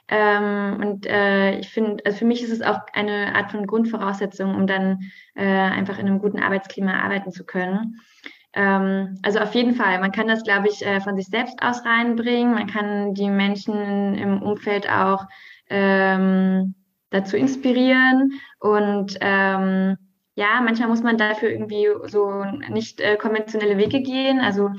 Ähm, 0.09 0.81
und 0.81 1.07
äh, 1.07 1.59
ich 1.59 1.69
finde, 1.71 2.05
also 2.05 2.19
für 2.19 2.25
mich 2.27 2.43
ist 2.43 2.53
es 2.53 2.63
auch 2.63 2.81
eine 2.93 3.35
Art 3.35 3.53
von 3.53 3.67
Grundvoraussetzung, 3.67 4.55
um 4.55 4.67
dann 4.67 5.11
äh, 5.35 5.47
einfach 5.47 5.99
in 5.99 6.07
einem 6.07 6.19
guten 6.19 6.41
Arbeitsklima 6.41 7.03
arbeiten 7.03 7.33
zu 7.33 7.45
können. 7.45 8.01
Ähm, 8.55 9.19
also 9.23 9.41
auf 9.41 9.55
jeden 9.55 9.75
Fall, 9.75 10.01
man 10.01 10.13
kann 10.13 10.29
das, 10.29 10.45
glaube 10.45 10.69
ich, 10.69 10.85
äh, 10.87 11.01
von 11.01 11.17
sich 11.17 11.27
selbst 11.27 11.61
aus 11.63 11.85
reinbringen. 11.85 12.55
Man 12.55 12.67
kann 12.67 13.15
die 13.15 13.29
Menschen 13.29 14.15
im 14.15 14.43
Umfeld 14.43 14.89
auch 14.89 15.27
ähm, 15.69 16.75
dazu 17.11 17.37
inspirieren 17.37 18.33
und 18.61 19.17
ähm, 19.21 19.97
ja, 20.37 20.61
manchmal 20.63 20.89
muss 20.89 21.03
man 21.03 21.17
dafür 21.17 21.51
irgendwie 21.51 21.87
so 22.07 22.45
nicht 22.69 23.01
äh, 23.01 23.17
konventionelle 23.17 23.79
Wege 23.79 24.03
gehen. 24.03 24.41
Also 24.41 24.71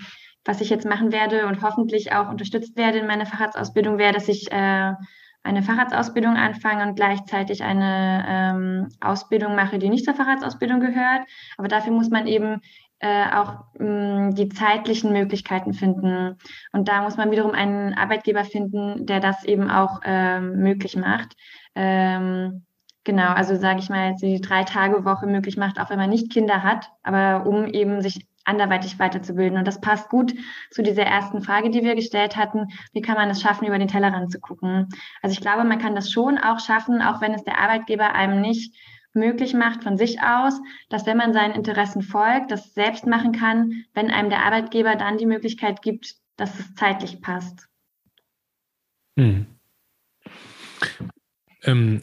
was 0.44 0.62
ich 0.62 0.70
jetzt 0.70 0.86
machen 0.86 1.12
werde 1.12 1.48
und 1.48 1.62
hoffentlich 1.62 2.12
auch 2.12 2.30
unterstützt 2.30 2.78
werde 2.78 3.00
in 3.00 3.08
meiner 3.08 3.26
Facharztausbildung, 3.26 3.98
wäre, 3.98 4.14
dass 4.14 4.28
ich 4.28 4.52
äh, 4.52 4.94
eine 5.44 5.64
Facharztausbildung 5.64 6.36
anfange 6.36 6.88
und 6.88 6.96
gleichzeitig 6.96 7.64
eine 7.64 8.26
ähm, 8.28 8.90
Ausbildung 9.00 9.56
mache, 9.56 9.80
die 9.80 9.90
nicht 9.90 10.06
zur 10.06 10.16
Facharztausbildung 10.16 10.80
gehört. 10.80 11.22
Aber 11.58 11.68
dafür 11.68 11.94
muss 11.94 12.10
man 12.10 12.28
eben 12.28 12.62
äh, 13.06 13.36
auch 13.36 13.66
mh, 13.78 14.32
die 14.32 14.50
zeitlichen 14.50 15.14
Möglichkeiten 15.14 15.74
finden. 15.74 16.38
Und 16.72 16.88
da 16.88 17.04
muss 17.04 17.18
man 17.18 17.30
wiederum 17.30 17.52
einen 17.52 17.94
Arbeitgeber 17.94 18.44
finden, 18.44 19.06
der 19.06 19.20
das 19.20 19.46
eben 19.46 19.70
auch 19.70 20.02
ähm, 20.04 20.58
möglich 20.58 20.96
macht. 20.96 21.36
Ähm, 21.76 22.66
genau, 23.04 23.28
also 23.28 23.56
sage 23.58 23.80
ich 23.80 23.90
mal, 23.90 24.16
die 24.16 24.42
Drei-Tage-Woche 24.42 25.28
möglich 25.28 25.56
macht, 25.56 25.80
auch 25.80 25.92
wenn 25.92 26.00
man 26.00 26.10
nicht 26.10 26.32
Kinder 26.32 26.64
hat, 26.64 26.90
aber 27.04 27.46
um 27.46 27.68
eben 27.68 28.02
sich 28.02 28.26
anderweitig 28.44 28.98
weiterzubilden. 28.98 29.60
Und 29.60 29.68
das 29.68 29.82
passt 29.82 30.10
gut 30.10 30.34
zu 30.72 30.82
dieser 30.82 31.04
ersten 31.04 31.42
Frage, 31.42 31.70
die 31.70 31.84
wir 31.84 31.96
gestellt 31.96 32.36
hatten. 32.36 32.70
Wie 32.94 33.02
kann 33.02 33.16
man 33.16 33.30
es 33.30 33.42
schaffen, 33.42 33.68
über 33.68 33.78
den 33.78 33.88
Tellerrand 33.88 34.32
zu 34.32 34.40
gucken? 34.40 34.90
Also 35.22 35.34
ich 35.34 35.42
glaube, 35.42 35.64
man 35.64 35.80
kann 35.80 35.96
das 35.96 36.12
schon 36.12 36.40
auch 36.40 36.60
schaffen, 36.60 37.04
auch 37.04 37.22
wenn 37.22 37.34
es 37.34 37.44
der 37.44 37.60
Arbeitgeber 37.60 38.14
einem 38.14 38.42
nicht 38.42 38.74
möglich 39.16 39.54
macht 39.54 39.84
von 39.84 39.98
sich 39.98 40.22
aus, 40.22 40.60
dass 40.90 41.06
wenn 41.06 41.18
man 41.18 41.34
seinen 41.34 41.56
Interessen 41.56 42.02
folgt, 42.02 42.52
das 42.52 42.74
selbst 42.74 43.08
machen 43.08 43.32
kann, 43.32 43.86
wenn 43.94 44.12
einem 44.12 44.30
der 44.30 44.44
Arbeitgeber 44.44 44.96
dann 44.96 45.18
die 45.18 45.26
Möglichkeit 45.26 45.82
gibt, 45.82 46.16
dass 46.38 46.60
es 46.60 46.76
zeitlich 46.76 47.22
passt. 47.22 47.68
Hm. 49.18 49.46
Ähm, 51.64 52.02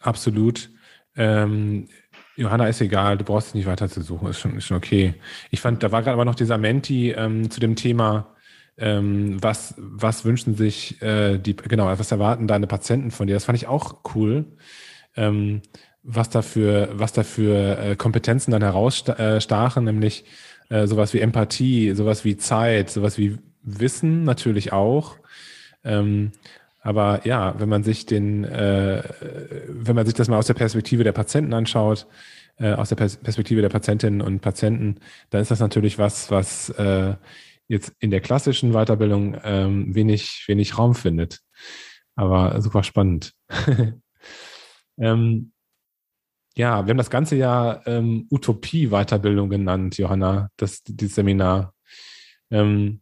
absolut. 0.00 0.70
Ähm, 1.16 1.88
Johanna 2.36 2.66
ist 2.66 2.80
egal, 2.80 3.18
du 3.18 3.24
brauchst 3.24 3.48
es 3.48 3.54
nicht 3.54 3.66
weiter 3.66 3.88
zu 3.88 4.02
suchen, 4.02 4.28
ist 4.28 4.40
schon, 4.40 4.56
ist 4.56 4.64
schon 4.64 4.76
okay. 4.76 5.14
Ich 5.50 5.60
fand, 5.60 5.82
da 5.82 5.92
war 5.92 6.02
gerade 6.02 6.14
aber 6.14 6.24
noch 6.24 6.34
dieser 6.34 6.58
Menti 6.58 7.10
ähm, 7.10 7.50
zu 7.50 7.60
dem 7.60 7.76
Thema, 7.76 8.34
ähm, 8.78 9.42
was, 9.42 9.74
was 9.76 10.24
wünschen 10.24 10.54
sich 10.54 11.00
äh, 11.02 11.38
die, 11.38 11.54
genau, 11.54 11.86
was 11.86 12.10
erwarten 12.10 12.48
deine 12.48 12.66
Patienten 12.66 13.10
von 13.10 13.26
dir? 13.26 13.34
Das 13.34 13.44
fand 13.44 13.58
ich 13.58 13.66
auch 13.66 14.00
cool. 14.14 14.46
Ähm, 15.14 15.60
was 16.02 16.30
dafür, 16.30 16.90
was 16.92 17.12
dafür 17.12 17.78
äh, 17.78 17.96
Kompetenzen 17.96 18.50
dann 18.50 18.62
herausstachen, 18.62 19.84
nämlich 19.84 20.24
äh, 20.68 20.86
sowas 20.86 21.14
wie 21.14 21.20
Empathie, 21.20 21.92
sowas 21.92 22.24
wie 22.24 22.36
Zeit, 22.36 22.90
sowas 22.90 23.18
wie 23.18 23.38
Wissen 23.62 24.24
natürlich 24.24 24.72
auch. 24.72 25.16
Ähm, 25.84 26.32
aber 26.80 27.26
ja, 27.26 27.58
wenn 27.60 27.68
man 27.68 27.84
sich 27.84 28.06
den, 28.06 28.44
äh, 28.44 29.02
wenn 29.68 29.94
man 29.94 30.04
sich 30.04 30.14
das 30.14 30.28
mal 30.28 30.38
aus 30.38 30.48
der 30.48 30.54
Perspektive 30.54 31.04
der 31.04 31.12
Patienten 31.12 31.54
anschaut, 31.54 32.06
äh, 32.58 32.72
aus 32.72 32.88
der 32.88 32.96
Perspektive 32.96 33.62
der 33.62 33.68
Patientinnen 33.68 34.20
und 34.20 34.40
Patienten, 34.40 34.96
dann 35.30 35.42
ist 35.42 35.50
das 35.50 35.60
natürlich 35.60 35.98
was, 35.98 36.30
was 36.30 36.70
äh, 36.70 37.14
jetzt 37.68 37.92
in 38.00 38.10
der 38.10 38.20
klassischen 38.20 38.72
Weiterbildung 38.72 39.36
ähm, 39.44 39.94
wenig, 39.94 40.44
wenig 40.48 40.76
Raum 40.76 40.94
findet. 40.94 41.40
Aber 42.16 42.60
super 42.60 42.82
spannend. 42.82 43.32
ähm, 44.98 45.52
ja, 46.54 46.84
wir 46.84 46.90
haben 46.90 46.98
das 46.98 47.10
ganze 47.10 47.36
Jahr 47.36 47.86
ähm, 47.86 48.26
Utopie-Weiterbildung 48.30 49.48
genannt, 49.48 49.96
Johanna, 49.98 50.50
das, 50.56 50.82
dieses 50.82 51.14
Seminar. 51.14 51.74
Ähm, 52.50 53.00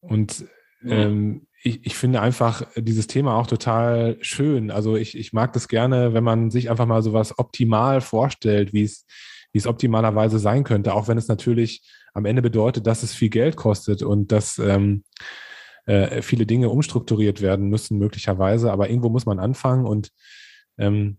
und 0.00 0.44
ähm, 0.84 1.46
ich, 1.62 1.84
ich 1.84 1.96
finde 1.96 2.20
einfach 2.22 2.66
dieses 2.76 3.06
Thema 3.06 3.36
auch 3.36 3.46
total 3.46 4.16
schön. 4.20 4.70
Also 4.70 4.96
ich, 4.96 5.16
ich 5.16 5.32
mag 5.32 5.52
das 5.52 5.68
gerne, 5.68 6.14
wenn 6.14 6.24
man 6.24 6.50
sich 6.50 6.70
einfach 6.70 6.86
mal 6.86 7.02
sowas 7.02 7.38
optimal 7.38 8.00
vorstellt, 8.00 8.72
wie 8.72 8.82
es, 8.82 9.06
wie 9.52 9.58
es 9.58 9.66
optimalerweise 9.66 10.38
sein 10.38 10.64
könnte, 10.64 10.94
auch 10.94 11.08
wenn 11.08 11.18
es 11.18 11.28
natürlich 11.28 11.82
am 12.14 12.24
Ende 12.24 12.42
bedeutet, 12.42 12.86
dass 12.86 13.02
es 13.02 13.14
viel 13.14 13.30
Geld 13.30 13.56
kostet 13.56 14.02
und 14.02 14.32
dass 14.32 14.58
ähm, 14.58 15.04
äh, 15.86 16.22
viele 16.22 16.46
Dinge 16.46 16.70
umstrukturiert 16.70 17.40
werden 17.40 17.68
müssen, 17.68 17.98
möglicherweise. 17.98 18.72
Aber 18.72 18.88
irgendwo 18.88 19.10
muss 19.10 19.26
man 19.26 19.38
anfangen 19.38 19.86
und 19.86 20.10
ähm, 20.78 21.18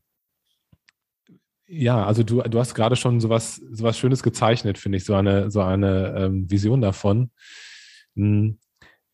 ja, 1.72 2.06
also 2.06 2.24
du, 2.24 2.42
du 2.42 2.60
hast 2.60 2.76
gerade 2.76 2.98
schon 2.98 3.22
sowas, 3.22 3.62
sowas 3.72 3.98
Schönes 3.98 4.24
gezeichnet, 4.24 4.78
finde 4.78 4.98
ich, 4.98 5.06
so 5.06 5.16
eine, 5.16 5.50
so 5.50 5.62
eine 5.62 6.14
ähm, 6.18 6.52
Vision 6.52 6.82
davon. 6.82 7.32
Hm. 8.16 8.60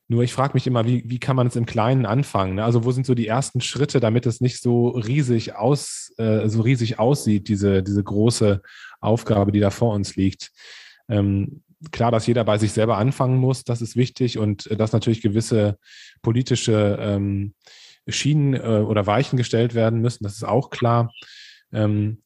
Nur 0.09 0.23
ich 0.23 0.33
frage 0.33 0.53
mich 0.53 0.65
immer, 0.65 0.85
wie, 0.85 1.03
wie 1.05 1.19
kann 1.19 1.35
man 1.35 1.47
es 1.47 1.55
im 1.55 1.65
Kleinen 1.65 2.05
anfangen? 2.05 2.55
Ne? 2.55 2.63
Also 2.63 2.83
wo 2.83 2.91
sind 2.91 3.05
so 3.05 3.13
die 3.13 3.27
ersten 3.27 3.61
Schritte, 3.61 3.99
damit 3.99 4.25
es 4.25 4.41
nicht 4.41 4.61
so 4.61 4.87
riesig 4.89 5.55
aus, 5.55 6.13
äh, 6.17 6.47
so 6.47 6.61
riesig 6.61 6.97
aussieht, 6.97 7.47
diese, 7.47 7.83
diese 7.83 8.03
große 8.03 8.61
Aufgabe, 9.01 9.51
die 9.51 9.59
da 9.59 9.69
vor 9.69 9.93
uns 9.93 10.15
liegt? 10.15 10.51
Ähm, 11.09 11.61
klar, 11.91 12.09
dass 12.09 12.25
jeder 12.25 12.43
bei 12.43 12.57
sich 12.57 12.71
selber 12.71 12.97
anfangen 12.97 13.37
muss, 13.37 13.65
das 13.65 13.81
ist 13.81 13.95
wichtig 13.95 14.39
und 14.39 14.65
äh, 14.67 14.77
dass 14.77 14.93
natürlich 14.93 15.21
gewisse 15.21 15.77
politische 16.23 16.97
ähm, 16.99 17.53
Schienen 18.07 18.55
äh, 18.55 18.59
oder 18.59 19.05
Weichen 19.05 19.37
gestellt 19.37 19.75
werden 19.75 19.99
müssen, 19.99 20.23
das 20.23 20.35
ist 20.35 20.45
auch 20.45 20.69
klar. 20.71 21.11
Ähm, 21.71 22.23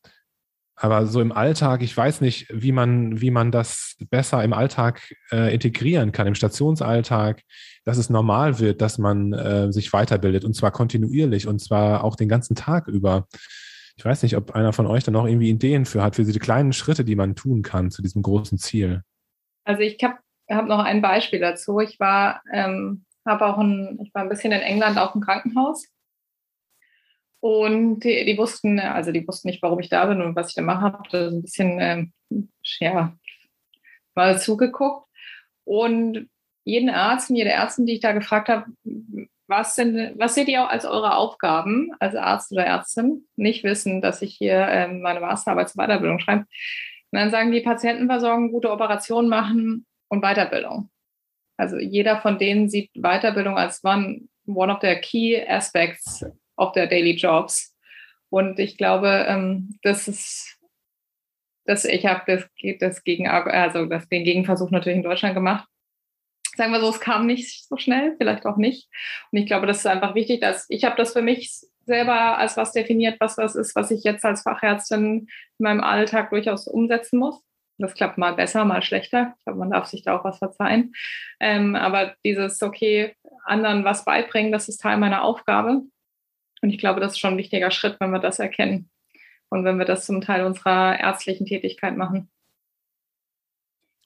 aber 0.81 1.05
so 1.05 1.21
im 1.21 1.31
Alltag, 1.31 1.83
ich 1.83 1.95
weiß 1.95 2.21
nicht, 2.21 2.47
wie 2.49 2.71
man, 2.71 3.21
wie 3.21 3.29
man 3.29 3.51
das 3.51 3.97
besser 4.09 4.43
im 4.43 4.51
Alltag 4.51 5.13
äh, 5.31 5.53
integrieren 5.53 6.11
kann, 6.11 6.25
im 6.25 6.33
Stationsalltag, 6.33 7.43
dass 7.85 7.99
es 7.99 8.09
normal 8.09 8.57
wird, 8.57 8.81
dass 8.81 8.97
man 8.97 9.31
äh, 9.31 9.71
sich 9.71 9.93
weiterbildet 9.93 10.43
und 10.43 10.55
zwar 10.55 10.71
kontinuierlich 10.71 11.47
und 11.47 11.59
zwar 11.59 12.03
auch 12.03 12.15
den 12.15 12.29
ganzen 12.29 12.55
Tag 12.55 12.87
über. 12.87 13.27
Ich 13.95 14.03
weiß 14.03 14.23
nicht, 14.23 14.35
ob 14.35 14.55
einer 14.55 14.73
von 14.73 14.87
euch 14.87 15.03
da 15.03 15.11
noch 15.11 15.27
irgendwie 15.27 15.51
Ideen 15.51 15.85
für 15.85 16.01
hat, 16.01 16.15
für 16.15 16.23
diese 16.23 16.39
kleinen 16.39 16.73
Schritte, 16.73 17.05
die 17.05 17.15
man 17.15 17.35
tun 17.35 17.61
kann 17.61 17.91
zu 17.91 18.01
diesem 18.01 18.23
großen 18.23 18.57
Ziel. 18.57 19.03
Also 19.65 19.83
ich 19.83 20.03
habe 20.03 20.15
hab 20.49 20.65
noch 20.65 20.79
ein 20.79 21.03
Beispiel 21.03 21.39
dazu. 21.39 21.79
Ich 21.79 21.99
war, 21.99 22.41
ähm, 22.51 23.05
auch 23.25 23.59
ein, 23.59 23.99
ich 24.01 24.11
war 24.15 24.23
ein 24.23 24.29
bisschen 24.29 24.51
in 24.51 24.61
England 24.61 24.97
auf 24.97 25.11
dem 25.11 25.21
Krankenhaus 25.21 25.85
und 27.41 28.01
die, 28.01 28.23
die, 28.23 28.37
wussten, 28.37 28.79
also 28.79 29.11
die 29.11 29.27
wussten 29.27 29.49
nicht, 29.49 29.61
warum 29.63 29.79
ich 29.79 29.89
da 29.89 30.05
bin 30.05 30.21
und 30.21 30.35
was 30.35 30.49
ich 30.49 30.55
da 30.55 30.61
mache. 30.61 30.81
Habe 30.81 31.09
da 31.11 31.27
ein 31.27 31.41
bisschen, 31.41 31.79
ähm, 31.81 32.13
ja, 32.79 33.17
mal 34.13 34.39
zugeguckt. 34.39 35.07
Und 35.63 36.29
jeden 36.63 36.91
Arzt 36.91 37.31
und 37.31 37.35
jede 37.35 37.49
Ärztin, 37.49 37.87
die 37.87 37.93
ich 37.93 37.99
da 37.99 38.11
gefragt 38.11 38.47
habe, 38.47 38.65
was, 39.47 39.75
denn, 39.75 40.13
was 40.17 40.35
seht 40.35 40.47
ihr 40.49 40.63
auch 40.63 40.69
als 40.69 40.85
eure 40.85 41.15
Aufgaben 41.15 41.91
als 41.99 42.15
Arzt 42.15 42.51
oder 42.51 42.65
Ärztin? 42.65 43.27
Nicht 43.35 43.63
wissen, 43.63 44.01
dass 44.01 44.21
ich 44.21 44.35
hier 44.35 44.67
ähm, 44.69 45.01
meine 45.01 45.19
Masterarbeit 45.19 45.69
zur 45.69 45.83
Weiterbildung 45.83 46.19
schreibe. 46.19 46.41
Und 47.11 47.19
dann 47.19 47.31
sagen 47.31 47.51
die 47.51 47.61
Patienten 47.61 48.05
versorgen, 48.05 48.51
gute 48.51 48.71
Operationen 48.71 49.29
machen 49.29 49.87
und 50.09 50.21
Weiterbildung. 50.21 50.91
Also 51.57 51.79
jeder 51.79 52.21
von 52.21 52.37
denen 52.37 52.69
sieht 52.69 52.91
Weiterbildung 52.93 53.57
als 53.57 53.83
one, 53.83 54.27
one 54.45 54.71
of 54.71 54.79
their 54.79 55.01
key 55.01 55.43
aspects 55.47 56.23
auf 56.61 56.71
der 56.73 56.87
Daily 56.87 57.15
Jobs. 57.15 57.75
Und 58.29 58.59
ich 58.59 58.77
glaube, 58.77 59.25
ähm, 59.27 59.77
das 59.81 60.07
ist, 60.07 60.57
das, 61.65 61.85
ich 61.85 62.05
habe 62.05 62.21
das, 62.27 62.47
das 62.79 63.03
gegen, 63.03 63.27
also 63.27 63.85
das, 63.85 64.07
den 64.07 64.23
Gegenversuch 64.23 64.71
natürlich 64.71 64.97
in 64.97 65.03
Deutschland 65.03 65.35
gemacht. 65.35 65.67
Sagen 66.55 66.71
wir 66.71 66.81
so, 66.81 66.89
es 66.89 66.99
kam 66.99 67.25
nicht 67.25 67.67
so 67.67 67.77
schnell, 67.77 68.15
vielleicht 68.17 68.45
auch 68.45 68.57
nicht. 68.57 68.89
Und 69.31 69.39
ich 69.39 69.45
glaube, 69.45 69.67
das 69.67 69.79
ist 69.79 69.87
einfach 69.87 70.15
wichtig, 70.15 70.41
dass 70.41 70.65
ich 70.69 70.83
habe 70.83 70.97
das 70.97 71.13
für 71.13 71.21
mich 71.21 71.49
selber 71.85 72.37
als 72.37 72.57
was 72.57 72.73
definiert, 72.73 73.19
was 73.19 73.35
das 73.35 73.55
ist, 73.55 73.75
was 73.75 73.89
ich 73.89 74.03
jetzt 74.03 74.23
als 74.23 74.43
Fachärztin 74.43 75.01
in 75.03 75.27
meinem 75.57 75.81
Alltag 75.81 76.29
durchaus 76.29 76.67
umsetzen 76.67 77.19
muss. 77.19 77.41
Das 77.77 77.95
klappt 77.95 78.17
mal 78.17 78.33
besser, 78.33 78.63
mal 78.63 78.83
schlechter. 78.83 79.33
Ich 79.39 79.45
glaube, 79.45 79.59
man 79.59 79.71
darf 79.71 79.87
sich 79.87 80.03
da 80.03 80.17
auch 80.17 80.23
was 80.23 80.37
verzeihen. 80.37 80.93
Ähm, 81.39 81.75
aber 81.75 82.15
dieses, 82.23 82.61
okay, 82.61 83.15
anderen 83.45 83.83
was 83.83 84.05
beibringen, 84.05 84.51
das 84.51 84.69
ist 84.69 84.81
Teil 84.81 84.97
meiner 84.97 85.23
Aufgabe. 85.23 85.81
Und 86.61 86.69
ich 86.69 86.77
glaube, 86.77 86.99
das 86.99 87.13
ist 87.13 87.19
schon 87.19 87.33
ein 87.33 87.37
wichtiger 87.37 87.71
Schritt, 87.71 87.99
wenn 87.99 88.11
wir 88.11 88.19
das 88.19 88.39
erkennen 88.39 88.89
und 89.49 89.65
wenn 89.65 89.77
wir 89.77 89.85
das 89.85 90.05
zum 90.05 90.21
Teil 90.21 90.45
unserer 90.45 90.99
ärztlichen 90.99 91.45
Tätigkeit 91.45 91.97
machen. 91.97 92.29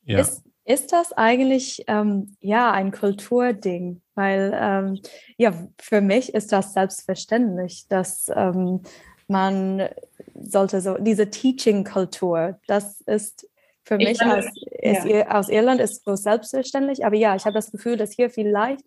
Ja. 0.03 0.19
Ist, 0.19 0.43
ist 0.63 0.91
das 0.91 1.13
eigentlich 1.13 1.83
ähm, 1.87 2.35
ja 2.39 2.71
ein 2.71 2.91
Kulturding? 2.91 4.01
Weil 4.15 4.57
ähm, 4.59 4.99
ja, 5.37 5.67
für 5.79 6.01
mich 6.01 6.33
ist 6.33 6.51
das 6.51 6.73
selbstverständlich, 6.73 7.87
dass 7.89 8.31
ähm, 8.33 8.81
man 9.27 9.89
sollte 10.33 10.81
so 10.81 10.97
diese 10.99 11.29
Teaching-Kultur, 11.29 12.59
das 12.67 13.01
ist 13.01 13.49
für 13.83 13.97
mich 13.97 14.17
glaube, 14.17 14.35
als, 14.35 15.05
ja. 15.05 15.29
aus 15.29 15.49
Irland 15.49 15.79
ist 15.79 16.03
so 16.03 16.15
selbstverständlich. 16.15 17.05
Aber 17.05 17.15
ja, 17.15 17.35
ich 17.35 17.45
habe 17.45 17.53
das 17.53 17.71
Gefühl, 17.71 17.97
dass 17.97 18.13
hier 18.13 18.29
vielleicht, 18.29 18.83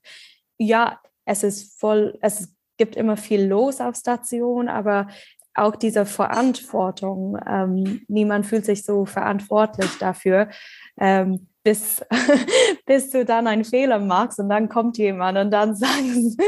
ja, 0.56 1.00
es 1.24 1.44
ist 1.44 1.78
voll, 1.78 2.18
es 2.20 2.52
gibt 2.78 2.96
immer 2.96 3.16
viel 3.16 3.44
los 3.44 3.80
auf 3.80 3.96
Station, 3.96 4.68
aber 4.68 5.08
auch 5.54 5.76
diese 5.76 6.06
Verantwortung. 6.06 7.36
Ähm, 7.46 8.02
niemand 8.08 8.46
fühlt 8.46 8.64
sich 8.64 8.84
so 8.84 9.04
verantwortlich 9.04 9.90
dafür. 9.98 10.48
Ähm, 10.98 11.48
bis, 11.64 12.02
bis 12.86 13.10
du 13.10 13.24
dann 13.24 13.46
einen 13.46 13.64
Fehler 13.64 13.98
machst 13.98 14.38
und 14.38 14.48
dann 14.48 14.68
kommt 14.68 14.96
jemand 14.96 15.36
und 15.36 15.50
dann 15.50 15.74
sagst, 15.74 16.40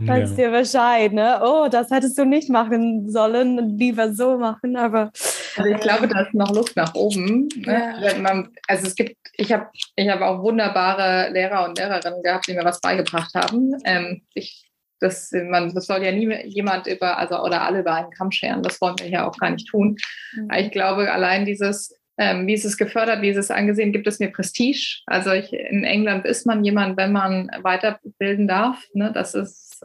sagst 0.00 0.38
ja. 0.38 0.44
dir 0.44 0.50
Bescheid, 0.50 1.12
ne? 1.12 1.40
Oh, 1.44 1.68
das 1.70 1.90
hättest 1.90 2.18
du 2.18 2.24
nicht 2.24 2.50
machen 2.50 3.08
sollen, 3.10 3.78
lieber 3.78 4.12
so 4.12 4.38
machen, 4.38 4.76
aber 4.76 5.12
also 5.56 5.70
ich 5.70 5.80
glaube, 5.80 6.08
da 6.08 6.22
ist 6.22 6.34
noch 6.34 6.52
Luft 6.52 6.74
nach 6.74 6.94
oben. 6.94 7.48
Ne? 7.56 7.94
Ja. 8.02 8.18
Man, 8.18 8.48
also 8.66 8.86
es 8.86 8.94
gibt, 8.94 9.16
ich 9.34 9.52
habe 9.52 9.68
ich 9.94 10.08
hab 10.08 10.20
auch 10.20 10.42
wunderbare 10.42 11.30
Lehrer 11.32 11.64
und 11.64 11.78
Lehrerinnen 11.78 12.22
gehabt, 12.22 12.48
die 12.48 12.54
mir 12.54 12.64
was 12.64 12.80
beigebracht 12.80 13.34
haben. 13.34 13.76
Ähm, 13.84 14.22
ich, 14.34 14.68
das, 15.04 15.30
man, 15.32 15.74
das 15.74 15.86
soll 15.86 16.02
ja 16.02 16.12
nie 16.12 16.34
jemand 16.46 16.86
über, 16.86 17.18
also 17.18 17.40
oder 17.42 17.62
alle 17.62 17.80
über 17.80 17.94
einen 17.94 18.10
Kamm 18.10 18.30
scheren. 18.30 18.62
Das 18.62 18.80
wollen 18.80 18.98
wir 18.98 19.08
ja 19.08 19.28
auch 19.28 19.36
gar 19.38 19.50
nicht 19.50 19.68
tun. 19.68 19.96
Mhm. 20.34 20.50
Ich 20.56 20.70
glaube, 20.70 21.12
allein 21.12 21.44
dieses 21.44 21.94
ähm, 22.16 22.46
wie 22.46 22.54
ist 22.54 22.64
es 22.64 22.76
gefördert, 22.76 23.22
wie 23.22 23.30
ist 23.30 23.36
es 23.36 23.50
angesehen, 23.50 23.92
gibt 23.92 24.06
es 24.06 24.20
mir 24.20 24.30
Prestige. 24.30 25.00
Also 25.06 25.32
ich, 25.32 25.52
in 25.52 25.84
England 25.84 26.24
ist 26.24 26.46
man 26.46 26.64
jemand, 26.64 26.96
wenn 26.96 27.12
man 27.12 27.50
weiterbilden 27.62 28.46
darf. 28.46 28.84
Ne? 28.94 29.10
Das, 29.12 29.34
ist, 29.34 29.84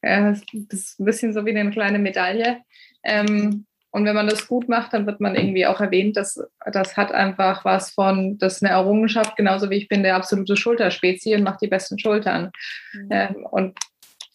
äh, 0.00 0.32
das 0.52 0.80
ist 0.80 1.00
ein 1.00 1.04
bisschen 1.04 1.32
so 1.32 1.44
wie 1.44 1.56
eine 1.56 1.70
kleine 1.70 1.98
Medaille. 1.98 2.58
Ähm, 3.04 3.66
und 3.90 4.04
wenn 4.04 4.14
man 4.14 4.28
das 4.28 4.48
gut 4.48 4.68
macht, 4.68 4.92
dann 4.92 5.06
wird 5.06 5.20
man 5.20 5.34
irgendwie 5.34 5.66
auch 5.66 5.80
erwähnt, 5.80 6.16
dass 6.16 6.40
das 6.72 6.96
hat 6.96 7.10
einfach 7.12 7.64
was 7.64 7.90
von, 7.90 8.38
das 8.38 8.56
ist 8.56 8.62
eine 8.62 8.72
Errungenschaft, 8.72 9.36
genauso 9.36 9.70
wie 9.70 9.76
ich 9.76 9.88
bin 9.88 10.02
der 10.02 10.16
absolute 10.16 10.56
Schulterspezie 10.56 11.34
und 11.34 11.42
mache 11.42 11.58
die 11.62 11.68
besten 11.68 11.98
Schultern. 11.98 12.50
Mhm. 12.92 13.08
Ähm, 13.10 13.46
und 13.50 13.78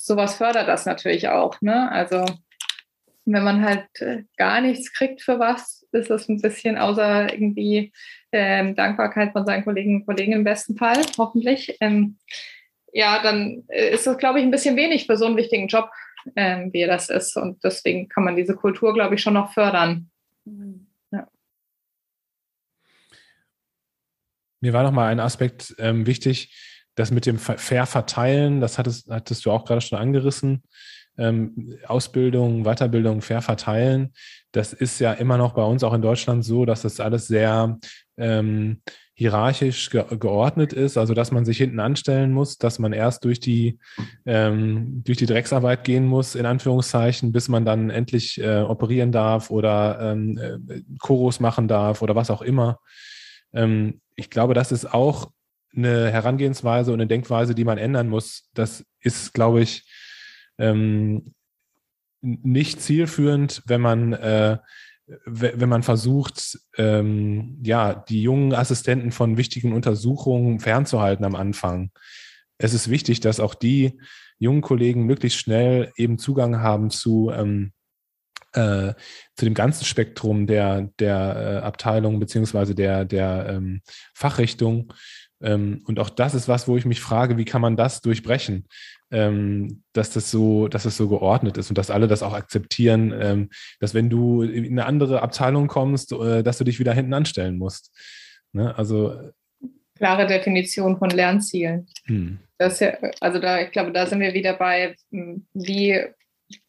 sowas 0.03 0.35
fördert 0.35 0.67
das 0.67 0.85
natürlich 0.85 1.29
auch. 1.29 1.61
Ne? 1.61 1.89
Also 1.89 2.25
wenn 3.25 3.43
man 3.43 3.63
halt 3.63 3.87
äh, 4.01 4.23
gar 4.35 4.59
nichts 4.59 4.91
kriegt 4.91 5.21
für 5.21 5.39
was, 5.39 5.85
ist 5.93 6.09
das 6.09 6.27
ein 6.27 6.41
bisschen 6.41 6.77
außer 6.77 7.31
irgendwie 7.31 7.93
ähm, 8.33 8.75
Dankbarkeit 8.75 9.31
von 9.31 9.45
seinen 9.45 9.63
Kollegen 9.63 9.95
und 9.95 10.05
Kollegen 10.05 10.33
im 10.33 10.43
besten 10.43 10.75
Fall, 10.75 11.01
hoffentlich. 11.17 11.77
Ähm, 11.79 12.17
ja, 12.91 13.23
dann 13.23 13.63
äh, 13.69 13.93
ist 13.93 14.05
das, 14.05 14.17
glaube 14.17 14.39
ich, 14.39 14.45
ein 14.45 14.51
bisschen 14.51 14.75
wenig 14.75 15.05
für 15.05 15.15
so 15.15 15.25
einen 15.25 15.37
wichtigen 15.37 15.67
Job, 15.67 15.89
ähm, 16.35 16.73
wie 16.73 16.85
das 16.85 17.09
ist. 17.09 17.37
Und 17.37 17.63
deswegen 17.63 18.09
kann 18.09 18.25
man 18.25 18.35
diese 18.35 18.55
Kultur, 18.55 18.93
glaube 18.93 19.15
ich, 19.15 19.21
schon 19.21 19.35
noch 19.35 19.53
fördern. 19.53 20.09
Ja. 21.11 21.29
Mir 24.59 24.73
war 24.73 24.83
noch 24.83 24.91
mal 24.91 25.09
ein 25.09 25.21
Aspekt 25.21 25.73
ähm, 25.79 26.05
wichtig, 26.05 26.72
das 26.95 27.11
mit 27.11 27.25
dem 27.25 27.39
fair 27.39 27.85
verteilen, 27.85 28.61
das 28.61 28.77
hattest, 28.77 29.09
hattest 29.09 29.45
du 29.45 29.51
auch 29.51 29.65
gerade 29.65 29.81
schon 29.81 29.99
angerissen 29.99 30.63
ähm, 31.17 31.77
Ausbildung, 31.87 32.63
Weiterbildung 32.63 33.21
fair 33.21 33.41
verteilen. 33.41 34.13
Das 34.51 34.73
ist 34.73 34.99
ja 34.99 35.13
immer 35.13 35.37
noch 35.37 35.53
bei 35.53 35.63
uns 35.63 35.83
auch 35.83 35.93
in 35.93 36.01
Deutschland 36.01 36.43
so, 36.43 36.65
dass 36.65 36.81
das 36.81 36.99
alles 36.99 37.27
sehr 37.27 37.77
ähm, 38.17 38.81
hierarchisch 39.15 39.91
ge 39.91 40.03
geordnet 40.17 40.73
ist, 40.73 40.97
also 40.97 41.13
dass 41.13 41.31
man 41.31 41.45
sich 41.45 41.57
hinten 41.57 41.79
anstellen 41.79 42.31
muss, 42.31 42.57
dass 42.57 42.79
man 42.79 42.93
erst 42.93 43.23
durch 43.25 43.39
die, 43.39 43.77
ähm, 44.25 45.03
durch 45.03 45.19
die 45.19 45.27
Drecksarbeit 45.27 45.83
gehen 45.83 46.05
muss, 46.05 46.33
in 46.33 46.47
Anführungszeichen, 46.47 47.31
bis 47.31 47.47
man 47.47 47.63
dann 47.63 47.91
endlich 47.91 48.41
äh, 48.41 48.61
operieren 48.61 49.11
darf 49.11 49.51
oder 49.51 49.99
ähm, 50.01 50.37
äh, 50.37 50.81
Choros 50.99 51.39
machen 51.39 51.67
darf 51.67 52.01
oder 52.01 52.15
was 52.15 52.31
auch 52.31 52.41
immer. 52.41 52.79
Ähm, 53.53 54.01
ich 54.15 54.31
glaube, 54.31 54.55
das 54.55 54.71
ist 54.71 54.91
auch 54.91 55.31
eine 55.75 56.11
Herangehensweise 56.11 56.91
und 56.91 57.01
eine 57.01 57.07
Denkweise, 57.07 57.55
die 57.55 57.63
man 57.63 57.77
ändern 57.77 58.09
muss. 58.09 58.49
Das 58.53 58.85
ist, 58.99 59.33
glaube 59.33 59.61
ich, 59.61 59.83
ähm, 60.57 61.33
nicht 62.21 62.81
zielführend, 62.81 63.63
wenn 63.65 63.81
man, 63.81 64.13
äh, 64.13 64.57
wenn 65.25 65.69
man 65.69 65.83
versucht, 65.83 66.57
ähm, 66.77 67.59
ja, 67.63 67.93
die 67.93 68.21
jungen 68.21 68.53
Assistenten 68.53 69.11
von 69.11 69.37
wichtigen 69.37 69.73
Untersuchungen 69.73 70.59
fernzuhalten 70.59 71.25
am 71.25 71.35
Anfang. 71.35 71.91
Es 72.57 72.73
ist 72.73 72.89
wichtig, 72.89 73.19
dass 73.19 73.41
auch 73.41 73.55
die 73.55 73.99
jungen 74.39 74.61
Kollegen 74.61 75.03
möglichst 75.03 75.39
schnell 75.39 75.91
eben 75.97 76.17
Zugang 76.17 76.61
haben 76.61 76.89
zu, 76.89 77.31
ähm, 77.31 77.73
äh, 78.53 78.93
zu 79.35 79.45
dem 79.45 79.53
ganzen 79.53 79.83
Spektrum 79.85 80.47
der, 80.47 80.89
der 80.99 81.61
äh, 81.61 81.65
Abteilung 81.65 82.19
beziehungsweise 82.19 82.75
der, 82.75 83.03
der 83.03 83.47
ähm, 83.49 83.81
Fachrichtung. 84.13 84.93
Ähm, 85.43 85.83
und 85.85 85.99
auch 85.99 86.09
das 86.09 86.33
ist 86.33 86.47
was, 86.47 86.67
wo 86.67 86.77
ich 86.77 86.85
mich 86.85 87.01
frage, 87.01 87.37
wie 87.37 87.45
kann 87.45 87.61
man 87.61 87.77
das 87.77 88.01
durchbrechen? 88.01 88.65
ähm, 89.13 89.83
dass 89.93 90.09
das 90.09 90.31
so, 90.31 90.67
dass 90.67 90.85
es 90.85 90.97
so 90.97 91.07
geordnet 91.07 91.57
ist 91.57 91.69
und 91.69 91.77
dass 91.77 91.91
alle 91.91 92.07
das 92.07 92.23
auch 92.23 92.33
akzeptieren, 92.33 93.13
ähm, 93.17 93.49
dass 93.79 93.93
wenn 93.93 94.09
du 94.09 94.41
in 94.41 94.65
eine 94.65 94.87
andere 94.87 95.21
Abteilung 95.21 95.67
kommst, 95.67 96.11
äh, 96.11 96.41
dass 96.41 96.57
du 96.57 96.63
dich 96.63 96.79
wieder 96.79 96.93
hinten 96.93 97.13
anstellen 97.13 97.59
musst. 97.59 97.91
Ne? 98.53 98.75
Also 98.75 99.31
klare 99.95 100.25
Definition 100.25 100.97
von 100.97 101.11
Lernzielen. 101.11 101.87
Hm. 102.05 102.39
Das 102.57 102.79
ja, 102.79 102.97
also 103.21 103.39
da, 103.39 103.61
ich 103.61 103.71
glaube, 103.71 103.91
da 103.91 104.07
sind 104.07 104.19
wir 104.19 104.33
wieder 104.33 104.53
bei, 104.53 104.95
hm, 105.11 105.45
wie 105.53 106.01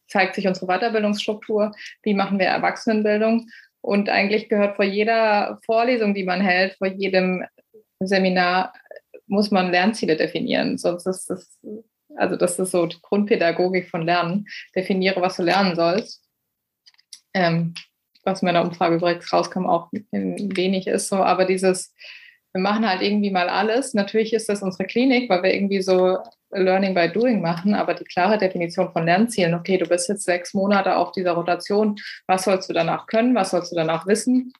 zeigt 0.06 0.34
sich 0.34 0.46
unsere 0.46 0.66
Weiterbildungsstruktur, 0.66 1.72
wie 2.02 2.14
machen 2.14 2.38
wir 2.38 2.46
Erwachsenenbildung. 2.46 3.48
Und 3.80 4.10
eigentlich 4.10 4.50
gehört 4.50 4.76
vor 4.76 4.84
jeder 4.84 5.58
Vorlesung, 5.64 6.14
die 6.14 6.24
man 6.24 6.42
hält, 6.42 6.74
vor 6.76 6.88
jedem 6.88 7.44
Seminar, 8.06 8.72
muss 9.26 9.50
man 9.50 9.70
Lernziele 9.70 10.16
definieren. 10.16 10.78
Sonst 10.78 11.06
ist 11.06 11.30
das 11.30 11.58
also 12.16 12.36
das 12.36 12.58
ist 12.58 12.70
so 12.70 12.86
die 12.86 13.00
Grundpädagogik 13.02 13.88
von 13.88 14.02
Lernen. 14.02 14.46
Definiere, 14.74 15.20
was 15.20 15.36
du 15.36 15.42
lernen 15.42 15.74
sollst. 15.76 16.22
Ähm, 17.34 17.74
was 18.24 18.42
in 18.42 18.46
meiner 18.46 18.62
Umfrage 18.62 18.96
übrigens 18.96 19.32
rauskam, 19.32 19.66
auch 19.66 19.90
wenig 20.12 20.86
ist 20.86 21.08
so, 21.08 21.16
aber 21.16 21.44
dieses, 21.44 21.92
wir 22.52 22.62
machen 22.62 22.88
halt 22.88 23.02
irgendwie 23.02 23.30
mal 23.30 23.48
alles. 23.48 23.92
Natürlich 23.92 24.32
ist 24.32 24.48
das 24.48 24.62
unsere 24.62 24.86
Klinik, 24.86 25.28
weil 25.28 25.42
wir 25.42 25.52
irgendwie 25.52 25.82
so 25.82 26.18
Learning 26.50 26.94
by 26.94 27.10
Doing 27.12 27.42
machen, 27.42 27.74
aber 27.74 27.94
die 27.94 28.04
klare 28.04 28.38
Definition 28.38 28.92
von 28.92 29.04
Lernzielen, 29.04 29.54
okay, 29.54 29.76
du 29.76 29.86
bist 29.86 30.08
jetzt 30.08 30.24
sechs 30.24 30.54
Monate 30.54 30.96
auf 30.96 31.12
dieser 31.12 31.32
Rotation, 31.32 31.96
was 32.26 32.44
sollst 32.44 32.70
du 32.70 32.72
danach 32.72 33.06
können, 33.08 33.34
was 33.34 33.50
sollst 33.50 33.72
du 33.72 33.76
danach 33.76 34.06
wissen? 34.06 34.52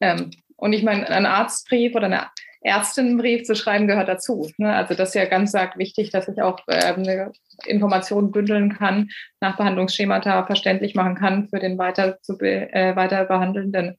Ähm, 0.00 0.32
und 0.56 0.72
ich 0.72 0.82
meine, 0.82 1.08
ein 1.08 1.26
Arztbrief 1.26 1.94
oder 1.94 2.06
eine 2.06 2.26
Ärztinnenbrief 2.66 3.44
zu 3.44 3.54
schreiben 3.54 3.86
gehört 3.86 4.08
dazu. 4.08 4.50
Ne? 4.58 4.74
Also 4.74 4.94
das 4.94 5.10
ist 5.10 5.14
ja 5.14 5.26
ganz 5.26 5.54
arg 5.54 5.78
wichtig, 5.78 6.10
dass 6.10 6.26
ich 6.26 6.42
auch 6.42 6.58
ähm, 6.68 7.32
Informationen 7.64 8.32
bündeln 8.32 8.76
kann, 8.76 9.10
nach 9.40 9.56
Behandlungsschemata 9.56 10.44
verständlich 10.46 10.96
machen 10.96 11.14
kann 11.14 11.48
für 11.48 11.60
den 11.60 11.78
weiter, 11.78 12.20
zu 12.22 12.36
be 12.36 12.72
äh, 12.72 12.96
weiter 12.96 13.24
behandelnden 13.24 13.96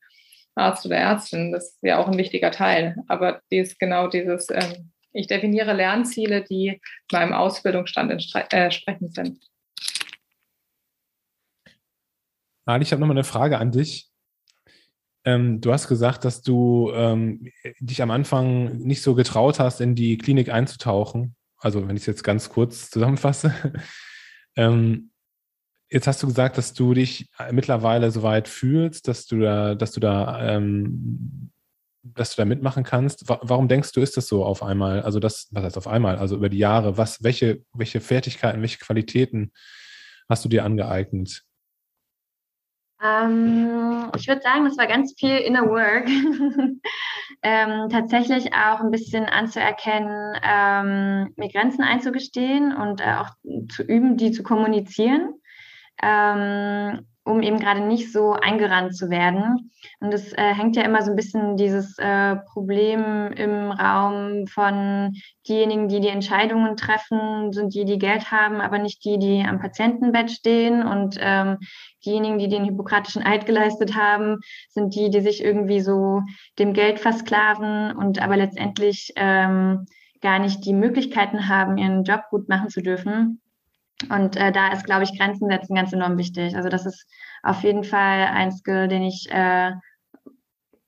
Arzt 0.56 0.86
oder 0.86 0.98
Ärztin. 0.98 1.54
Das 1.54 1.70
ist 1.70 1.80
ja 1.82 1.98
auch 1.98 2.08
ein 2.08 2.18
wichtiger 2.18 2.52
Teil. 2.52 2.98
Aber 3.08 3.42
dies, 3.52 3.78
genau 3.78 4.08
dieses, 4.08 4.50
ähm, 4.52 4.92
ich 5.14 5.28
definiere 5.28 5.74
Lernziele, 5.74 6.44
die 6.44 6.82
meinem 7.12 7.34
Ausbildungsstand 7.34 8.12
entsprechend 8.12 9.10
äh, 9.10 9.14
sind. 9.14 9.40
Ali, 12.66 12.84
ich 12.84 12.92
habe 12.92 13.00
nochmal 13.00 13.16
eine 13.16 13.24
Frage 13.24 13.60
an 13.60 13.72
dich. 13.72 14.10
Ähm, 15.28 15.60
du 15.60 15.74
hast 15.74 15.90
gesagt, 15.90 16.24
dass 16.24 16.42
du 16.42 16.90
ähm, 16.94 17.52
dich 17.82 18.02
am 18.02 18.12
Anfang 18.12 18.78
nicht 18.78 19.02
so 19.02 19.14
getraut 19.14 19.60
hast, 19.60 19.82
in 19.82 19.94
die 19.94 20.18
Klinik 20.18 20.50
einzutauchen. 20.50 21.36
Also 21.58 21.86
wenn 21.86 21.98
ich 21.98 22.04
es 22.04 22.08
jetzt 22.08 22.24
ganz 22.24 22.48
kurz 22.48 22.90
zusammenfasse. 22.90 23.54
ähm, 24.56 25.12
jetzt 25.90 26.08
hast 26.08 26.24
du 26.24 26.28
gesagt, 26.28 26.58
dass 26.58 26.74
du 26.74 26.94
dich 26.94 27.30
mittlerweile 27.52 28.10
so 28.10 28.24
weit 28.24 28.48
fühlst, 28.48 29.10
dass 29.10 29.26
du 29.26 29.42
da, 29.42 29.76
dass 29.76 29.92
du 29.92 30.00
da, 30.00 30.56
ähm, 30.56 31.52
dass 32.04 32.34
du 32.34 32.42
da 32.42 32.46
mitmachen 32.46 32.86
kannst. 32.86 33.28
Warum 33.28 33.68
denkst 33.68 33.92
du, 33.92 34.00
ist 34.00 34.16
das 34.16 34.28
so 34.28 34.46
auf 34.46 34.64
einmal? 34.64 35.02
Also 35.02 35.20
das, 35.20 35.50
was 35.52 35.66
heißt 35.66 35.78
auf 35.78 35.90
einmal? 35.90 36.16
Also 36.16 36.38
über 36.38 36.48
die 36.48 36.58
Jahre, 36.58 36.96
was, 36.96 37.22
welche, 37.22 37.66
welche 37.74 38.00
Fertigkeiten, 38.00 38.62
welche 38.62 38.80
Qualitäten 38.80 39.52
hast 40.30 40.46
du 40.46 40.48
dir 40.48 40.64
angeeignet? 40.64 41.44
Ähm, 43.04 44.12
ich 44.18 44.28
würde 44.28 44.42
sagen, 44.42 44.66
das 44.66 44.78
war 44.78 44.88
ganz 44.88 45.14
viel 45.18 45.38
Inner 45.38 45.68
Work. 45.70 46.08
ähm, 47.44 47.90
tatsächlich 47.90 48.54
auch 48.54 48.80
ein 48.80 48.92
bisschen 48.92 49.26
anzuerkennen, 49.26 50.36
ähm, 50.44 51.34
mir 51.36 51.50
Grenzen 51.50 51.84
einzugestehen 51.84 52.76
und 52.76 53.02
äh, 53.02 53.16
auch 53.20 53.30
zu 53.70 53.84
üben, 53.84 54.18
die 54.18 54.32
zu 54.32 54.44
kommunizieren, 54.44 55.34
ähm, 56.02 57.06
um 57.28 57.42
eben 57.42 57.60
gerade 57.60 57.82
nicht 57.82 58.12
so 58.12 58.34
eingerannt 58.34 58.96
zu 58.96 59.10
werden. 59.10 59.72
Und 60.00 60.14
es 60.14 60.34
äh, 60.34 60.54
hängt 60.54 60.76
ja 60.76 60.84
immer 60.84 61.02
so 61.02 61.12
ein 61.12 61.16
bisschen 61.16 61.58
dieses 61.58 61.98
äh, 62.00 62.38
Problem 62.54 63.32
im 63.34 63.72
Raum 63.72 64.48
von 64.48 65.14
diejenigen, 65.48 65.88
die 65.88 66.00
die 66.00 66.08
Entscheidungen 66.08 66.78
treffen, 66.78 67.52
sind 67.52 67.74
die, 67.74 67.86
die 67.86 68.00
Geld 68.00 68.32
haben, 68.32 68.62
aber 68.62 68.80
nicht 68.80 69.04
die, 69.04 69.18
die 69.18 69.44
am 69.48 69.60
Patientenbett 69.60 70.32
stehen. 70.32 70.84
Und 70.84 71.18
ähm, 71.20 71.58
diejenigen, 72.06 72.40
die 72.40 72.48
den 72.48 72.64
hippokratischen 72.64 73.24
Eid 73.24 73.46
geleistet 73.46 73.96
haben, 73.96 74.38
sind 74.70 74.96
die, 74.96 75.10
die 75.10 75.22
sich 75.22 75.44
irgendwie 75.44 75.82
so 75.82 76.22
dem 76.58 76.74
Geld 76.74 77.00
versklaven 77.00 77.96
und 77.96 78.22
aber 78.22 78.38
letztendlich 78.38 79.12
ähm, 79.16 79.86
gar 80.22 80.40
nicht 80.40 80.66
die 80.66 80.74
Möglichkeiten 80.74 81.48
haben, 81.48 81.78
ihren 81.78 82.04
Job 82.04 82.22
gut 82.30 82.50
machen 82.50 82.70
zu 82.70 82.82
dürfen. 82.82 83.42
Und 84.10 84.36
äh, 84.36 84.52
da 84.52 84.72
ist, 84.72 84.86
glaube 84.86 85.04
ich, 85.04 85.18
Grenzen 85.18 85.50
setzen 85.50 85.76
ganz 85.76 85.92
enorm 85.92 86.18
wichtig. 86.18 86.56
Also 86.56 86.70
das 86.70 86.86
ist 86.86 87.08
auf 87.44 87.64
jeden 87.64 87.84
Fall 87.84 88.28
ein 88.28 88.52
Skill, 88.52 88.88
den 88.88 89.04
ich 89.04 89.28
äh, 89.32 89.72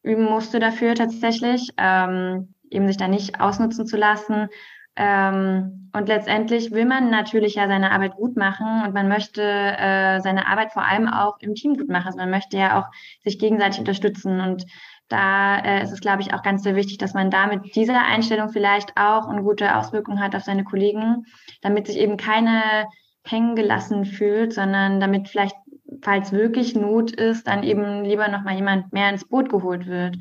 üben 0.04 0.26
musste 0.26 0.60
dafür 0.60 0.96
tatsächlich, 0.96 1.72
ähm, 1.78 2.54
eben 2.70 2.88
sich 2.88 2.98
da 2.98 3.08
nicht 3.08 3.40
ausnutzen 3.40 3.88
zu 3.88 3.98
lassen. 3.98 4.48
Ähm, 4.96 5.90
und 5.94 6.08
letztendlich 6.08 6.72
will 6.72 6.86
man 6.86 7.10
natürlich 7.10 7.56
ja 7.56 7.68
seine 7.68 7.92
Arbeit 7.92 8.16
gut 8.16 8.36
machen 8.36 8.84
und 8.86 8.94
man 8.94 9.08
möchte 9.08 9.42
äh, 9.42 10.20
seine 10.20 10.48
Arbeit 10.48 10.72
vor 10.74 10.86
allem 10.86 11.08
auch 11.08 11.40
im 11.40 11.56
Team 11.56 11.78
gut 11.78 11.90
machen. 11.90 12.08
Also 12.08 12.18
man 12.18 12.30
möchte 12.30 12.58
ja 12.58 12.80
auch 12.80 12.88
sich 13.24 13.40
gegenseitig 13.40 13.80
unterstützen 13.80 14.40
und 14.40 14.66
da 15.10 15.60
äh, 15.60 15.84
ist 15.84 15.92
es, 15.92 16.02
glaube 16.02 16.22
ich, 16.22 16.34
auch 16.34 16.44
ganz 16.44 16.64
sehr 16.64 16.76
wichtig, 16.76 17.00
dass 17.00 17.14
man 17.14 17.32
da 17.32 17.48
mit 17.48 17.76
dieser 17.76 18.06
Einstellung 18.06 18.50
vielleicht 18.50 18.96
auch 18.96 19.28
eine 19.28 19.42
gute 19.42 19.76
Auswirkung 19.76 20.20
hat 20.22 20.36
auf 20.36 20.44
seine 20.44 20.64
Kollegen, 20.64 21.26
damit 21.62 21.88
sich 21.88 21.98
eben 21.98 22.16
keine 22.16 22.86
hängen 23.26 23.56
gelassen 23.56 24.06
fühlt, 24.06 24.54
sondern 24.54 25.00
damit 25.00 25.30
vielleicht, 25.30 25.56
falls 26.02 26.32
wirklich 26.32 26.76
Not 26.76 27.12
ist, 27.12 27.48
dann 27.48 27.64
eben 27.64 28.04
lieber 28.04 28.28
nochmal 28.28 28.56
jemand 28.56 28.94
mehr 28.94 29.10
ins 29.10 29.28
Boot 29.28 29.50
geholt 29.50 29.88
wird. 29.88 30.18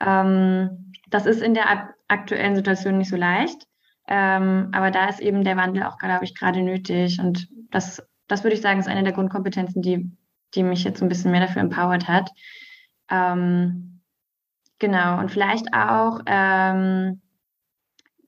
Ähm, 0.00 0.92
das 1.08 1.26
ist 1.26 1.40
in 1.40 1.54
der 1.54 1.90
aktuellen 2.08 2.56
Situation 2.56 2.98
nicht 2.98 3.08
so 3.08 3.16
leicht, 3.16 3.66
ähm, 4.08 4.68
aber 4.72 4.90
da 4.90 5.08
ist 5.08 5.20
eben 5.20 5.44
der 5.44 5.56
Wandel 5.56 5.84
auch, 5.84 5.98
glaube 5.98 6.24
ich, 6.24 6.34
gerade 6.34 6.62
nötig. 6.62 7.18
Und 7.20 7.48
das, 7.70 8.02
das 8.28 8.44
würde 8.44 8.54
ich 8.54 8.62
sagen, 8.62 8.80
ist 8.80 8.88
eine 8.88 9.02
der 9.04 9.12
Grundkompetenzen, 9.12 9.82
die, 9.82 10.10
die 10.54 10.62
mich 10.62 10.84
jetzt 10.84 11.02
ein 11.02 11.08
bisschen 11.08 11.30
mehr 11.30 11.40
dafür 11.40 11.62
empowert 11.62 12.08
hat. 12.08 12.30
Ähm, 13.10 13.95
Genau, 14.78 15.18
und 15.18 15.30
vielleicht 15.30 15.72
auch, 15.72 16.20
ähm, 16.26 17.22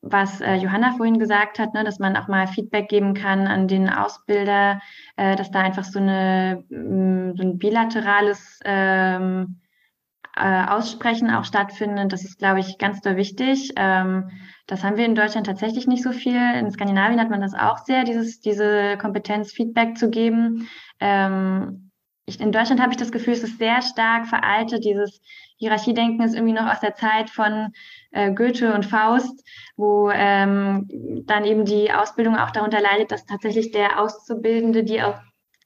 was 0.00 0.40
äh, 0.40 0.54
Johanna 0.54 0.92
vorhin 0.92 1.18
gesagt 1.18 1.58
hat, 1.58 1.74
ne, 1.74 1.84
dass 1.84 1.98
man 1.98 2.16
auch 2.16 2.28
mal 2.28 2.46
Feedback 2.46 2.88
geben 2.88 3.14
kann 3.14 3.46
an 3.46 3.68
den 3.68 3.88
Ausbilder, 3.90 4.80
äh, 5.16 5.36
dass 5.36 5.50
da 5.50 5.60
einfach 5.60 5.84
so, 5.84 5.98
eine, 5.98 6.64
mm, 6.70 7.36
so 7.36 7.42
ein 7.42 7.58
bilaterales 7.58 8.60
ähm, 8.64 9.60
äh, 10.36 10.66
Aussprechen 10.66 11.30
auch 11.30 11.44
stattfindet. 11.44 12.12
Das 12.12 12.24
ist, 12.24 12.38
glaube 12.38 12.60
ich, 12.60 12.78
ganz 12.78 13.00
doll 13.00 13.16
wichtig. 13.16 13.72
Ähm, 13.76 14.30
das 14.66 14.84
haben 14.84 14.96
wir 14.96 15.04
in 15.04 15.16
Deutschland 15.16 15.46
tatsächlich 15.46 15.86
nicht 15.86 16.04
so 16.04 16.12
viel. 16.12 16.40
In 16.54 16.70
Skandinavien 16.70 17.20
hat 17.20 17.30
man 17.30 17.40
das 17.40 17.54
auch 17.54 17.78
sehr, 17.78 18.04
dieses, 18.04 18.40
diese 18.40 18.96
Kompetenz, 18.98 19.52
Feedback 19.52 19.98
zu 19.98 20.10
geben. 20.10 20.68
Ähm, 21.00 21.90
ich, 22.26 22.40
in 22.40 22.52
Deutschland 22.52 22.80
habe 22.80 22.92
ich 22.92 22.98
das 22.98 23.10
Gefühl, 23.10 23.32
es 23.32 23.42
ist 23.42 23.58
sehr 23.58 23.82
stark 23.82 24.26
veraltet, 24.26 24.84
dieses 24.84 25.20
Hierarchiedenken 25.58 26.24
ist 26.24 26.34
irgendwie 26.34 26.54
noch 26.54 26.70
aus 26.70 26.80
der 26.80 26.94
Zeit 26.94 27.30
von 27.30 27.72
äh, 28.12 28.32
Goethe 28.32 28.74
und 28.74 28.86
Faust, 28.86 29.44
wo 29.76 30.10
ähm, 30.10 30.88
dann 31.26 31.44
eben 31.44 31.64
die 31.64 31.92
Ausbildung 31.92 32.36
auch 32.36 32.50
darunter 32.50 32.80
leidet, 32.80 33.12
dass 33.12 33.26
tatsächlich 33.26 33.72
der 33.72 34.00
Auszubildende, 34.00 34.84
die 34.84 35.02
auch 35.02 35.18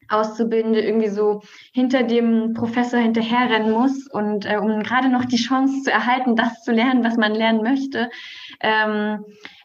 Auszubildende 0.09 0.80
irgendwie 0.80 1.09
so 1.09 1.43
hinter 1.72 2.03
dem 2.03 2.55
Professor 2.55 3.01
hinterherrennen 3.01 3.70
muss 3.70 4.09
und 4.09 4.45
äh, 4.45 4.57
um 4.57 4.82
gerade 4.82 5.09
noch 5.09 5.24
die 5.24 5.36
Chance 5.36 5.82
zu 5.82 5.90
erhalten, 5.90 6.36
das 6.36 6.62
zu 6.62 6.72
lernen, 6.72 7.05
was 7.05 7.16
man 7.16 7.34
lernen 7.34 7.62
möchte. 7.62 8.11
Ähm, 8.61 9.24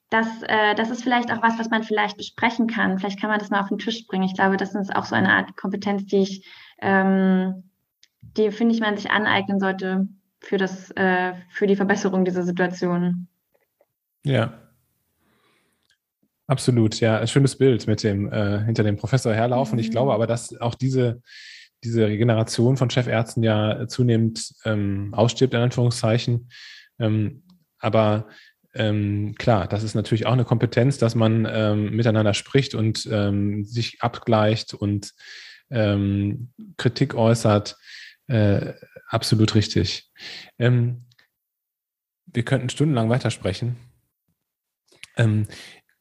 das, 0.09 0.27
äh, 0.43 0.73
das 0.75 0.89
ist 0.89 1.03
vielleicht 1.03 1.31
auch 1.31 1.41
was, 1.41 1.59
was 1.59 1.69
man 1.69 1.83
vielleicht 1.83 2.17
besprechen 2.17 2.67
kann. 2.67 2.97
Vielleicht 2.97 3.19
kann 3.19 3.29
man 3.29 3.39
das 3.39 3.49
mal 3.49 3.61
auf 3.61 3.69
den 3.69 3.77
Tisch 3.77 4.07
bringen. 4.07 4.23
Ich 4.23 4.35
glaube, 4.35 4.57
das 4.57 4.73
ist 4.73 4.95
auch 4.95 5.05
so 5.05 5.15
eine 5.15 5.33
Art 5.33 5.57
Kompetenz, 5.57 6.05
die 6.05 6.21
ich, 6.21 6.47
ähm, 6.79 7.69
die 8.21 8.51
finde 8.51 8.73
ich, 8.73 8.79
man 8.79 8.95
sich 8.95 9.11
aneignen 9.11 9.59
sollte, 9.59 10.07
für, 10.39 10.57
das, 10.57 10.91
äh, 10.91 11.33
für 11.49 11.67
die 11.67 11.75
Verbesserung 11.75 12.25
dieser 12.25 12.43
Situation. 12.43 13.27
Ja. 14.23 14.53
Absolut, 16.47 16.99
ja, 17.01 17.19
ein 17.19 17.27
schönes 17.27 17.57
Bild 17.57 17.87
mit 17.87 18.03
dem 18.03 18.31
äh, 18.31 18.63
hinter 18.63 18.83
dem 18.83 18.95
Professor 18.95 19.33
herlaufen. 19.33 19.75
Mhm. 19.75 19.79
Ich 19.79 19.91
glaube 19.91 20.13
aber, 20.13 20.27
dass 20.27 20.55
auch 20.61 20.75
diese, 20.75 21.21
diese 21.83 22.07
Regeneration 22.07 22.77
von 22.77 22.89
Chefärzten 22.89 23.43
ja 23.43 23.87
zunehmend 23.87 24.53
ähm, 24.63 25.13
ausstirbt, 25.13 25.53
in 25.53 25.59
Anführungszeichen. 25.59 26.49
Ähm, 26.99 27.43
aber 27.79 28.27
ähm, 28.73 29.35
klar, 29.37 29.67
das 29.67 29.83
ist 29.83 29.95
natürlich 29.95 30.25
auch 30.25 30.33
eine 30.33 30.45
Kompetenz, 30.45 30.97
dass 30.97 31.15
man 31.15 31.47
ähm, 31.49 31.95
miteinander 31.95 32.33
spricht 32.33 32.75
und 32.75 33.07
ähm, 33.11 33.65
sich 33.65 34.01
abgleicht 34.01 34.73
und 34.73 35.13
ähm, 35.69 36.49
Kritik 36.77 37.15
äußert. 37.15 37.77
Äh, 38.27 38.73
absolut 39.07 39.55
richtig. 39.55 40.11
Ähm, 40.59 41.05
wir 42.25 42.43
könnten 42.43 42.69
stundenlang 42.69 43.09
weitersprechen. 43.09 43.77
Ähm, 45.15 45.47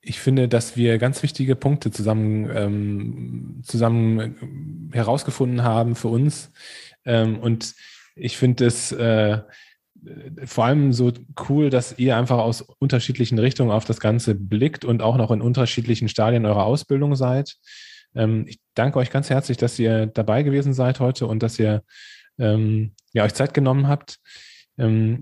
ich 0.00 0.20
finde, 0.20 0.48
dass 0.48 0.76
wir 0.76 0.98
ganz 0.98 1.22
wichtige 1.22 1.56
Punkte 1.56 1.90
zusammen, 1.90 2.48
ähm, 2.54 3.60
zusammen 3.64 4.90
herausgefunden 4.92 5.62
haben 5.62 5.96
für 5.96 6.08
uns. 6.08 6.52
Ähm, 7.04 7.38
und 7.38 7.74
ich 8.14 8.36
finde 8.36 8.66
es 8.66 8.92
äh, 8.92 9.40
vor 10.44 10.64
allem 10.64 10.92
so 10.92 11.12
cool, 11.48 11.70
dass 11.70 11.98
ihr 11.98 12.16
einfach 12.16 12.38
aus 12.38 12.60
unterschiedlichen 12.60 13.38
Richtungen 13.38 13.70
auf 13.70 13.84
das 13.84 13.98
Ganze 13.98 14.34
blickt 14.34 14.84
und 14.84 15.02
auch 15.02 15.16
noch 15.16 15.30
in 15.30 15.40
unterschiedlichen 15.40 16.08
Stadien 16.08 16.46
eurer 16.46 16.64
Ausbildung 16.64 17.16
seid. 17.16 17.56
Ähm, 18.14 18.44
ich 18.46 18.60
danke 18.74 18.98
euch 18.98 19.10
ganz 19.10 19.30
herzlich, 19.30 19.56
dass 19.56 19.78
ihr 19.78 20.06
dabei 20.06 20.42
gewesen 20.42 20.72
seid 20.72 21.00
heute 21.00 21.26
und 21.26 21.42
dass 21.42 21.58
ihr 21.58 21.82
ähm, 22.38 22.92
ja, 23.12 23.24
euch 23.24 23.34
Zeit 23.34 23.54
genommen 23.54 23.88
habt. 23.88 24.18
Ähm, 24.78 25.20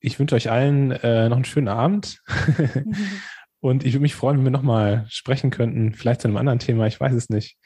ich 0.00 0.18
wünsche 0.18 0.34
euch 0.36 0.50
allen 0.50 0.92
äh, 0.92 1.28
noch 1.28 1.36
einen 1.36 1.44
schönen 1.44 1.68
Abend. 1.68 2.22
Und 3.60 3.84
ich 3.84 3.94
würde 3.94 4.02
mich 4.02 4.14
freuen, 4.14 4.38
wenn 4.38 4.44
wir 4.44 4.50
nochmal 4.50 5.06
sprechen 5.08 5.50
könnten, 5.50 5.92
vielleicht 5.92 6.20
zu 6.20 6.28
einem 6.28 6.36
anderen 6.36 6.58
Thema, 6.58 6.86
ich 6.86 7.00
weiß 7.00 7.14
es 7.14 7.30
nicht. 7.30 7.58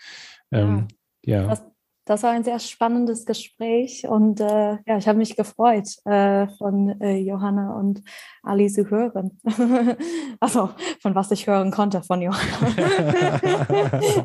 Ähm, 0.50 0.88
ja. 1.22 1.42
ja. 1.42 1.48
Das, 1.48 1.62
das, 2.06 2.22
war 2.22 2.30
ein 2.30 2.44
sehr 2.44 2.58
spannendes 2.58 3.26
Gespräch 3.26 4.06
und 4.08 4.40
äh, 4.40 4.78
ja, 4.86 4.96
ich 4.96 5.06
habe 5.06 5.18
mich 5.18 5.36
gefreut, 5.36 5.88
äh, 6.06 6.48
von 6.56 7.00
äh, 7.00 7.18
Johanna 7.18 7.74
und 7.74 8.02
Ali 8.42 8.68
zu 8.68 8.88
hören. 8.88 9.38
also 10.40 10.70
von 11.02 11.14
was 11.14 11.30
ich 11.32 11.46
hören 11.46 11.70
konnte 11.70 12.02
von 12.02 12.22
Johanna. 12.22 13.40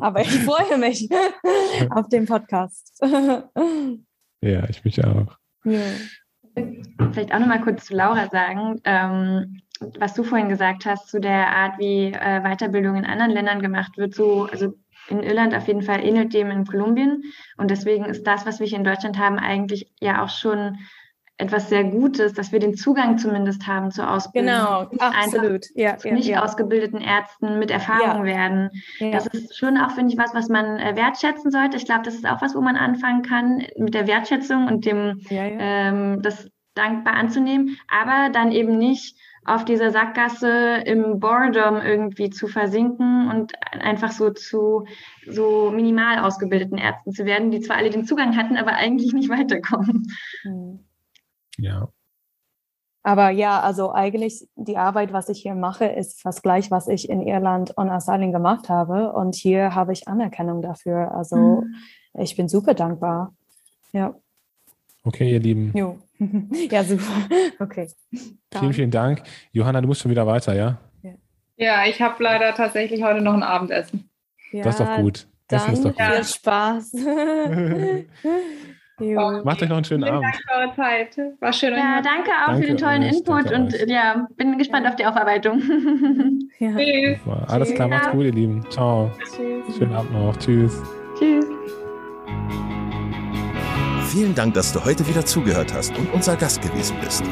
Aber 0.00 0.22
ich 0.22 0.38
freue 0.44 0.78
mich 0.78 1.08
auf 1.90 2.08
den 2.08 2.24
Podcast. 2.24 2.98
Ja, 4.40 4.68
ich 4.68 4.84
mich 4.84 5.04
auch. 5.04 5.36
Ja. 5.64 5.80
Vielleicht 7.12 7.34
auch 7.34 7.38
nochmal 7.38 7.60
kurz 7.60 7.86
zu 7.86 7.94
Laura 7.94 8.28
sagen, 8.28 8.80
ähm, 8.84 9.60
was 9.98 10.14
du 10.14 10.22
vorhin 10.22 10.48
gesagt 10.48 10.86
hast 10.86 11.08
zu 11.08 11.20
der 11.20 11.48
Art, 11.54 11.78
wie 11.78 12.12
äh, 12.12 12.40
Weiterbildung 12.40 12.96
in 12.96 13.04
anderen 13.04 13.32
Ländern 13.32 13.60
gemacht 13.60 13.98
wird. 13.98 14.14
So, 14.14 14.44
also 14.44 14.74
in 15.08 15.22
Irland 15.22 15.54
auf 15.54 15.68
jeden 15.68 15.82
Fall 15.82 16.02
ähnelt 16.02 16.32
dem 16.32 16.50
in 16.50 16.64
Kolumbien. 16.64 17.22
Und 17.58 17.70
deswegen 17.70 18.06
ist 18.06 18.26
das, 18.26 18.46
was 18.46 18.58
wir 18.58 18.66
hier 18.66 18.78
in 18.78 18.84
Deutschland 18.84 19.18
haben, 19.18 19.38
eigentlich 19.38 19.92
ja 20.00 20.24
auch 20.24 20.30
schon 20.30 20.78
etwas 21.38 21.68
sehr 21.68 21.84
Gutes, 21.84 22.32
dass 22.32 22.50
wir 22.52 22.60
den 22.60 22.76
Zugang 22.76 23.18
zumindest 23.18 23.66
haben 23.66 23.90
zur 23.90 24.10
Ausbildung. 24.10 24.54
Genau, 24.54 24.88
absolut. 24.98 25.66
Ja, 25.74 25.98
zu 25.98 26.08
ja, 26.08 26.14
nicht 26.14 26.28
ja. 26.28 26.42
ausgebildeten 26.42 27.00
Ärzten 27.00 27.58
mit 27.58 27.70
Erfahrung 27.70 28.24
werden. 28.24 28.70
Das 29.12 29.26
ist 29.26 29.56
schon 29.56 29.76
auch, 29.76 29.90
finde 29.90 30.12
ich, 30.12 30.18
was, 30.18 30.34
was 30.34 30.48
man 30.48 30.78
äh, 30.78 30.96
wertschätzen 30.96 31.50
sollte. 31.50 31.76
Ich 31.76 31.84
glaube, 31.84 32.02
das 32.04 32.14
ist 32.14 32.26
auch 32.26 32.40
was, 32.40 32.54
wo 32.54 32.60
man 32.60 32.76
anfangen 32.76 33.22
kann 33.22 33.66
mit 33.76 33.92
der 33.92 34.06
Wertschätzung 34.06 34.66
und 34.66 34.86
dem 34.86 35.20
ähm, 35.30 36.22
das 36.22 36.50
dankbar 36.74 37.14
anzunehmen, 37.14 37.78
aber 37.88 38.30
dann 38.30 38.52
eben 38.52 38.78
nicht 38.78 39.16
auf 39.44 39.64
dieser 39.64 39.90
Sackgasse 39.92 40.82
im 40.84 41.20
Boredom 41.20 41.76
irgendwie 41.80 42.30
zu 42.30 42.48
versinken 42.48 43.30
und 43.30 43.52
einfach 43.70 44.10
so 44.10 44.30
zu 44.30 44.86
so 45.26 45.70
minimal 45.70 46.18
ausgebildeten 46.18 46.78
Ärzten 46.78 47.12
zu 47.12 47.24
werden, 47.24 47.50
die 47.50 47.60
zwar 47.60 47.76
alle 47.76 47.90
den 47.90 48.04
Zugang 48.04 48.36
hatten, 48.36 48.56
aber 48.56 48.72
eigentlich 48.72 49.12
nicht 49.12 49.28
weiterkommen. 49.28 50.12
Mhm. 50.44 50.85
Ja. 51.58 51.88
Aber 53.02 53.30
ja, 53.30 53.60
also 53.60 53.92
eigentlich 53.92 54.48
die 54.56 54.76
Arbeit, 54.76 55.12
was 55.12 55.28
ich 55.28 55.40
hier 55.40 55.54
mache, 55.54 55.84
ist 55.84 56.20
fast 56.20 56.42
gleich, 56.42 56.72
was 56.72 56.88
ich 56.88 57.08
in 57.08 57.22
Irland 57.22 57.70
und 57.76 57.88
Australien 57.88 58.32
gemacht 58.32 58.68
habe. 58.68 59.12
Und 59.12 59.36
hier 59.36 59.76
habe 59.76 59.92
ich 59.92 60.08
Anerkennung 60.08 60.60
dafür. 60.60 61.12
Also 61.14 61.36
mhm. 61.36 61.74
ich 62.14 62.34
bin 62.36 62.48
super 62.48 62.74
dankbar. 62.74 63.32
Ja. 63.92 64.16
Okay, 65.04 65.30
ihr 65.30 65.38
Lieben. 65.38 65.70
Jo. 65.72 65.98
ja, 66.70 66.82
super. 66.82 67.04
Okay. 67.60 67.88
Dann. 68.50 68.60
Vielen, 68.60 68.72
vielen 68.72 68.90
Dank. 68.90 69.22
Johanna, 69.52 69.80
du 69.80 69.86
musst 69.86 70.00
schon 70.00 70.10
wieder 70.10 70.26
weiter, 70.26 70.54
ja? 70.54 70.80
Ja, 71.56 71.86
ich 71.86 72.02
habe 72.02 72.22
leider 72.22 72.54
tatsächlich 72.54 73.02
heute 73.02 73.22
noch 73.22 73.32
ein 73.34 73.42
Abenessen. 73.42 74.10
Ja, 74.52 74.64
das 74.64 74.78
ist 74.78 74.86
doch 74.86 74.96
gut. 74.96 75.28
Dann 75.48 75.76
viel 75.76 76.24
Spaß. 76.24 76.92
Macht 78.98 79.62
euch 79.62 79.68
noch 79.68 79.76
einen 79.76 79.84
schönen 79.84 80.04
Abend. 80.04 80.24
Danke 80.24 80.38
für 80.38 80.54
eure 80.54 80.74
Zeit. 80.74 81.18
War 81.40 81.52
schön. 81.52 81.74
Ja, 81.74 82.00
danke 82.00 82.30
auch 82.30 82.46
danke 82.46 82.62
für 82.62 82.66
den 82.68 82.76
tollen 82.78 83.02
euch, 83.02 83.16
Input 83.16 83.52
und 83.52 83.74
euch. 83.74 83.88
ja, 83.88 84.26
bin 84.36 84.56
gespannt 84.56 84.86
auf 84.86 84.96
die 84.96 85.04
Aufarbeitung. 85.04 85.60
ja. 86.58 86.70
Alles 87.46 87.74
klar, 87.74 87.88
macht's 87.88 88.10
gut, 88.10 88.24
ihr 88.24 88.32
Lieben. 88.32 88.64
Ciao. 88.70 89.10
Tschüss. 89.18 89.76
Schönen 89.76 89.94
Abend 89.94 90.12
noch. 90.12 90.34
Tschüss. 90.38 90.82
Tschüss. 91.18 91.44
Vielen 94.06 94.34
Dank, 94.34 94.54
dass 94.54 94.72
du 94.72 94.82
heute 94.82 95.06
wieder 95.06 95.26
zugehört 95.26 95.74
hast 95.74 95.96
und 95.98 96.10
unser 96.14 96.36
Gast 96.36 96.62
gewesen 96.62 96.96
bist. 97.02 97.22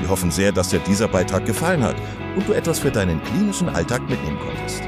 Wir 0.00 0.08
hoffen 0.08 0.30
sehr, 0.30 0.52
dass 0.52 0.68
dir 0.68 0.78
dieser 0.80 1.08
Beitrag 1.08 1.44
gefallen 1.44 1.82
hat 1.82 1.96
und 2.36 2.48
du 2.48 2.52
etwas 2.52 2.78
für 2.78 2.92
deinen 2.92 3.20
klinischen 3.24 3.68
Alltag 3.68 4.08
mitnehmen 4.08 4.38
konntest. 4.38 4.84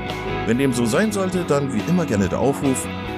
Wenn 0.46 0.58
dem 0.58 0.72
so 0.72 0.84
sein 0.84 1.10
sollte, 1.10 1.44
dann 1.48 1.74
wie 1.74 1.82
immer 1.90 2.06
gerne 2.06 2.28
der 2.28 2.38
Aufruf, 2.38 2.86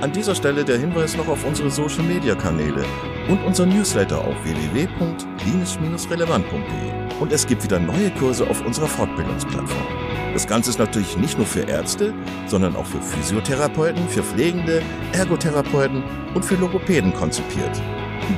An 0.00 0.12
dieser 0.12 0.36
Stelle 0.36 0.64
der 0.64 0.78
Hinweis 0.78 1.16
noch 1.16 1.26
auf 1.26 1.44
unsere 1.44 1.70
Social 1.70 2.04
Media 2.04 2.36
Kanäle 2.36 2.84
und 3.28 3.42
unser 3.44 3.66
Newsletter 3.66 4.18
auf 4.18 4.36
www.klinisch-relevant.de. 4.44 7.18
Und 7.18 7.32
es 7.32 7.44
gibt 7.44 7.64
wieder 7.64 7.80
neue 7.80 8.12
Kurse 8.12 8.48
auf 8.48 8.64
unserer 8.64 8.86
Fortbildungsplattform. 8.86 9.88
Das 10.34 10.46
Ganze 10.46 10.70
ist 10.70 10.78
natürlich 10.78 11.16
nicht 11.16 11.36
nur 11.36 11.48
für 11.48 11.62
Ärzte, 11.62 12.14
sondern 12.46 12.76
auch 12.76 12.86
für 12.86 13.02
Physiotherapeuten, 13.02 14.08
für 14.08 14.22
Pflegende, 14.22 14.82
Ergotherapeuten 15.14 16.04
und 16.32 16.44
für 16.44 16.54
Logopäden 16.54 17.12
konzipiert. 17.12 17.82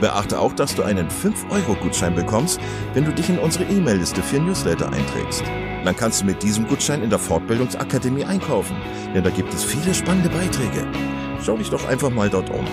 Beachte 0.01 0.39
auch, 0.39 0.55
dass 0.55 0.75
du 0.75 0.83
einen 0.83 1.11
5-Euro-Gutschein 1.11 2.15
bekommst, 2.15 2.59
wenn 2.95 3.05
du 3.05 3.13
dich 3.13 3.29
in 3.29 3.39
unsere 3.39 3.65
E-Mail-Liste 3.65 4.23
für 4.23 4.41
Newsletter 4.41 4.91
einträgst. 4.91 5.45
Dann 5.85 5.97
kannst 5.97 6.23
du 6.23 6.27
mit 6.27 6.43
diesem 6.43 6.67
Gutschein 6.67 7.03
in 7.03 7.11
der 7.11 7.19
Fortbildungsakademie 7.19 8.25
einkaufen, 8.25 8.77
denn 9.15 9.25
da 9.25 9.31
gibt 9.31 9.53
es 9.55 9.65
viele 9.65 9.95
spannende 9.95 10.29
Beiträge. 10.29 10.87
Schau 11.43 11.57
dich 11.57 11.71
doch 11.71 11.89
einfach 11.89 12.11
mal 12.11 12.29
dort 12.29 12.51
um. 12.51 12.67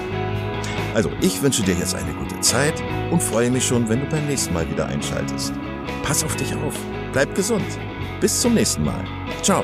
Also, 0.94 1.12
ich 1.22 1.42
wünsche 1.42 1.64
dir 1.64 1.76
jetzt 1.76 1.96
eine 1.96 2.14
gute 2.14 2.40
Zeit 2.42 2.84
und 3.12 3.22
freue 3.22 3.52
mich 3.52 3.66
schon, 3.66 3.88
wenn 3.88 4.02
du 4.02 4.08
beim 4.08 4.26
nächsten 4.26 4.54
Mal 4.54 4.70
wieder 4.70 4.88
einschaltest. 4.88 5.54
Pass 6.04 6.24
auf 6.24 6.36
dich 6.36 6.54
auf, 6.56 6.74
bleib 7.14 7.34
gesund. 7.36 7.66
Bis 8.20 8.42
zum 8.42 8.56
nächsten 8.56 8.84
Mal. 8.84 9.04
Ciao. 9.44 9.64